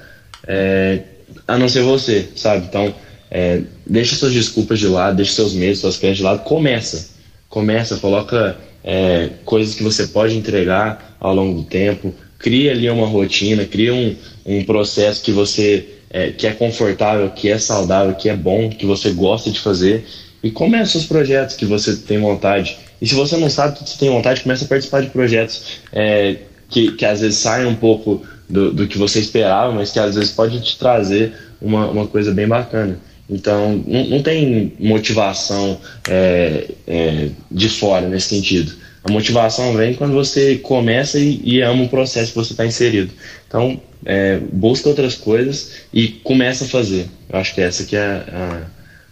É, 0.48 1.00
a 1.48 1.58
não 1.58 1.70
ser 1.70 1.82
você, 1.82 2.28
sabe? 2.36 2.66
Então, 2.66 2.94
é, 3.32 3.62
deixa 3.86 4.16
suas 4.16 4.34
desculpas 4.34 4.80
de 4.80 4.88
lado, 4.88 5.16
deixa 5.16 5.34
seus 5.34 5.54
medos, 5.54 5.80
suas 5.80 5.98
crenças 5.98 6.18
de 6.18 6.24
lado, 6.24 6.44
começa. 6.44 7.10
Começa, 7.48 7.98
coloca 7.98 8.58
é, 8.84 9.30
coisas 9.46 9.76
que 9.76 9.84
você 9.84 10.08
pode 10.08 10.36
entregar 10.36 11.18
ao 11.20 11.34
longo 11.34 11.62
do 11.62 11.68
tempo, 11.68 12.14
cria 12.38 12.72
ali 12.72 12.90
uma 12.90 13.08
rotina, 13.08 13.66
cria 13.66 13.94
um, 13.94 14.16
um 14.46 14.64
processo 14.64 15.24
que 15.24 15.32
você 15.32 15.88
é, 16.10 16.32
que 16.32 16.48
é 16.48 16.52
confortável, 16.52 17.30
que 17.30 17.50
é 17.50 17.58
saudável, 17.58 18.16
que 18.16 18.30
é 18.30 18.36
bom, 18.36 18.70
que 18.70 18.86
você 18.86 19.12
gosta 19.12 19.52
de 19.52 19.60
fazer 19.60 20.06
e 20.42 20.50
comece 20.50 20.98
os 20.98 21.06
projetos 21.06 21.56
que 21.56 21.66
você 21.66 21.96
tem 21.96 22.20
vontade. 22.20 22.78
E 23.02 23.08
se 23.08 23.16
você 23.16 23.38
não 23.38 23.50
sabe 23.50 23.78
que 23.78 23.90
você 23.90 23.98
tem 23.98 24.10
vontade, 24.10 24.42
comece 24.42 24.66
a 24.66 24.68
participar 24.68 25.02
de 25.02 25.10
projetos 25.10 25.80
é, 25.92 26.38
que, 26.70 26.92
que 26.92 27.06
às 27.06 27.22
vezes 27.22 27.38
saem 27.38 27.66
um 27.66 27.76
pouco 27.76 28.26
do, 28.50 28.72
do 28.72 28.88
que 28.88 28.98
você 28.98 29.20
esperava, 29.20 29.74
mas 29.74 29.92
que 29.92 30.00
às 30.00 30.16
vezes 30.16 30.32
pode 30.32 30.60
te 30.62 30.78
trazer 30.78 31.34
uma, 31.62 31.88
uma 31.88 32.08
coisa 32.08 32.32
bem 32.32 32.48
bacana. 32.48 33.00
Então, 33.30 33.84
não, 33.86 34.06
não 34.06 34.24
tem 34.24 34.74
motivação 34.80 35.80
é, 36.10 36.72
é, 36.88 37.30
de 37.52 37.70
fora 37.70 38.08
nesse 38.08 38.30
sentido. 38.30 38.74
A 39.04 39.12
motivação 39.12 39.74
vem 39.76 39.94
quando 39.94 40.14
você 40.14 40.58
começa 40.58 41.20
e, 41.20 41.40
e 41.44 41.62
ama 41.62 41.84
o 41.84 41.90
processo 41.90 42.32
que 42.32 42.38
você 42.38 42.54
está 42.54 42.66
inserido. 42.66 43.12
Então, 43.48 43.80
é, 44.06 44.40
busca 44.52 44.90
outras 44.90 45.16
coisas 45.16 45.74
e 45.94 46.08
começa 46.08 46.66
a 46.66 46.68
fazer. 46.68 47.06
Eu 47.30 47.40
acho 47.40 47.54
que 47.54 47.62
essa 47.62 47.84
que 47.86 47.96
é 47.96 48.02
a, 48.02 48.26
a 48.34 48.62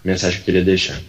mensagem 0.03 0.37
que 0.37 0.41
eu 0.41 0.45
queria 0.45 0.63
deixar. 0.63 0.99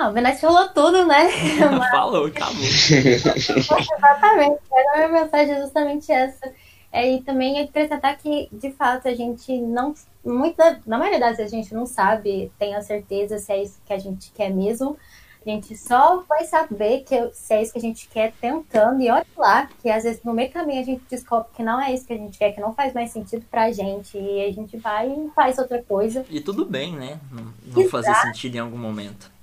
Ah, 0.00 0.10
o 0.10 0.12
Venete 0.12 0.40
falou 0.40 0.68
tudo, 0.68 1.04
né? 1.04 1.28
Falou, 1.90 2.26
acabou. 2.26 2.62
Exatamente. 2.62 4.60
A 4.94 4.96
minha 4.96 5.08
mensagem 5.08 5.56
é 5.56 5.60
justamente 5.60 6.12
essa. 6.12 6.52
É, 6.92 7.10
e 7.10 7.20
também 7.22 7.60
acrescentar 7.60 8.16
que, 8.16 8.48
de 8.52 8.70
fato, 8.70 9.08
a 9.08 9.14
gente 9.14 9.60
não. 9.60 9.92
Muita, 10.24 10.80
na 10.86 10.98
maioria 10.98 11.18
das 11.18 11.36
vezes 11.36 11.52
a 11.52 11.56
gente 11.56 11.74
não 11.74 11.84
sabe, 11.84 12.52
tem 12.60 12.76
a 12.76 12.80
certeza 12.80 13.38
se 13.38 13.52
é 13.52 13.60
isso 13.60 13.80
que 13.84 13.92
a 13.92 13.98
gente 13.98 14.30
quer 14.30 14.50
mesmo. 14.50 14.96
A 15.44 15.50
gente 15.50 15.76
só 15.76 16.22
vai 16.28 16.44
saber 16.44 17.00
que, 17.00 17.30
se 17.32 17.54
é 17.54 17.62
isso 17.62 17.72
que 17.72 17.78
a 17.78 17.82
gente 17.82 18.08
quer 18.08 18.32
tentando. 18.40 19.00
E 19.00 19.10
olha 19.10 19.26
lá, 19.36 19.68
que 19.82 19.90
às 19.90 20.04
vezes 20.04 20.22
no 20.22 20.32
meio 20.32 20.52
caminho 20.52 20.80
a 20.80 20.84
gente 20.84 21.02
descobre 21.10 21.48
que 21.56 21.62
não 21.64 21.80
é 21.80 21.92
isso 21.92 22.06
que 22.06 22.12
a 22.12 22.16
gente 22.16 22.38
quer, 22.38 22.52
que 22.52 22.60
não 22.60 22.72
faz 22.72 22.94
mais 22.94 23.10
sentido 23.10 23.44
pra 23.50 23.72
gente. 23.72 24.16
E 24.16 24.44
a 24.44 24.52
gente 24.52 24.76
vai 24.76 25.08
e 25.08 25.30
faz 25.34 25.58
outra 25.58 25.82
coisa. 25.82 26.24
E 26.30 26.40
tudo 26.40 26.64
bem, 26.64 26.94
né? 26.94 27.18
Não, 27.32 27.52
não 27.66 27.88
fazer 27.88 28.14
sentido 28.14 28.54
em 28.54 28.60
algum 28.60 28.78
momento. 28.78 29.37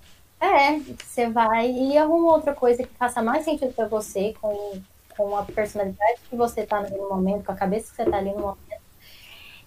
É, 0.45 0.79
você 0.79 1.27
vai 1.29 1.71
e 1.71 1.97
arruma 1.97 2.33
outra 2.33 2.53
coisa 2.53 2.83
que 2.83 2.93
faça 2.95 3.21
mais 3.21 3.43
sentido 3.43 3.73
para 3.73 3.87
você, 3.87 4.35
com, 4.39 4.79
com 5.17 5.35
a 5.35 5.43
personalidade 5.43 6.21
que 6.29 6.35
você 6.35 6.65
tá 6.65 6.81
naquele 6.81 7.01
momento, 7.01 7.45
com 7.45 7.51
a 7.51 7.55
cabeça 7.55 7.89
que 7.89 7.95
você 7.95 8.09
tá 8.09 8.17
ali 8.17 8.31
no 8.31 8.41
momento. 8.41 8.85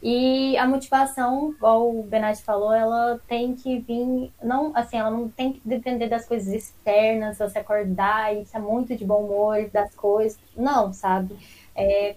E 0.01 0.57
a 0.57 0.67
motivação, 0.67 1.51
igual 1.51 1.91
o 1.91 2.05
Benatti 2.05 2.43
falou, 2.43 2.73
ela 2.73 3.21
tem 3.27 3.57
que 3.57 3.81
vir, 3.81 4.33
não, 4.41 4.71
assim, 4.77 4.97
ela 4.97 5.11
não 5.11 5.29
tem 5.29 5.55
que 5.55 5.61
depender 5.65 6.09
das 6.09 6.25
coisas 6.25 6.53
externas, 6.55 7.39
você 7.39 7.59
acordar 7.59 8.33
e 8.37 8.43
estar 8.43 8.61
muito 8.61 8.95
de 8.95 9.05
bom 9.05 9.25
humor 9.25 9.69
das 9.73 9.93
coisas. 9.97 10.39
Não, 10.57 10.93
sabe? 10.93 11.37
É, 11.75 12.15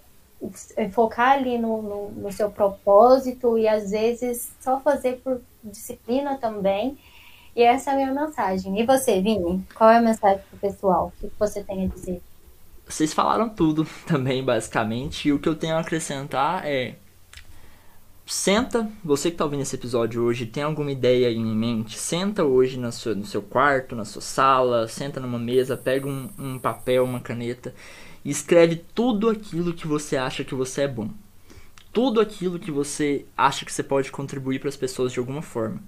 é 0.76 0.88
focar 0.90 1.32
ali 1.32 1.58
no, 1.58 1.82
no, 1.82 2.10
no 2.10 2.32
seu 2.32 2.48
propósito 2.50 3.58
e 3.58 3.66
às 3.66 3.90
vezes 3.90 4.52
só 4.60 4.78
fazer 4.78 5.20
por 5.20 5.40
disciplina 5.64 6.38
também 6.38 6.96
e 7.54 7.62
essa 7.62 7.90
é 7.90 7.92
a 7.92 7.96
minha 7.96 8.26
mensagem. 8.26 8.80
E 8.80 8.86
você, 8.86 9.20
Vini? 9.20 9.64
Qual 9.74 9.90
é 9.90 9.98
a 9.98 10.02
mensagem 10.02 10.42
pro 10.48 10.58
pessoal? 10.58 11.12
O 11.22 11.28
que 11.28 11.32
você 11.38 11.62
tem 11.62 11.84
a 11.84 11.88
dizer? 11.88 12.22
Vocês 12.86 13.12
falaram 13.12 13.48
tudo 13.48 13.86
também, 14.06 14.42
basicamente. 14.42 15.28
E 15.28 15.32
o 15.32 15.38
que 15.38 15.48
eu 15.48 15.54
tenho 15.54 15.76
a 15.76 15.80
acrescentar 15.80 16.66
é. 16.66 16.96
Senta, 18.24 18.90
você 19.04 19.28
que 19.28 19.34
está 19.34 19.44
ouvindo 19.44 19.60
esse 19.60 19.74
episódio 19.74 20.22
hoje, 20.22 20.46
tem 20.46 20.62
alguma 20.62 20.90
ideia 20.90 21.30
em 21.30 21.44
mente? 21.44 21.98
Senta 21.98 22.44
hoje 22.44 22.78
no 22.78 22.90
seu, 22.90 23.14
no 23.14 23.26
seu 23.26 23.42
quarto, 23.42 23.94
na 23.94 24.06
sua 24.06 24.22
sala, 24.22 24.88
senta 24.88 25.20
numa 25.20 25.38
mesa, 25.38 25.76
pega 25.76 26.08
um, 26.08 26.30
um 26.38 26.58
papel, 26.58 27.04
uma 27.04 27.20
caneta 27.20 27.74
e 28.24 28.30
escreve 28.30 28.76
tudo 28.94 29.28
aquilo 29.28 29.74
que 29.74 29.86
você 29.86 30.16
acha 30.16 30.44
que 30.44 30.54
você 30.54 30.82
é 30.82 30.88
bom. 30.88 31.10
Tudo 31.92 32.20
aquilo 32.20 32.60
que 32.60 32.70
você 32.70 33.26
acha 33.36 33.66
que 33.66 33.72
você 33.72 33.82
pode 33.82 34.10
contribuir 34.10 34.60
para 34.60 34.68
as 34.70 34.76
pessoas 34.76 35.12
de 35.12 35.18
alguma 35.18 35.42
forma 35.42 35.82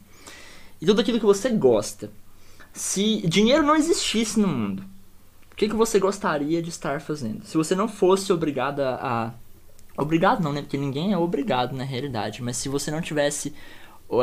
e 0.84 0.86
tudo 0.86 1.00
aquilo 1.00 1.18
que 1.18 1.24
você 1.24 1.48
gosta. 1.48 2.10
Se 2.70 3.26
dinheiro 3.26 3.62
não 3.62 3.74
existisse 3.74 4.38
no 4.38 4.46
mundo, 4.46 4.84
o 5.50 5.56
que, 5.56 5.66
que 5.66 5.74
você 5.74 5.98
gostaria 5.98 6.60
de 6.60 6.68
estar 6.68 7.00
fazendo? 7.00 7.42
Se 7.46 7.56
você 7.56 7.74
não 7.74 7.88
fosse 7.88 8.30
obrigado 8.30 8.80
a. 8.80 9.32
Obrigado 9.96 10.42
não, 10.42 10.52
né? 10.52 10.60
Porque 10.60 10.76
ninguém 10.76 11.14
é 11.14 11.16
obrigado 11.16 11.74
na 11.74 11.84
realidade. 11.84 12.42
Mas 12.42 12.58
se 12.58 12.68
você 12.68 12.90
não 12.90 13.00
tivesse 13.00 13.54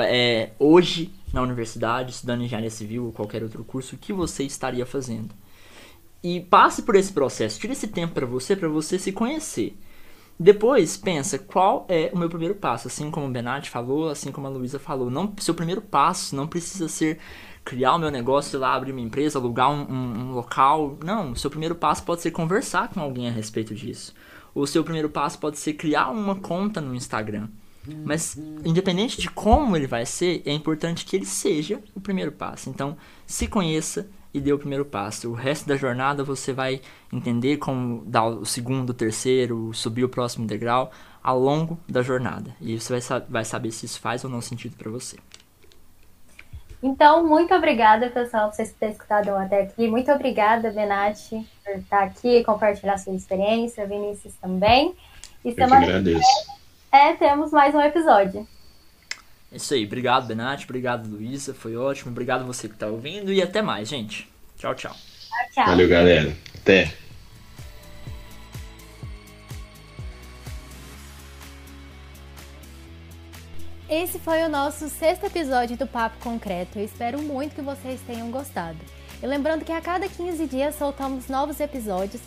é, 0.02 0.52
hoje 0.60 1.12
na 1.34 1.42
universidade, 1.42 2.12
estudando 2.12 2.44
engenharia 2.44 2.70
civil 2.70 3.06
ou 3.06 3.12
qualquer 3.12 3.42
outro 3.42 3.64
curso, 3.64 3.96
o 3.96 3.98
que 3.98 4.14
você 4.14 4.44
estaria 4.44 4.86
fazendo? 4.86 5.34
E 6.22 6.42
passe 6.42 6.84
por 6.84 6.96
esse 6.96 7.12
processo, 7.12 7.60
tire 7.60 7.74
esse 7.74 7.88
tempo 7.88 8.14
para 8.14 8.28
você, 8.28 8.56
para 8.56 8.70
você 8.70 9.00
se 9.00 9.12
conhecer. 9.12 9.76
Depois, 10.44 10.98
pensa, 10.98 11.38
qual 11.38 11.86
é 11.88 12.10
o 12.12 12.18
meu 12.18 12.28
primeiro 12.28 12.56
passo? 12.56 12.88
Assim 12.88 13.12
como 13.12 13.28
o 13.28 13.30
Benatti 13.30 13.70
falou, 13.70 14.10
assim 14.10 14.32
como 14.32 14.48
a 14.48 14.50
Luísa 14.50 14.80
falou. 14.80 15.08
Não, 15.08 15.32
seu 15.38 15.54
primeiro 15.54 15.84
passo 15.84 16.36
não 16.36 16.48
precisa 16.48 16.88
ser 16.88 17.20
criar 17.64 17.94
o 17.94 18.00
meu 18.00 18.10
negócio, 18.10 18.58
ir 18.58 18.60
lá 18.60 18.74
abrir 18.74 18.92
uma 18.92 19.02
empresa, 19.02 19.38
alugar 19.38 19.70
um, 19.70 19.84
um, 19.84 20.18
um 20.18 20.32
local. 20.34 20.98
Não, 21.06 21.36
seu 21.36 21.52
primeiro 21.52 21.76
passo 21.76 22.02
pode 22.02 22.24
ser 22.24 22.32
conversar 22.32 22.88
com 22.88 23.00
alguém 23.00 23.30
a 23.30 23.32
respeito 23.32 23.76
disso. 23.76 24.16
O 24.56 24.66
seu 24.66 24.84
primeiro 24.84 25.12
passo 25.12 25.38
pode 25.38 25.60
ser 25.60 25.74
criar 25.74 26.10
uma 26.10 26.34
conta 26.34 26.82
no 26.82 26.96
Instagram. 26.96 27.48
Mas, 28.04 28.36
independente 28.66 29.22
de 29.22 29.30
como 29.30 29.78
ele 29.78 29.86
vai 29.86 30.08
ser, 30.08 30.42
é 30.44 30.52
importante 30.52 31.06
que 31.06 31.16
ele 31.16 31.26
seja 31.28 31.80
o 31.94 32.02
primeiro 32.02 32.32
passo. 32.32 32.68
Então, 32.68 32.98
se 33.28 33.48
conheça, 33.48 34.10
e 34.34 34.40
dê 34.40 34.54
o 34.54 34.60
primeiro 34.60 34.86
passo. 34.86 35.30
O 35.30 35.34
resto 35.34 35.68
da 35.68 35.76
jornada 35.76 36.24
você 36.24 36.54
vai 36.54 36.82
entender 37.12 37.58
como 37.58 38.04
dar 38.06 38.26
o 38.26 38.46
segundo, 38.46 38.92
o 38.92 38.94
terceiro, 38.94 39.74
subir 39.74 40.04
o 40.04 40.10
próximo 40.10 40.48
degrau 40.48 40.92
ao 41.24 41.40
longo 41.40 41.80
da 41.88 42.02
jornada. 42.02 42.56
E 42.60 42.80
você 42.80 43.00
vai, 43.00 43.22
vai 43.30 43.46
saber 43.46 43.72
se 43.72 43.86
isso 43.86 44.00
faz 44.00 44.24
ou 44.24 44.30
não 44.30 44.42
sentido 44.42 44.76
para 44.76 44.90
você. 44.90 45.18
Então, 46.84 47.28
muito 47.28 47.54
obrigada, 47.54 48.10
pessoal, 48.10 48.50
por 48.50 48.56
vocês 48.56 48.74
terem 48.74 48.94
escutado 48.94 49.30
até 49.30 49.62
aqui. 49.62 49.88
Muito 49.88 50.12
obrigada, 50.12 50.72
Benatti, 50.72 51.48
por 51.64 51.76
estar 51.76 52.04
aqui 52.04 52.38
e 52.38 52.44
compartilhar 52.44 52.98
sua 52.98 53.14
experiência, 53.14 53.86
Vinícius 53.86 54.34
também. 54.42 54.96
E 55.46 55.50
Eu 55.50 55.54
semana 55.54 55.86
que 55.86 55.92
agradeço. 55.92 56.28
É, 56.92 57.14
temos 57.14 57.52
mais 57.52 57.76
um 57.76 57.82
episódio. 57.82 58.48
É 59.52 59.58
isso 59.58 59.74
aí. 59.74 59.86
Obrigado, 59.86 60.28
Benatti. 60.28 60.64
Obrigado, 60.64 61.10
Luísa. 61.10 61.54
Foi 61.54 61.76
ótimo. 61.76 62.12
Obrigado 62.12 62.46
você 62.46 62.68
que 62.68 62.76
está 62.76 62.88
ouvindo. 62.88 63.34
E 63.34 63.42
até 63.42 63.62
mais, 63.62 63.90
gente. 63.90 64.30
Tchau, 64.58 64.74
tchau. 64.74 64.94
Tchau, 64.94 65.48
tchau. 65.54 65.66
Valeu, 65.66 65.90
galera. 65.90 66.36
Até. 66.56 66.94
Esse 73.90 74.20
foi 74.20 74.42
o 74.44 74.48
nosso 74.48 74.88
sexto 74.88 75.26
episódio 75.26 75.76
do 75.76 75.86
Papo 75.86 76.18
Concreto. 76.20 76.80
Eu 76.80 76.86
espero 76.86 77.22
muito 77.22 77.54
que 77.54 77.62
vocês 77.62 78.00
tenham 78.08 78.32
gostado. 78.32 78.78
E 79.22 79.28
lembrando 79.28 79.66
que 79.66 79.72
a 79.74 79.82
cada 79.82 80.08
15 80.08 80.48
dias 80.48 80.76
soltamos 80.76 81.28
novos 81.28 81.60
episódios 81.60 82.22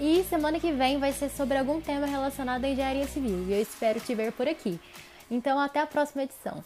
e 0.00 0.24
semana 0.24 0.58
que 0.58 0.72
vem 0.72 0.98
vai 0.98 1.12
ser 1.12 1.28
sobre 1.28 1.58
algum 1.58 1.82
tema 1.82 2.06
relacionado 2.06 2.64
à 2.64 2.68
engenharia 2.68 3.06
civil. 3.06 3.44
E 3.46 3.52
eu 3.52 3.60
espero 3.60 4.00
te 4.00 4.14
ver 4.14 4.32
por 4.32 4.48
aqui. 4.48 4.80
Então, 5.32 5.58
até 5.58 5.80
a 5.80 5.86
próxima 5.86 6.24
edição. 6.24 6.62